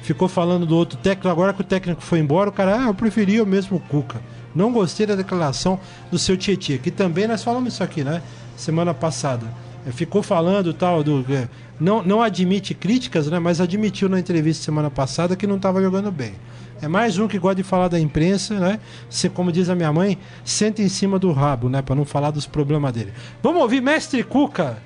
Ficou 0.00 0.26
falando 0.26 0.64
do 0.64 0.74
outro 0.74 0.96
técnico. 0.96 1.28
Agora 1.28 1.52
que 1.52 1.60
o 1.60 1.64
técnico 1.64 2.00
foi 2.00 2.18
embora, 2.18 2.48
o 2.48 2.52
cara, 2.52 2.84
ah, 2.84 2.86
eu 2.86 2.94
preferia 2.94 3.42
o 3.44 3.46
mesmo 3.46 3.78
Cuca. 3.78 4.22
Não 4.54 4.72
gostei 4.72 5.04
da 5.04 5.14
declaração 5.14 5.78
do 6.10 6.18
seu 6.18 6.34
Tietê, 6.34 6.78
que 6.78 6.90
também 6.90 7.28
nós 7.28 7.44
falamos 7.44 7.74
isso 7.74 7.84
aqui, 7.84 8.02
né? 8.02 8.22
Semana 8.56 8.94
passada. 8.94 9.46
É, 9.86 9.92
Ficou 9.92 10.22
falando 10.22 10.72
tal 10.72 11.04
do. 11.04 11.22
é, 11.30 11.46
não, 11.78 12.02
não 12.02 12.22
admite 12.22 12.72
críticas, 12.72 13.26
né? 13.26 13.38
Mas 13.38 13.60
admitiu 13.60 14.08
na 14.08 14.18
entrevista 14.18 14.64
semana 14.64 14.88
passada 14.88 15.36
que 15.36 15.46
não 15.46 15.56
estava 15.56 15.82
jogando 15.82 16.10
bem. 16.10 16.32
É 16.80 16.88
mais 16.88 17.18
um 17.18 17.28
que 17.28 17.38
gosta 17.38 17.56
de 17.56 17.62
falar 17.64 17.88
da 17.88 18.00
imprensa, 18.00 18.58
né? 18.58 18.80
Se, 19.10 19.28
como 19.28 19.52
diz 19.52 19.68
a 19.68 19.74
minha 19.74 19.92
mãe, 19.92 20.16
senta 20.42 20.80
em 20.80 20.88
cima 20.88 21.18
do 21.18 21.32
rabo, 21.32 21.68
né? 21.68 21.82
Para 21.82 21.94
não 21.94 22.06
falar 22.06 22.30
dos 22.30 22.46
problemas 22.46 22.94
dele. 22.94 23.12
Vamos 23.42 23.60
ouvir 23.60 23.82
Mestre 23.82 24.22
Cuca, 24.22 24.78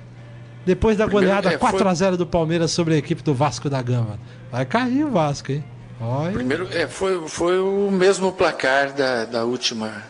depois 0.65 0.97
da 0.97 1.05
goleada 1.05 1.53
é, 1.53 1.57
foi- 1.57 1.71
4x0 1.71 2.15
do 2.17 2.25
Palmeiras 2.25 2.71
sobre 2.71 2.93
a 2.95 2.97
equipe 2.97 3.21
do 3.21 3.33
Vasco 3.33 3.69
da 3.69 3.81
Gama. 3.81 4.19
Vai 4.51 4.65
cair 4.65 5.05
o 5.05 5.11
Vasco, 5.11 5.51
hein? 5.51 5.63
Olha. 5.99 6.33
Primeiro, 6.33 6.67
é, 6.71 6.87
foi, 6.87 7.27
foi 7.27 7.59
o 7.59 7.89
mesmo 7.91 8.31
placar 8.31 8.91
da, 8.93 9.25
da 9.25 9.43
última 9.45 10.03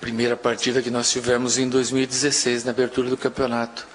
primeira 0.00 0.36
partida 0.36 0.80
que 0.80 0.90
nós 0.90 1.10
tivemos 1.10 1.58
em 1.58 1.68
2016, 1.68 2.64
na 2.64 2.70
abertura 2.70 3.08
do 3.10 3.16
campeonato. 3.16 3.86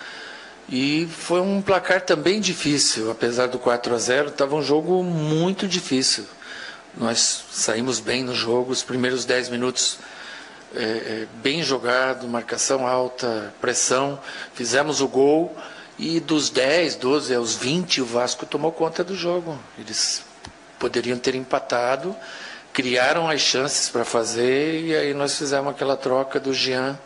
E 0.69 1.07
foi 1.11 1.41
um 1.41 1.61
placar 1.61 2.01
também 2.01 2.39
difícil, 2.39 3.11
apesar 3.11 3.47
do 3.47 3.59
4 3.59 3.93
a 3.93 3.97
0 3.97 4.29
estava 4.29 4.55
um 4.55 4.61
jogo 4.63 5.03
muito 5.03 5.67
difícil. 5.67 6.25
Nós 6.97 7.43
saímos 7.51 7.99
bem 7.99 8.23
no 8.23 8.33
jogo, 8.33 8.71
os 8.71 8.81
primeiros 8.81 9.25
10 9.25 9.49
minutos 9.49 9.99
é, 10.73 10.81
é, 10.81 11.27
bem 11.41 11.61
jogado, 11.61 12.27
marcação 12.27 12.87
alta, 12.87 13.53
pressão, 13.61 14.19
fizemos 14.53 15.01
o 15.01 15.07
gol 15.07 15.55
e 15.97 16.19
dos 16.19 16.49
10, 16.49 16.95
12 16.95 17.33
aos 17.33 17.55
20 17.55 18.01
o 18.01 18.05
Vasco 18.05 18.45
tomou 18.45 18.71
conta 18.71 19.03
do 19.03 19.15
jogo. 19.15 19.57
Eles 19.77 20.23
poderiam 20.79 21.17
ter 21.17 21.35
empatado, 21.35 22.15
criaram 22.73 23.29
as 23.29 23.41
chances 23.41 23.89
para 23.89 24.03
fazer 24.03 24.81
e 24.81 24.95
aí 24.95 25.13
nós 25.13 25.37
fizemos 25.37 25.71
aquela 25.71 25.95
troca 25.95 26.39
do 26.39 26.53
Jean 26.53 26.99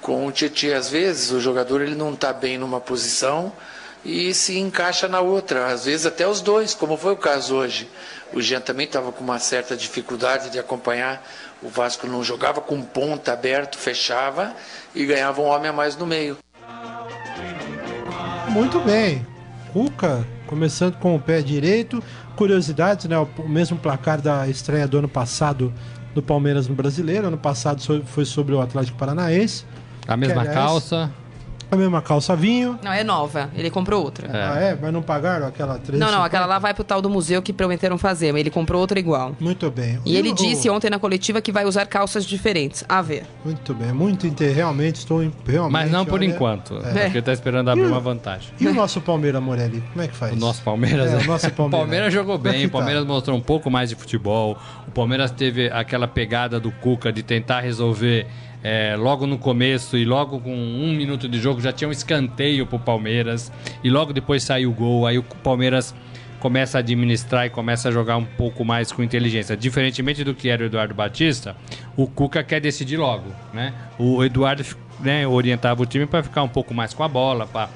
com 0.00 0.26
o 0.26 0.32
Tietchan. 0.32 0.76
Às 0.76 0.88
vezes 0.88 1.30
o 1.30 1.40
jogador 1.40 1.80
ele 1.82 1.94
não 1.94 2.12
está 2.12 2.32
bem 2.32 2.58
numa 2.58 2.80
posição 2.80 3.52
e 4.04 4.34
se 4.34 4.58
encaixa 4.58 5.08
na 5.08 5.20
outra, 5.20 5.66
às 5.68 5.86
vezes 5.86 6.04
até 6.04 6.28
os 6.28 6.42
dois, 6.42 6.74
como 6.74 6.96
foi 6.96 7.14
o 7.14 7.16
caso 7.16 7.56
hoje. 7.56 7.88
O 8.32 8.42
Jean 8.42 8.60
também 8.60 8.84
estava 8.86 9.10
com 9.10 9.24
uma 9.24 9.38
certa 9.38 9.76
dificuldade 9.76 10.50
de 10.50 10.58
acompanhar. 10.58 11.26
O 11.64 11.68
Vasco 11.70 12.06
não 12.06 12.22
jogava 12.22 12.60
com 12.60 12.82
ponta 12.82 13.32
aberto, 13.32 13.78
fechava 13.78 14.54
e 14.94 15.06
ganhava 15.06 15.40
um 15.40 15.46
homem 15.46 15.70
a 15.70 15.72
mais 15.72 15.96
no 15.96 16.04
meio. 16.04 16.36
Muito 18.50 18.78
bem. 18.80 19.26
Cuca, 19.72 20.26
começando 20.46 20.98
com 20.98 21.16
o 21.16 21.18
pé 21.18 21.40
direito. 21.40 22.04
Curiosidades, 22.36 23.06
né? 23.06 23.16
O 23.18 23.48
mesmo 23.48 23.78
placar 23.78 24.20
da 24.20 24.46
estreia 24.46 24.86
do 24.86 24.98
ano 24.98 25.08
passado 25.08 25.72
do 26.14 26.22
Palmeiras 26.22 26.68
no 26.68 26.74
Brasileiro. 26.74 27.28
Ano 27.28 27.38
passado 27.38 27.82
foi 28.04 28.26
sobre 28.26 28.54
o 28.54 28.60
Atlético 28.60 28.98
Paranaense. 28.98 29.64
A 30.06 30.18
mesma 30.18 30.42
Que, 30.42 30.48
aliás, 30.48 30.66
calça. 30.66 31.10
A 31.74 31.76
mesma 31.76 32.00
calça 32.00 32.34
vinho. 32.36 32.78
Não, 32.82 32.92
é 32.92 33.02
nova. 33.04 33.50
Ele 33.56 33.68
comprou 33.70 34.02
outra. 34.02 34.28
Ah, 34.32 34.58
é? 34.60 34.78
Mas 34.80 34.92
não 34.92 35.02
pagaram 35.02 35.46
aquela 35.46 35.78
3 35.78 35.98
Não, 36.00 36.10
não, 36.10 36.22
aquela 36.22 36.46
lá 36.46 36.58
vai 36.58 36.72
pro 36.72 36.84
tal 36.84 37.02
do 37.02 37.10
museu 37.10 37.42
que 37.42 37.52
prometeram 37.52 37.98
fazer, 37.98 38.32
mas 38.32 38.40
ele 38.40 38.50
comprou 38.50 38.80
outra 38.80 38.98
igual. 38.98 39.34
Muito 39.40 39.70
bem. 39.70 39.98
E 40.04 40.16
ele 40.16 40.30
o- 40.30 40.34
disse 40.34 40.70
ontem 40.70 40.88
na 40.88 40.98
coletiva 40.98 41.40
que 41.40 41.50
vai 41.52 41.64
usar 41.64 41.86
calças 41.86 42.24
diferentes. 42.24 42.84
A 42.88 43.02
ver. 43.02 43.24
Muito 43.44 43.74
bem. 43.74 43.92
Muito 43.92 44.26
inter... 44.26 44.54
Realmente 44.54 44.96
estou... 44.96 45.18
Realmente, 45.46 45.72
Mas 45.72 45.90
não 45.90 46.04
por 46.04 46.20
olha- 46.20 46.26
enquanto. 46.26 46.76
É. 46.94 47.04
Porque 47.04 47.20
tá 47.22 47.32
esperando 47.32 47.70
abrir 47.70 47.82
E 47.82 47.86
o- 47.86 47.88
uma 47.88 48.00
vantagem. 48.00 48.50
E 48.60 48.66
o 48.66 48.74
nosso 48.74 49.00
Palmeiras, 49.00 49.42
Morelli? 49.42 49.82
Como 49.92 50.04
é 50.04 50.08
que 50.08 50.14
faz? 50.16 50.32
O 50.32 50.36
nosso 50.36 50.62
Palmeiras. 50.62 51.12
É, 51.12 51.16
né? 51.16 51.22
o 51.22 51.26
nosso 51.26 51.50
Palmeiras. 51.50 51.80
Palmeiras 51.80 52.12
jogou 52.14 52.34
é 52.36 52.38
bem, 52.38 52.60
que 52.60 52.66
o 52.66 52.70
Palmeiras 52.70 53.02
tá? 53.02 53.08
mostrou 53.08 53.36
um 53.36 53.40
pouco 53.40 53.70
mais 53.70 53.88
de 53.88 53.94
futebol. 53.96 54.56
O 54.86 54.90
Palmeiras 54.90 55.30
teve 55.30 55.68
aquela 55.70 56.06
pegada 56.06 56.60
do 56.60 56.70
Cuca 56.70 57.12
de 57.12 57.22
tentar 57.22 57.60
resolver 57.60 58.26
é, 58.64 58.96
logo 58.96 59.26
no 59.26 59.36
começo 59.36 59.94
e 59.94 60.06
logo 60.06 60.40
com 60.40 60.54
um 60.54 60.94
minuto 60.94 61.28
de 61.28 61.38
jogo 61.38 61.60
já 61.60 61.70
tinha 61.70 61.86
um 61.86 61.92
escanteio 61.92 62.66
pro 62.66 62.78
Palmeiras 62.78 63.52
e 63.84 63.90
logo 63.90 64.10
depois 64.14 64.42
saiu 64.42 64.70
o 64.70 64.72
gol. 64.72 65.06
Aí 65.06 65.18
o 65.18 65.22
Palmeiras 65.22 65.94
começa 66.40 66.78
a 66.78 66.80
administrar 66.80 67.46
e 67.46 67.50
começa 67.50 67.90
a 67.90 67.92
jogar 67.92 68.16
um 68.16 68.24
pouco 68.24 68.64
mais 68.64 68.90
com 68.90 69.02
inteligência. 69.02 69.54
Diferentemente 69.54 70.24
do 70.24 70.34
que 70.34 70.48
era 70.48 70.62
o 70.62 70.66
Eduardo 70.66 70.94
Batista, 70.94 71.54
o 71.94 72.06
Cuca 72.06 72.42
quer 72.42 72.60
decidir 72.60 72.96
logo, 72.96 73.30
né? 73.52 73.74
O 73.98 74.24
Eduardo 74.24 74.64
né, 75.00 75.26
orientava 75.26 75.82
o 75.82 75.86
time 75.86 76.06
para 76.06 76.22
ficar 76.22 76.42
um 76.42 76.48
pouco 76.48 76.72
mais 76.72 76.94
com 76.94 77.02
a 77.02 77.08
bola, 77.08 77.46
para 77.46 77.68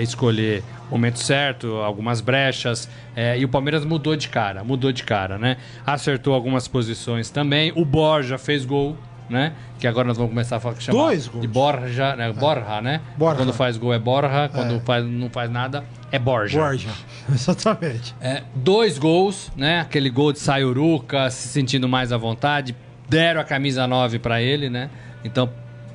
escolher 0.00 0.62
o 0.88 0.92
momento 0.92 1.18
certo, 1.18 1.76
algumas 1.76 2.20
brechas, 2.20 2.88
é, 3.16 3.38
e 3.38 3.44
o 3.44 3.48
Palmeiras 3.48 3.84
mudou 3.84 4.14
de 4.14 4.28
cara, 4.28 4.62
mudou 4.62 4.92
de 4.92 5.04
cara, 5.04 5.38
né? 5.38 5.56
Acertou 5.86 6.34
algumas 6.34 6.68
posições 6.68 7.30
também. 7.30 7.72
O 7.74 7.84
Borja 7.84 8.36
fez 8.36 8.66
gol, 8.66 8.96
né? 9.32 9.52
Que 9.80 9.86
agora 9.88 10.06
nós 10.06 10.16
vamos 10.16 10.30
começar 10.30 10.56
a 10.56 10.60
falar 10.60 10.74
que 10.76 10.82
chama 10.84 10.98
Dois 10.98 11.26
gols. 11.26 11.40
de 11.40 11.48
Borja, 11.48 12.14
né? 12.14 12.32
Borja, 12.32 12.80
né? 12.80 13.00
Borja. 13.16 13.36
Quando 13.38 13.52
faz 13.52 13.76
gol 13.76 13.92
é 13.92 13.98
Borja, 13.98 14.48
quando 14.54 14.74
É. 14.76 14.80
faz, 14.80 15.04
não 15.04 15.28
faz 15.30 15.50
nada 15.50 15.82
é 16.12 16.18
Borja. 16.18 16.58
Borja. 16.60 16.90
Exatamente. 17.32 18.14
É, 18.20 18.42
dois 18.54 18.98
gols, 18.98 19.50
né? 19.56 19.80
Aquele 19.80 20.10
gol 20.10 20.32
de 20.32 20.38
Sayuruca, 20.38 21.30
se 21.30 21.48
sentindo 21.48 21.88
mais 21.88 22.12
à 22.12 22.16
vontade. 22.16 22.76
Deram 23.08 23.40
a 23.40 23.44
camisa 23.44 23.86
9 23.86 24.18
para 24.18 24.40
ele, 24.40 24.70
né? 24.70 24.88
Então, 25.24 25.50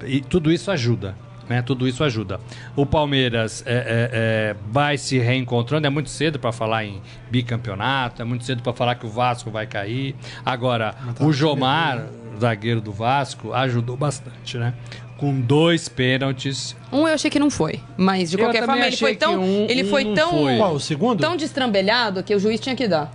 e 0.05 0.21
tudo 0.21 0.51
isso 0.51 0.69
ajuda. 0.69 1.15
Né? 1.49 1.61
Tudo 1.61 1.87
isso 1.87 2.03
ajuda. 2.03 2.39
O 2.75 2.85
Palmeiras 2.85 3.63
é, 3.65 3.73
é, 3.73 4.09
é, 4.11 4.55
vai 4.69 4.97
se 4.97 5.17
reencontrando. 5.17 5.87
É 5.87 5.89
muito 5.89 6.09
cedo 6.09 6.37
para 6.39 6.51
falar 6.51 6.83
em 6.85 7.01
bicampeonato, 7.31 8.21
é 8.21 8.25
muito 8.25 8.43
cedo 8.43 8.61
para 8.61 8.73
falar 8.73 8.95
que 8.95 9.05
o 9.05 9.09
Vasco 9.09 9.49
vai 9.49 9.65
cair. 9.65 10.15
Agora, 10.45 10.93
tá 11.15 11.23
o 11.23 11.31
Jomar, 11.31 12.05
zagueiro 12.39 12.81
do 12.81 12.91
Vasco, 12.91 13.53
ajudou 13.53 13.95
bastante, 13.95 14.57
né? 14.57 14.73
Com 15.17 15.39
dois 15.39 15.87
pênaltis. 15.89 16.75
Um 16.91 17.07
eu 17.07 17.13
achei 17.13 17.31
que 17.31 17.39
não 17.39 17.49
foi, 17.49 17.79
mas 17.97 18.29
de 18.29 18.35
Eu 18.37 18.43
qualquer 18.45 18.65
forma 18.65 18.85
ele 18.85 18.97
foi 18.97 19.15
tão, 19.15 19.41
um- 19.41 19.65
ele 19.69 19.83
um 19.83 19.89
foi 19.89 20.13
tão, 20.13 20.29
foi. 20.31 20.57
Qual, 20.57 20.73
o 20.75 20.79
segundo? 20.79 21.19
tão 21.21 21.35
destrambelhado 21.35 22.21
que 22.21 22.35
o 22.35 22.39
juiz 22.39 22.59
tinha 22.59 22.75
que 22.75 22.87
dar. 22.87 23.11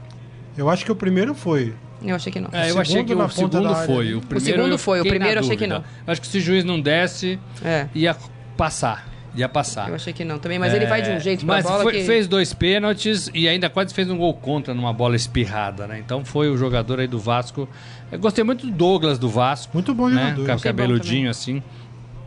Eu 0.57 0.69
acho 0.69 0.85
que 0.85 0.91
o 0.91 0.97
primeiro 0.97 1.35
foi. 1.35 1.75
Eu 2.05 2.17
achei 2.17 2.33
que 2.33 2.41
não. 2.41 2.49
É, 2.53 2.71
eu 2.71 2.77
O 2.77 2.81
achei 2.81 3.05
que 3.05 3.15
o 3.15 3.29
segundo 3.29 3.75
foi. 3.87 4.15
O, 4.15 4.19
O 4.19 4.21
primeiro 4.21 4.41
segundo 4.45 4.73
eu 4.73 4.79
foi, 4.79 5.01
o 5.01 5.05
primeiro 5.05 5.41
eu 5.41 5.45
achei 5.45 5.57
que 5.57 5.67
não. 5.67 5.77
Eu 6.07 6.13
acho 6.13 6.21
que 6.21 6.27
se 6.27 6.39
o 6.39 6.41
juiz 6.41 6.65
não 6.65 6.81
desse, 6.81 7.39
É. 7.65 7.87
ia 7.95 8.17
passar. 8.57 9.11
ia 9.35 9.49
passar. 9.49 9.89
Eu 9.89 9.95
achei 9.95 10.13
que 10.13 10.25
não 10.27 10.39
também, 10.39 10.59
mas 10.59 10.75
ele 10.75 10.85
vai 10.85 11.01
de 11.01 11.11
um 11.11 11.19
jeito 11.19 11.47
pra 11.47 11.55
É, 11.55 11.57
Mas 11.63 11.65
bola 11.67 11.83
foi- 11.85 11.93
que... 11.95 12.05
fez 12.05 12.29
dois 12.29 12.53
pênaltis 12.53 13.31
e 13.33 13.49
ainda 13.49 13.71
quase 13.71 13.95
fez 13.95 14.11
um 14.11 14.19
gol 14.19 14.35
contra 14.35 14.75
numa 14.75 14.93
bola 14.93 15.17
espirrada, 15.17 15.87
né? 15.87 15.99
Então 15.99 16.23
foi 16.23 16.51
o 16.51 16.57
jogador 16.59 17.01
aí 17.01 17.07
do 17.07 17.19
Vasco. 17.19 17.67
Eu 18.11 18.19
gostei 18.19 18.45
muito 18.45 18.67
do 18.67 18.73
Douglas 18.73 19.19
do 19.19 19.31
Vasco. 19.31 19.71
Muito 19.73 19.95
bom 19.95 20.11
né? 20.11 20.35
jogador. 20.37 20.61
Cabeludinho 20.63 21.31
assim. 21.31 21.63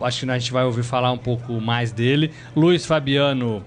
Acho 0.02 0.26
que 0.26 0.32
a 0.32 0.38
gente 0.40 0.52
vai 0.52 0.64
ouvir 0.66 0.82
falar 0.84 1.12
um 1.12 1.18
pouco 1.18 1.54
mais 1.62 1.92
dele. 1.92 2.32
Luiz 2.56 2.88
Fabiano, 2.88 3.64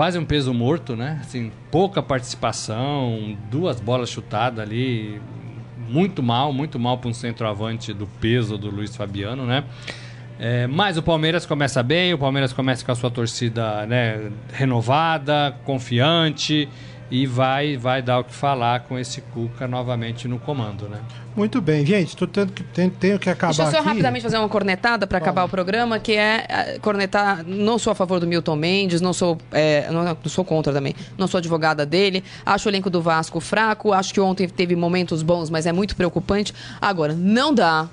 quase 0.00 0.18
um 0.18 0.24
peso 0.24 0.54
morto, 0.54 0.96
né? 0.96 1.18
Assim, 1.20 1.52
pouca 1.70 2.02
participação, 2.02 3.36
duas 3.50 3.78
bolas 3.78 4.08
chutadas 4.08 4.58
ali. 4.58 5.20
Muito 5.90 6.22
mal, 6.22 6.54
muito 6.54 6.78
mal 6.78 6.96
para 6.96 7.10
um 7.10 7.12
centroavante 7.12 7.92
do 7.92 8.06
peso 8.06 8.56
do 8.56 8.70
Luiz 8.70 8.96
Fabiano, 8.96 9.44
né? 9.44 9.62
É, 10.38 10.66
mas 10.66 10.96
o 10.96 11.02
Palmeiras 11.02 11.44
começa 11.44 11.82
bem, 11.82 12.14
o 12.14 12.18
Palmeiras 12.18 12.50
começa 12.50 12.82
com 12.82 12.90
a 12.90 12.94
sua 12.94 13.10
torcida 13.10 13.84
né, 13.84 14.30
renovada, 14.54 15.54
confiante 15.66 16.66
e 17.10 17.26
vai, 17.26 17.76
vai 17.76 18.00
dar 18.00 18.20
o 18.20 18.24
que 18.24 18.32
falar 18.32 18.80
com 18.80 18.98
esse 18.98 19.20
Cuca 19.20 19.66
novamente 19.66 20.28
no 20.28 20.38
comando, 20.38 20.88
né? 20.88 21.00
Muito 21.34 21.60
bem, 21.60 21.84
gente. 21.84 22.16
Tô 22.16 22.26
tendo 22.26 22.52
que, 22.52 22.62
tenho, 22.62 22.90
tenho 22.90 23.18
que 23.18 23.30
acabar 23.30 23.54
Deixa 23.54 23.62
eu 23.62 23.70
só 23.70 23.78
aqui. 23.78 23.88
rapidamente 23.88 24.22
fazer 24.22 24.38
uma 24.38 24.48
cornetada 24.48 25.06
para 25.06 25.18
acabar 25.18 25.44
o 25.44 25.48
programa, 25.48 25.98
que 25.98 26.12
é 26.12 26.46
eh, 26.48 26.78
cornetar. 26.80 27.44
Não 27.46 27.78
sou 27.78 27.92
a 27.92 27.94
favor 27.94 28.20
do 28.20 28.26
Milton 28.26 28.56
Mendes, 28.56 29.00
não 29.00 29.12
sou, 29.12 29.38
eh, 29.52 29.88
não, 29.90 30.04
não 30.04 30.16
sou 30.26 30.44
contra 30.44 30.72
também. 30.72 30.94
Não 31.16 31.26
sou 31.26 31.38
advogada 31.38 31.86
dele. 31.86 32.22
Acho 32.44 32.68
o 32.68 32.70
elenco 32.70 32.90
do 32.90 33.00
Vasco 33.00 33.40
fraco. 33.40 33.92
Acho 33.92 34.12
que 34.12 34.20
ontem 34.20 34.48
teve 34.48 34.74
momentos 34.76 35.22
bons, 35.22 35.50
mas 35.50 35.66
é 35.66 35.72
muito 35.72 35.96
preocupante. 35.96 36.52
Agora, 36.80 37.14
não 37.14 37.54
dá. 37.54 37.88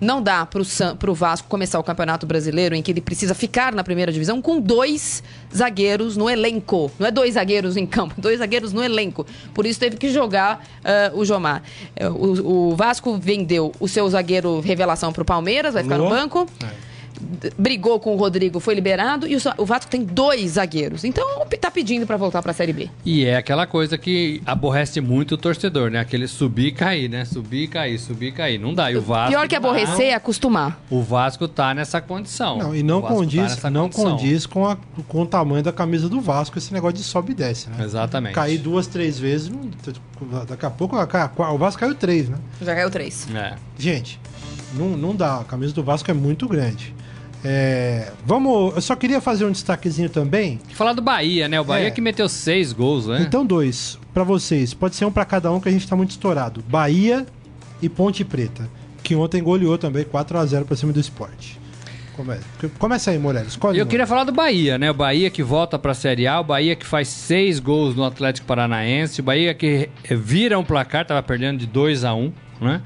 Não 0.00 0.20
dá 0.22 0.46
San, 0.64 0.96
pro 0.96 1.14
Vasco 1.14 1.48
começar 1.48 1.78
o 1.78 1.82
Campeonato 1.82 2.26
Brasileiro 2.26 2.74
em 2.74 2.82
que 2.82 2.90
ele 2.90 3.00
precisa 3.00 3.34
ficar 3.34 3.72
na 3.74 3.82
primeira 3.84 4.12
divisão 4.12 4.42
com 4.42 4.60
dois 4.60 5.22
zagueiros 5.54 6.16
no 6.16 6.28
elenco. 6.28 6.90
Não 6.98 7.06
é 7.06 7.10
dois 7.10 7.34
zagueiros 7.34 7.76
em 7.76 7.86
campo, 7.86 8.14
dois 8.20 8.38
zagueiros 8.38 8.72
no 8.72 8.82
elenco. 8.82 9.26
Por 9.54 9.64
isso 9.66 9.78
teve 9.80 9.96
que 9.96 10.10
jogar 10.10 10.64
eh, 10.84 11.10
o 11.14 11.24
Jomar. 11.24 11.62
Eh, 11.96 12.08
o, 12.08 12.70
o 12.72 12.76
Vasco 12.76 13.16
vendeu 13.18 13.72
o 13.80 13.88
seu 13.88 14.08
zagueiro 14.10 14.60
revelação 14.60 15.12
pro 15.12 15.24
Palmeiras, 15.24 15.74
vai 15.74 15.82
ficar 15.82 15.96
no 15.98 16.04
banco. 16.10 16.46
D- 16.58 16.66
Brigou 17.58 17.98
com 18.00 18.14
o 18.14 18.16
Rodrigo, 18.16 18.60
foi 18.60 18.74
liberado. 18.74 19.26
E 19.26 19.36
o, 19.36 19.40
o 19.58 19.64
Vasco 19.66 19.90
tem 19.90 20.04
dois 20.04 20.52
zagueiros. 20.52 21.04
Então 21.04 21.24
tá 21.60 21.70
pedindo 21.70 22.06
pra 22.06 22.16
voltar 22.16 22.42
pra 22.42 22.52
Série 22.52 22.72
B. 22.72 22.90
E 23.04 23.24
é 23.24 23.36
aquela 23.36 23.66
coisa 23.66 23.96
que 23.98 24.42
aborrece 24.44 25.00
muito 25.00 25.34
o 25.34 25.38
torcedor, 25.38 25.90
né? 25.90 26.00
Aquele 26.00 26.26
subir 26.28 26.66
e 26.66 26.72
cair, 26.72 27.08
né? 27.08 27.24
Subir 27.24 27.62
e 27.64 27.68
cair, 27.68 27.98
subir 27.98 28.26
e 28.28 28.32
cair. 28.32 28.58
Não 28.58 28.74
dá. 28.74 28.90
E 28.92 28.96
o 28.96 29.02
Vasco. 29.02 29.30
Pior 29.30 29.48
que 29.48 29.56
aborrecer 29.56 30.06
é 30.06 30.14
acostumar. 30.14 30.80
O 30.90 31.02
Vasco 31.02 31.48
tá 31.48 31.74
nessa 31.74 32.00
condição. 32.00 32.58
Não, 32.58 32.74
e 32.74 32.82
não 32.82 33.00
tá 33.00 33.08
condiz, 33.08 33.42
nessa 33.42 33.70
não 33.70 33.88
condição. 33.88 34.10
condiz 34.16 34.46
com, 34.46 34.66
a- 34.66 34.76
com 35.08 35.22
o 35.22 35.26
tamanho 35.26 35.62
da 35.62 35.72
camisa 35.72 36.08
do 36.08 36.20
Vasco, 36.20 36.58
esse 36.58 36.72
negócio 36.72 36.96
de 36.96 37.02
sobe 37.04 37.32
e 37.32 37.34
desce, 37.34 37.68
né? 37.70 37.84
Exatamente. 37.84 38.34
Cair 38.34 38.58
duas, 38.58 38.86
três 38.86 39.18
vezes, 39.18 39.50
daqui 40.48 40.66
a 40.66 40.70
pouco 40.70 40.96
o 40.96 41.58
Vasco 41.58 41.80
caiu 41.80 41.94
três, 41.94 42.28
né? 42.28 42.36
Já 42.60 42.74
caiu 42.74 42.90
três. 42.90 43.26
É. 43.34 43.54
Gente, 43.78 44.20
não, 44.74 44.90
não 44.96 45.14
dá. 45.14 45.40
A 45.40 45.44
camisa 45.44 45.72
do 45.72 45.82
Vasco 45.82 46.10
é 46.10 46.14
muito 46.14 46.48
grande. 46.48 46.94
É, 47.44 48.10
vamos. 48.24 48.74
Eu 48.74 48.80
só 48.80 48.96
queria 48.96 49.20
fazer 49.20 49.44
um 49.44 49.52
destaquezinho 49.52 50.08
também. 50.08 50.58
Falar 50.72 50.92
do 50.94 51.02
Bahia, 51.02 51.46
né? 51.48 51.60
O 51.60 51.64
Bahia 51.64 51.88
É. 51.88 51.90
que 51.90 52.00
meteu 52.00 52.28
seis 52.28 52.72
gols, 52.72 53.06
né? 53.06 53.22
Então, 53.26 53.44
dois 53.44 53.98
pra 54.14 54.24
vocês. 54.24 54.72
Pode 54.72 54.96
ser 54.96 55.04
um 55.04 55.12
pra 55.12 55.24
cada 55.24 55.52
um 55.52 55.60
que 55.60 55.68
a 55.68 55.72
gente 55.72 55.86
tá 55.86 55.94
muito 55.94 56.10
estourado. 56.10 56.64
Bahia 56.68 57.26
e 57.82 57.88
Ponte 57.88 58.24
Preta. 58.24 58.68
Que 59.02 59.14
ontem 59.14 59.42
goleou 59.42 59.76
também 59.76 60.04
4 60.04 60.38
a 60.38 60.46
0 60.46 60.64
pra 60.64 60.74
cima 60.76 60.92
do 60.92 60.98
esporte. 61.00 61.60
Come- 62.16 62.38
Começa 62.78 63.10
aí, 63.10 63.18
Morelos. 63.18 63.48
Escolhe 63.48 63.78
Eu 63.78 63.84
um. 63.84 63.88
queria 63.88 64.06
falar 64.06 64.24
do 64.24 64.32
Bahia, 64.32 64.78
né? 64.78 64.90
O 64.90 64.94
Bahia 64.94 65.28
que 65.28 65.42
volta 65.42 65.78
pra 65.78 65.92
Série 65.92 66.26
A, 66.26 66.40
o 66.40 66.44
Bahia 66.44 66.74
que 66.76 66.86
faz 66.86 67.08
seis 67.08 67.58
gols 67.58 67.94
no 67.94 68.04
Atlético 68.04 68.46
Paranaense, 68.46 69.20
o 69.20 69.24
Bahia 69.24 69.52
que 69.52 69.90
vira 70.12 70.58
um 70.58 70.64
placar, 70.64 71.04
tava 71.04 71.22
perdendo 71.22 71.58
de 71.58 71.66
2 71.66 72.04
a 72.04 72.14
1 72.14 72.32
né? 72.60 72.80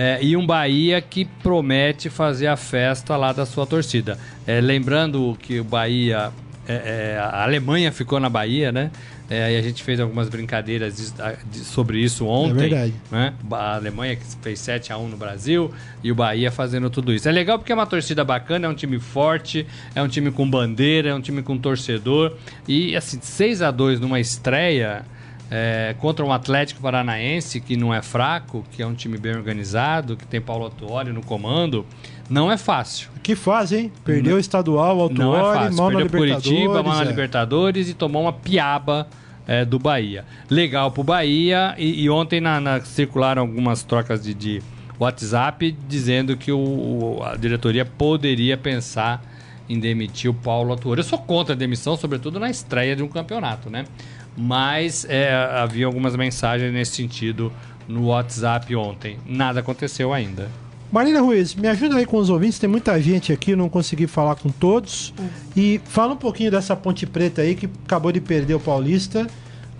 É, 0.00 0.18
e 0.22 0.36
um 0.36 0.46
Bahia 0.46 1.00
que 1.00 1.24
promete 1.24 2.08
fazer 2.08 2.46
a 2.46 2.56
festa 2.56 3.16
lá 3.16 3.32
da 3.32 3.44
sua 3.44 3.66
torcida. 3.66 4.16
É, 4.46 4.60
lembrando 4.60 5.36
que 5.42 5.58
o 5.58 5.64
Bahia. 5.64 6.30
é, 6.68 7.14
é, 7.16 7.18
a 7.18 7.42
Alemanha 7.42 7.90
ficou 7.90 8.20
na 8.20 8.28
Bahia, 8.28 8.70
né? 8.70 8.92
É, 9.30 9.54
e 9.54 9.56
a 9.58 9.62
gente 9.62 9.82
fez 9.82 9.98
algumas 9.98 10.28
brincadeiras 10.28 10.96
de- 10.96 11.12
de- 11.50 11.64
sobre 11.64 11.98
isso 11.98 12.26
ontem. 12.26 12.66
É 12.66 12.68
verdade. 12.68 12.94
né? 13.10 13.34
A 13.50 13.74
Alemanha 13.74 14.14
que 14.16 14.22
fez 14.40 14.58
7 14.60 14.92
a 14.92 14.96
1 14.98 15.08
no 15.08 15.16
Brasil 15.16 15.70
e 16.04 16.12
o 16.12 16.14
Bahia 16.14 16.50
fazendo 16.52 16.88
tudo 16.88 17.12
isso. 17.12 17.28
É 17.28 17.32
legal 17.32 17.58
porque 17.58 17.72
é 17.72 17.74
uma 17.74 17.84
torcida 17.86 18.22
bacana, 18.24 18.66
é 18.66 18.68
um 18.68 18.74
time 18.74 18.98
forte, 19.00 19.66
é 19.94 20.02
um 20.02 20.08
time 20.08 20.30
com 20.30 20.48
bandeira, 20.48 21.08
é 21.10 21.14
um 21.14 21.20
time 21.20 21.42
com 21.42 21.58
torcedor. 21.58 22.36
E 22.68 22.94
assim, 22.96 23.18
6 23.20 23.62
a 23.62 23.70
2 23.70 23.98
numa 23.98 24.20
estreia 24.20 25.04
é, 25.50 25.94
contra 25.98 26.24
um 26.24 26.32
Atlético 26.32 26.80
Paranaense 26.80 27.60
que 27.60 27.76
não 27.76 27.92
é 27.94 28.02
fraco, 28.02 28.64
que 28.72 28.82
é 28.82 28.86
um 28.86 28.94
time 28.94 29.16
bem 29.18 29.34
organizado, 29.34 30.16
que 30.16 30.26
tem 30.26 30.40
Paulo 30.40 30.64
Autuori 30.64 31.12
no 31.12 31.22
comando, 31.22 31.86
não 32.28 32.52
é 32.52 32.56
fácil. 32.58 33.08
Que 33.22 33.34
fase, 33.34 33.76
hein? 33.76 33.92
Perdeu 34.04 34.36
o 34.36 34.38
estadual, 34.38 34.98
o 34.98 35.08
Não 35.12 35.34
é 35.34 35.38
Autuori, 35.38 35.58
fácil. 35.60 35.76
mal 35.76 35.90
na 35.90 35.98
Perdeu. 36.00 36.18
Curitiba, 36.20 36.82
mal 36.82 36.96
na 36.96 37.02
é. 37.02 37.04
Libertadores 37.06 37.88
e 37.88 37.94
tomou 37.94 38.22
uma 38.22 38.32
piaba 38.32 39.08
é, 39.46 39.64
do 39.64 39.78
Bahia. 39.78 40.24
Legal 40.50 40.90
pro 40.90 41.02
Bahia. 41.02 41.74
E, 41.78 42.02
e 42.02 42.10
ontem 42.10 42.40
na, 42.40 42.60
na- 42.60 42.80
circularam 42.82 43.40
algumas 43.42 43.82
trocas 43.82 44.22
de, 44.22 44.34
de 44.34 44.62
WhatsApp 45.00 45.74
dizendo 45.88 46.36
que 46.36 46.52
o, 46.52 46.58
o- 46.58 47.22
a 47.24 47.36
diretoria 47.36 47.84
poderia 47.86 48.56
pensar 48.58 49.22
em 49.68 49.78
demitir 49.78 50.30
o 50.30 50.34
Paulo 50.34 50.72
Atuori. 50.72 51.00
Eu 51.00 51.04
sou 51.04 51.18
contra 51.18 51.54
a 51.54 51.56
demissão, 51.56 51.96
sobretudo 51.96 52.38
na 52.40 52.50
estreia 52.50 52.94
de 52.96 53.02
um 53.02 53.08
campeonato, 53.08 53.68
né? 53.70 53.84
Mas 54.38 55.04
é, 55.08 55.34
havia 55.34 55.84
algumas 55.84 56.14
mensagens 56.14 56.72
nesse 56.72 56.92
sentido 56.92 57.52
no 57.88 58.06
WhatsApp 58.06 58.74
ontem. 58.76 59.18
Nada 59.26 59.60
aconteceu 59.60 60.12
ainda. 60.12 60.48
Marina 60.90 61.20
Ruiz, 61.20 61.54
me 61.54 61.68
ajuda 61.68 61.96
aí 61.96 62.06
com 62.06 62.16
os 62.16 62.30
ouvintes, 62.30 62.58
tem 62.58 62.68
muita 62.68 62.98
gente 63.00 63.30
aqui, 63.30 63.54
não 63.54 63.68
consegui 63.68 64.06
falar 64.06 64.36
com 64.36 64.48
todos. 64.48 65.12
E 65.54 65.80
fala 65.84 66.14
um 66.14 66.16
pouquinho 66.16 66.50
dessa 66.50 66.74
Ponte 66.74 67.06
Preta 67.06 67.42
aí 67.42 67.54
que 67.54 67.68
acabou 67.84 68.10
de 68.10 68.20
perder 68.20 68.54
o 68.54 68.60
Paulista, 68.60 69.26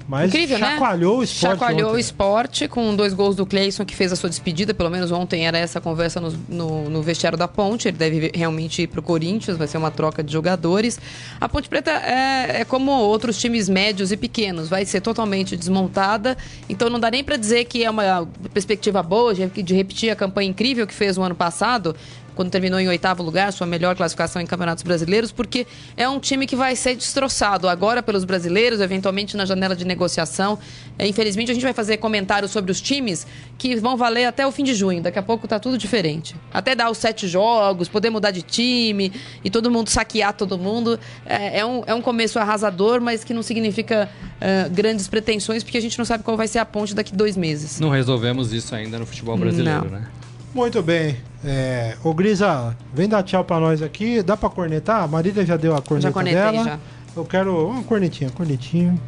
mas 0.08 0.30
Incrível, 0.30 0.58
né? 0.58 0.70
chacoalhou 0.70 1.18
o 1.18 1.22
esporte. 1.22 1.58
Chacoalhou 1.58 1.88
o 1.88 1.90
ontem. 1.90 2.00
esporte 2.00 2.66
com 2.66 2.96
dois 2.96 3.12
gols 3.12 3.36
do 3.36 3.44
Cleison, 3.44 3.84
que 3.84 3.94
fez 3.94 4.10
a 4.10 4.16
sua 4.16 4.30
despedida. 4.30 4.72
Pelo 4.72 4.88
menos 4.88 5.12
ontem 5.12 5.46
era 5.46 5.58
essa 5.58 5.82
conversa 5.82 6.18
no, 6.18 6.30
no, 6.48 6.88
no 6.88 7.02
vestiário 7.02 7.36
da 7.36 7.46
Ponte. 7.46 7.88
Ele 7.88 7.98
deve 7.98 8.32
realmente 8.34 8.80
ir 8.80 8.86
pro 8.86 9.02
Corinthians, 9.02 9.58
vai 9.58 9.66
ser 9.66 9.76
uma 9.76 9.90
troca 9.90 10.22
de 10.22 10.32
jogadores. 10.32 10.98
A 11.38 11.46
Ponte 11.46 11.68
Preta 11.68 11.90
é, 11.90 12.62
é 12.62 12.64
como 12.64 12.90
outros 12.90 13.38
times 13.38 13.68
médios 13.68 14.10
e 14.10 14.16
pequenos, 14.16 14.70
vai 14.70 14.86
ser 14.86 15.02
totalmente 15.02 15.54
desmontada. 15.58 16.38
Então 16.70 16.88
não 16.88 16.98
dá 16.98 17.10
nem 17.10 17.22
para 17.22 17.36
dizer 17.36 17.66
que 17.66 17.84
é 17.84 17.90
uma 17.90 18.26
perspectiva 18.54 19.02
boa 19.02 19.34
de, 19.34 19.46
de 19.62 19.74
repetir 19.74 20.08
a 20.08 20.16
campanha 20.16 20.48
incrível 20.48 20.86
que 20.86 20.94
fez 20.94 21.18
o 21.18 21.22
ano 21.22 21.34
passado. 21.34 21.94
Quando 22.38 22.52
terminou 22.52 22.78
em 22.78 22.86
oitavo 22.86 23.20
lugar, 23.20 23.52
sua 23.52 23.66
melhor 23.66 23.96
classificação 23.96 24.40
em 24.40 24.46
campeonatos 24.46 24.84
brasileiros, 24.84 25.32
porque 25.32 25.66
é 25.96 26.08
um 26.08 26.20
time 26.20 26.46
que 26.46 26.54
vai 26.54 26.76
ser 26.76 26.94
destroçado 26.94 27.68
agora 27.68 28.00
pelos 28.00 28.24
brasileiros, 28.24 28.80
eventualmente 28.80 29.36
na 29.36 29.44
janela 29.44 29.74
de 29.74 29.84
negociação. 29.84 30.56
É, 30.96 31.04
infelizmente, 31.04 31.50
a 31.50 31.54
gente 31.54 31.64
vai 31.64 31.72
fazer 31.72 31.96
comentários 31.96 32.52
sobre 32.52 32.70
os 32.70 32.80
times 32.80 33.26
que 33.58 33.74
vão 33.74 33.96
valer 33.96 34.24
até 34.24 34.46
o 34.46 34.52
fim 34.52 34.62
de 34.62 34.72
junho. 34.72 35.02
Daqui 35.02 35.18
a 35.18 35.22
pouco 35.22 35.48
tá 35.48 35.58
tudo 35.58 35.76
diferente. 35.76 36.36
Até 36.54 36.76
dar 36.76 36.88
os 36.92 36.98
sete 36.98 37.26
jogos, 37.26 37.88
poder 37.88 38.08
mudar 38.08 38.30
de 38.30 38.42
time 38.42 39.10
e 39.42 39.50
todo 39.50 39.68
mundo 39.68 39.90
saquear 39.90 40.32
todo 40.32 40.56
mundo. 40.56 40.96
É, 41.26 41.58
é 41.58 41.66
um, 41.66 41.82
é 41.88 41.92
um 41.92 42.00
começo 42.00 42.38
arrasador, 42.38 43.00
mas 43.00 43.24
que 43.24 43.34
não 43.34 43.42
significa 43.42 44.08
é, 44.40 44.68
grandes 44.68 45.08
pretensões, 45.08 45.64
porque 45.64 45.78
a 45.78 45.82
gente 45.82 45.98
não 45.98 46.04
sabe 46.04 46.22
qual 46.22 46.36
vai 46.36 46.46
ser 46.46 46.60
a 46.60 46.64
ponte 46.64 46.94
daqui 46.94 47.12
dois 47.12 47.36
meses. 47.36 47.80
Não 47.80 47.90
resolvemos 47.90 48.52
isso 48.52 48.76
ainda 48.76 48.96
no 48.96 49.06
futebol 49.06 49.36
brasileiro, 49.36 49.86
Não. 49.86 49.90
né? 49.90 50.06
Muito 50.54 50.80
bem. 50.80 51.16
É, 51.44 51.96
ô 52.02 52.12
Grisa, 52.12 52.76
vem 52.92 53.08
dar 53.08 53.22
tchau 53.22 53.44
pra 53.44 53.60
nós 53.60 53.80
aqui. 53.82 54.22
Dá 54.22 54.36
pra 54.36 54.48
cornetar? 54.48 55.02
A 55.02 55.06
Marília 55.06 55.44
já 55.46 55.56
deu 55.56 55.76
a 55.76 55.80
corneta 55.82 56.08
Já 56.08 56.12
cornetei, 56.12 56.40
dela. 56.40 56.64
já. 56.64 56.78
Eu 57.16 57.24
quero 57.24 57.68
uma 57.68 57.82
cornetinha, 57.82 58.30
cornetinha. 58.30 58.98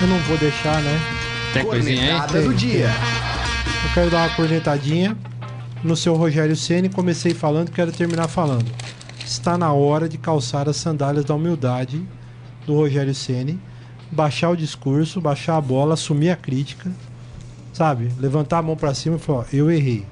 Eu 0.00 0.06
não 0.08 0.18
vou 0.20 0.36
deixar, 0.38 0.80
né? 0.82 1.00
Tem 1.52 1.64
coisinha 1.64 2.00
aí? 2.02 2.08
Cornetada 2.08 2.42
do 2.42 2.54
dia. 2.54 2.90
Eu 3.84 3.94
quero 3.94 4.10
dar 4.10 4.28
uma 4.28 4.36
cornetadinha 4.36 5.16
no 5.82 5.96
seu 5.96 6.14
Rogério 6.14 6.54
Ceni. 6.56 6.88
Comecei 6.88 7.34
falando, 7.34 7.70
quero 7.70 7.90
terminar 7.92 8.28
falando. 8.28 8.70
Está 9.24 9.56
na 9.56 9.72
hora 9.72 10.08
de 10.08 10.18
calçar 10.18 10.68
as 10.68 10.76
sandálias 10.76 11.24
da 11.24 11.34
humildade 11.34 12.02
do 12.66 12.74
Rogério 12.74 13.14
Ceni, 13.14 13.58
baixar 14.10 14.50
o 14.50 14.56
discurso, 14.56 15.20
baixar 15.20 15.56
a 15.56 15.60
bola, 15.60 15.94
assumir 15.94 16.30
a 16.30 16.36
crítica, 16.36 16.90
sabe? 17.72 18.10
Levantar 18.18 18.58
a 18.58 18.62
mão 18.62 18.76
pra 18.76 18.92
cima 18.94 19.16
e 19.16 19.18
falar: 19.18 19.46
"Eu 19.52 19.70
errei". 19.70 20.04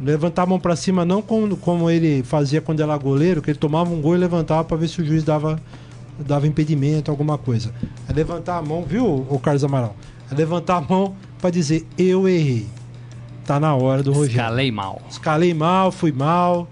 Levantar 0.00 0.42
a 0.42 0.46
mão 0.46 0.58
pra 0.58 0.74
cima 0.74 1.04
não 1.04 1.20
como, 1.20 1.56
como 1.56 1.90
ele 1.90 2.22
fazia 2.22 2.60
quando 2.60 2.80
era 2.80 2.96
goleiro, 2.96 3.42
que 3.42 3.50
ele 3.50 3.58
tomava 3.58 3.90
um 3.90 4.00
gol 4.00 4.14
e 4.14 4.18
levantava 4.18 4.64
pra 4.64 4.76
ver 4.76 4.88
se 4.88 5.00
o 5.02 5.04
juiz 5.04 5.22
dava 5.22 5.60
dava 6.18 6.46
impedimento, 6.46 7.10
alguma 7.10 7.38
coisa. 7.38 7.72
É 8.08 8.12
levantar 8.12 8.58
a 8.58 8.62
mão, 8.62 8.82
viu, 8.82 9.26
o 9.28 9.38
Carlos 9.38 9.64
Amaral? 9.64 9.96
É 10.30 10.34
levantar 10.34 10.76
a 10.76 10.80
mão 10.80 11.14
pra 11.38 11.50
dizer: 11.50 11.86
"Eu 11.98 12.28
errei". 12.28 12.66
Tá 13.46 13.58
na 13.58 13.74
hora 13.74 14.02
do 14.02 14.12
Rogério. 14.12 14.40
Escalei 14.40 14.70
mal. 14.70 15.02
Escalei 15.10 15.54
mal, 15.54 15.90
fui 15.90 16.12
mal. 16.12 16.68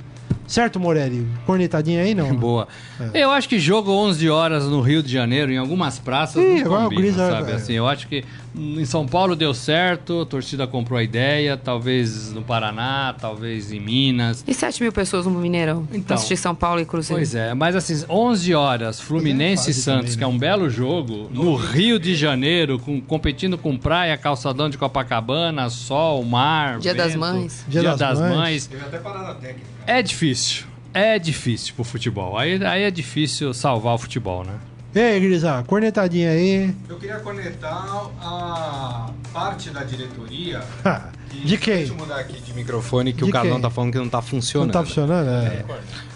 Certo, 0.49 0.81
Morelli? 0.81 1.27
Cornetadinha 1.47 2.03
aí, 2.03 2.15
não? 2.15 2.35
Boa. 2.37 2.67
Eu 3.15 3.31
acho 3.31 3.49
que 3.49 3.59
jogo 3.59 3.93
11 3.93 4.29
horas 4.31 4.65
no 4.67 4.81
Rio 4.81 5.03
de 5.03 5.13
Janeiro, 5.13 5.53
em 5.53 5.59
algumas 5.59 5.99
praças, 5.99 6.43
Ih, 6.43 6.61
não 6.61 6.67
agora 6.67 6.81
o 6.81 6.85
combina, 6.85 7.01
Grisa- 7.03 7.31
sabe? 7.31 7.53
é. 7.53 7.55
Assim, 7.55 7.73
eu 7.75 7.87
acho 7.87 8.09
que 8.09 8.25
em 8.57 8.85
São 8.85 9.07
Paulo 9.07 9.37
deu 9.37 9.53
certo, 9.55 10.23
a 10.23 10.27
torcida 10.27 10.67
comprou 10.67 10.99
a 10.99 11.03
ideia, 11.03 11.57
talvez 11.57 12.33
no 12.33 12.43
Paraná, 12.43 13.15
talvez 13.21 13.71
em 13.71 13.79
Minas. 13.79 14.43
E 14.49 14.53
7 14.55 14.83
mil 14.83 14.91
pessoas 14.91 15.27
no 15.27 15.33
Mineirão? 15.33 15.87
Então. 15.93 16.15
Assistir 16.17 16.37
São 16.37 16.55
Paulo 16.55 16.81
e 16.81 16.85
Cruzeiro. 16.87 17.21
Pois 17.21 17.35
é, 17.35 17.53
mas 17.55 17.77
assim, 17.77 18.05
11 18.09 18.55
horas, 18.55 19.01
Fluminense 19.01 19.71
e 19.71 19.75
Santos, 19.75 20.15
também, 20.15 20.19
que 20.19 20.25
é 20.25 20.27
um 20.27 20.39
belo 20.39 20.69
jogo, 20.71 21.29
no 21.33 21.55
Rio 21.55 21.99
de 22.01 22.15
Janeiro, 22.17 22.79
com- 22.79 23.01
competindo 23.01 23.57
com 23.59 23.77
praia, 23.77 24.17
calçadão 24.17 24.69
de 24.71 24.79
Copacabana, 24.79 25.69
sol, 25.69 26.25
mar, 26.25 26.79
Dia 26.79 26.95
das 26.95 27.09
vento, 27.13 27.21
Mães. 27.21 27.65
Dia, 27.69 27.81
Dia 27.83 27.91
das, 27.91 27.99
das 28.01 28.19
Mães. 28.19 28.35
Mães. 28.37 28.67
Teve 28.67 28.83
até 28.85 28.99
parada 28.99 29.35
técnica. 29.35 29.78
É 29.89 30.03
difícil. 30.03 30.67
É 30.93 31.19
difícil 31.19 31.73
pro 31.75 31.83
futebol. 31.83 32.37
Aí, 32.37 32.63
aí 32.65 32.83
é 32.83 32.91
difícil 32.91 33.55
salvar 33.55 33.95
o 33.95 33.99
futebol, 33.99 34.45
né? 34.45 34.53
E 34.95 35.01
aí, 35.01 35.21
Grisa, 35.21 35.63
cornetadinha 35.67 36.31
aí. 36.31 36.75
Eu 36.89 36.97
queria 36.99 37.19
conectar 37.21 38.11
a 38.21 39.11
parte 39.33 39.71
da 39.71 39.83
diretoria. 39.85 40.61
De 41.45 41.57
quem? 41.59 41.77
Deixa 41.79 41.93
eu 41.93 41.97
mudar 41.97 42.17
aqui 42.21 42.41
de 42.41 42.55
microfone 42.55 43.13
que 43.13 43.23
De 43.23 43.29
o 43.29 43.33
Casão 43.33 43.53
quem? 43.53 43.61
tá 43.61 43.71
falando 43.71 43.93
que 43.93 43.99
não 43.99 44.09
tá 44.09 44.19
Não 44.19 44.23
funcionando. 44.23 44.73
tá 44.73 44.83
funcionando? 44.83 45.29
É. 45.29 45.65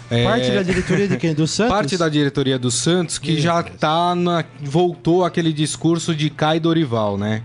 É, 0.09 0.23
Parte 0.23 0.51
da 0.51 0.63
diretoria 0.63 1.07
de 1.07 1.17
quem? 1.17 1.33
Do 1.35 1.45
Santos? 1.47 1.71
Parte 1.73 1.97
da 1.97 2.09
diretoria 2.09 2.57
do 2.59 2.69
Santos 2.71 3.17
que 3.19 3.39
já 3.39 3.61
tá 3.63 4.15
na. 4.15 4.43
voltou 4.61 5.23
aquele 5.23 5.53
discurso 5.53 6.15
de 6.15 6.29
Cai 6.31 6.59
Dorival, 6.59 7.17
né? 7.17 7.43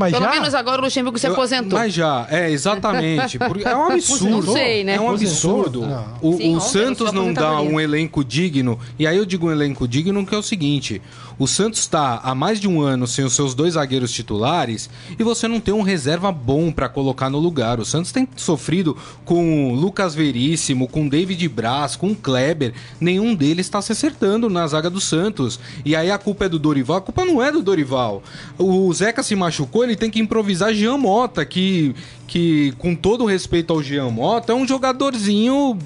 Mas 0.00 0.12
Pelo 0.12 0.24
já? 0.24 0.30
menos 0.30 0.54
agora 0.54 0.80
o 0.80 0.84
Luxemburgo 0.86 1.18
se 1.18 1.26
aposentou. 1.26 1.78
Mas 1.78 1.92
já, 1.92 2.26
é, 2.30 2.50
exatamente. 2.50 3.38
Porque 3.38 3.68
é 3.68 3.76
um 3.76 3.84
absurdo. 3.92 4.46
Não 4.46 4.54
sei, 4.54 4.82
né? 4.82 4.94
É 4.94 5.00
um 5.00 5.10
absurdo. 5.10 5.82
Não. 5.82 6.06
O, 6.22 6.36
Sim, 6.38 6.56
o 6.56 6.60
Santos 6.60 7.12
não 7.12 7.34
dá 7.34 7.60
um 7.60 7.78
elenco 7.78 8.24
digno. 8.24 8.80
E 8.98 9.06
aí 9.06 9.14
eu 9.18 9.26
digo 9.26 9.48
um 9.48 9.52
elenco 9.52 9.86
digno 9.86 10.24
que 10.24 10.34
é 10.34 10.38
o 10.38 10.42
seguinte: 10.42 11.02
o 11.40 11.46
Santos 11.46 11.80
está 11.80 12.20
há 12.22 12.34
mais 12.34 12.60
de 12.60 12.68
um 12.68 12.82
ano 12.82 13.06
sem 13.06 13.24
os 13.24 13.32
seus 13.32 13.54
dois 13.54 13.72
zagueiros 13.72 14.12
titulares 14.12 14.90
e 15.18 15.24
você 15.24 15.48
não 15.48 15.58
tem 15.58 15.72
um 15.72 15.80
reserva 15.80 16.30
bom 16.30 16.70
para 16.70 16.86
colocar 16.86 17.30
no 17.30 17.38
lugar. 17.38 17.80
O 17.80 17.84
Santos 17.84 18.12
tem 18.12 18.28
sofrido 18.36 18.94
com 19.24 19.72
Lucas 19.72 20.14
Veríssimo, 20.14 20.86
com 20.86 21.08
David 21.08 21.48
Braz, 21.48 21.96
com 21.96 22.14
Kleber. 22.14 22.74
Nenhum 23.00 23.34
deles 23.34 23.64
está 23.64 23.80
se 23.80 23.90
acertando 23.90 24.50
na 24.50 24.66
zaga 24.66 24.90
do 24.90 25.00
Santos. 25.00 25.58
E 25.82 25.96
aí 25.96 26.10
a 26.10 26.18
culpa 26.18 26.44
é 26.44 26.48
do 26.50 26.58
Dorival. 26.58 26.98
A 26.98 27.00
culpa 27.00 27.24
não 27.24 27.42
é 27.42 27.50
do 27.50 27.62
Dorival. 27.62 28.22
O 28.58 28.92
Zeca 28.92 29.22
se 29.22 29.34
machucou, 29.34 29.82
ele 29.82 29.96
tem 29.96 30.10
que 30.10 30.20
improvisar 30.20 30.74
Jean 30.74 30.98
Mota, 30.98 31.42
que, 31.46 31.94
que 32.30 32.70
com 32.78 32.94
todo 32.94 33.24
o 33.24 33.26
respeito 33.26 33.72
ao 33.72 33.82
Jean 33.82 34.08
Mota, 34.08 34.52
é 34.52 34.54
um 34.54 34.64
jogadorzinho 34.64 35.76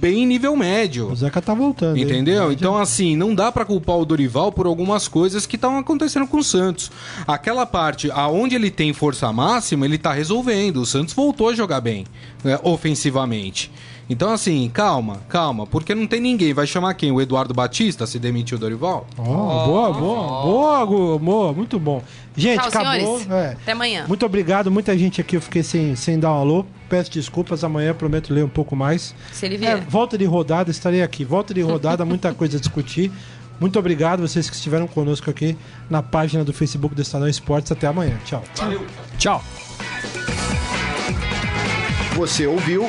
bem 0.00 0.26
nível 0.26 0.56
médio. 0.56 1.08
O 1.12 1.14
Zeca 1.14 1.40
tá 1.40 1.54
voltando. 1.54 1.96
hein? 1.96 2.02
Entendeu? 2.02 2.50
Então, 2.50 2.76
assim, 2.76 3.14
não 3.14 3.32
dá 3.32 3.52
pra 3.52 3.64
culpar 3.64 3.96
o 3.96 4.04
Dorival 4.04 4.50
por 4.50 4.66
algumas 4.66 5.06
coisas 5.06 5.46
que 5.46 5.54
estão 5.54 5.78
acontecendo 5.78 6.26
com 6.26 6.38
o 6.38 6.42
Santos. 6.42 6.90
Aquela 7.24 7.64
parte 7.64 8.10
aonde 8.10 8.56
ele 8.56 8.68
tem 8.68 8.92
força 8.92 9.32
máxima, 9.32 9.86
ele 9.86 9.96
tá 9.96 10.12
resolvendo. 10.12 10.78
O 10.78 10.86
Santos 10.86 11.14
voltou 11.14 11.50
a 11.50 11.54
jogar 11.54 11.80
bem, 11.80 12.04
né, 12.42 12.58
ofensivamente. 12.64 13.70
Então, 14.08 14.30
assim, 14.32 14.70
calma, 14.72 15.18
calma, 15.28 15.66
porque 15.66 15.92
não 15.94 16.06
tem 16.06 16.20
ninguém. 16.20 16.54
Vai 16.54 16.64
chamar 16.66 16.94
quem? 16.94 17.10
O 17.10 17.20
Eduardo 17.20 17.52
Batista 17.52 18.06
se 18.06 18.20
demitiu 18.20 18.56
o 18.56 18.60
Dorival? 18.60 19.04
Ó, 19.18 19.24
boa, 19.66 19.92
boa, 19.92 20.42
boa, 20.42 20.84
Gu, 20.84 21.18
boa, 21.18 21.52
muito 21.52 21.76
bom. 21.78 22.00
Gente, 22.36 22.58
Tchau, 22.60 22.68
acabou. 22.68 23.18
senhores. 23.18 23.30
É. 23.30 23.56
Até 23.60 23.72
amanhã. 23.72 24.04
Muito 24.06 24.24
obrigado, 24.24 24.70
muita 24.70 24.96
gente 24.96 25.20
aqui 25.20 25.36
eu 25.36 25.40
fiquei 25.40 25.64
sem, 25.64 25.96
sem 25.96 26.20
dar 26.20 26.30
um 26.32 26.36
alô. 26.38 26.64
Peço 26.88 27.10
desculpas, 27.10 27.64
amanhã 27.64 27.92
prometo 27.92 28.32
ler 28.32 28.44
um 28.44 28.48
pouco 28.48 28.76
mais. 28.76 29.12
Se 29.32 29.44
ele 29.46 29.56
É, 29.56 29.58
vier. 29.58 29.80
volta 29.88 30.16
de 30.16 30.24
rodada, 30.24 30.70
estarei 30.70 31.02
aqui. 31.02 31.24
Volta 31.24 31.52
de 31.52 31.60
rodada, 31.62 32.04
muita 32.04 32.32
coisa 32.32 32.58
a 32.58 32.60
discutir. 32.60 33.10
Muito 33.58 33.76
obrigado 33.76 34.20
vocês 34.20 34.48
que 34.48 34.54
estiveram 34.54 34.86
conosco 34.86 35.28
aqui 35.30 35.56
na 35.90 36.00
página 36.02 36.44
do 36.44 36.52
Facebook 36.52 36.94
do 36.94 37.02
Estadão 37.02 37.26
Esportes. 37.26 37.72
Até 37.72 37.88
amanhã. 37.88 38.16
Tchau. 38.24 38.44
Tchau. 39.18 39.42
Você 42.16 42.46
ouviu 42.46 42.88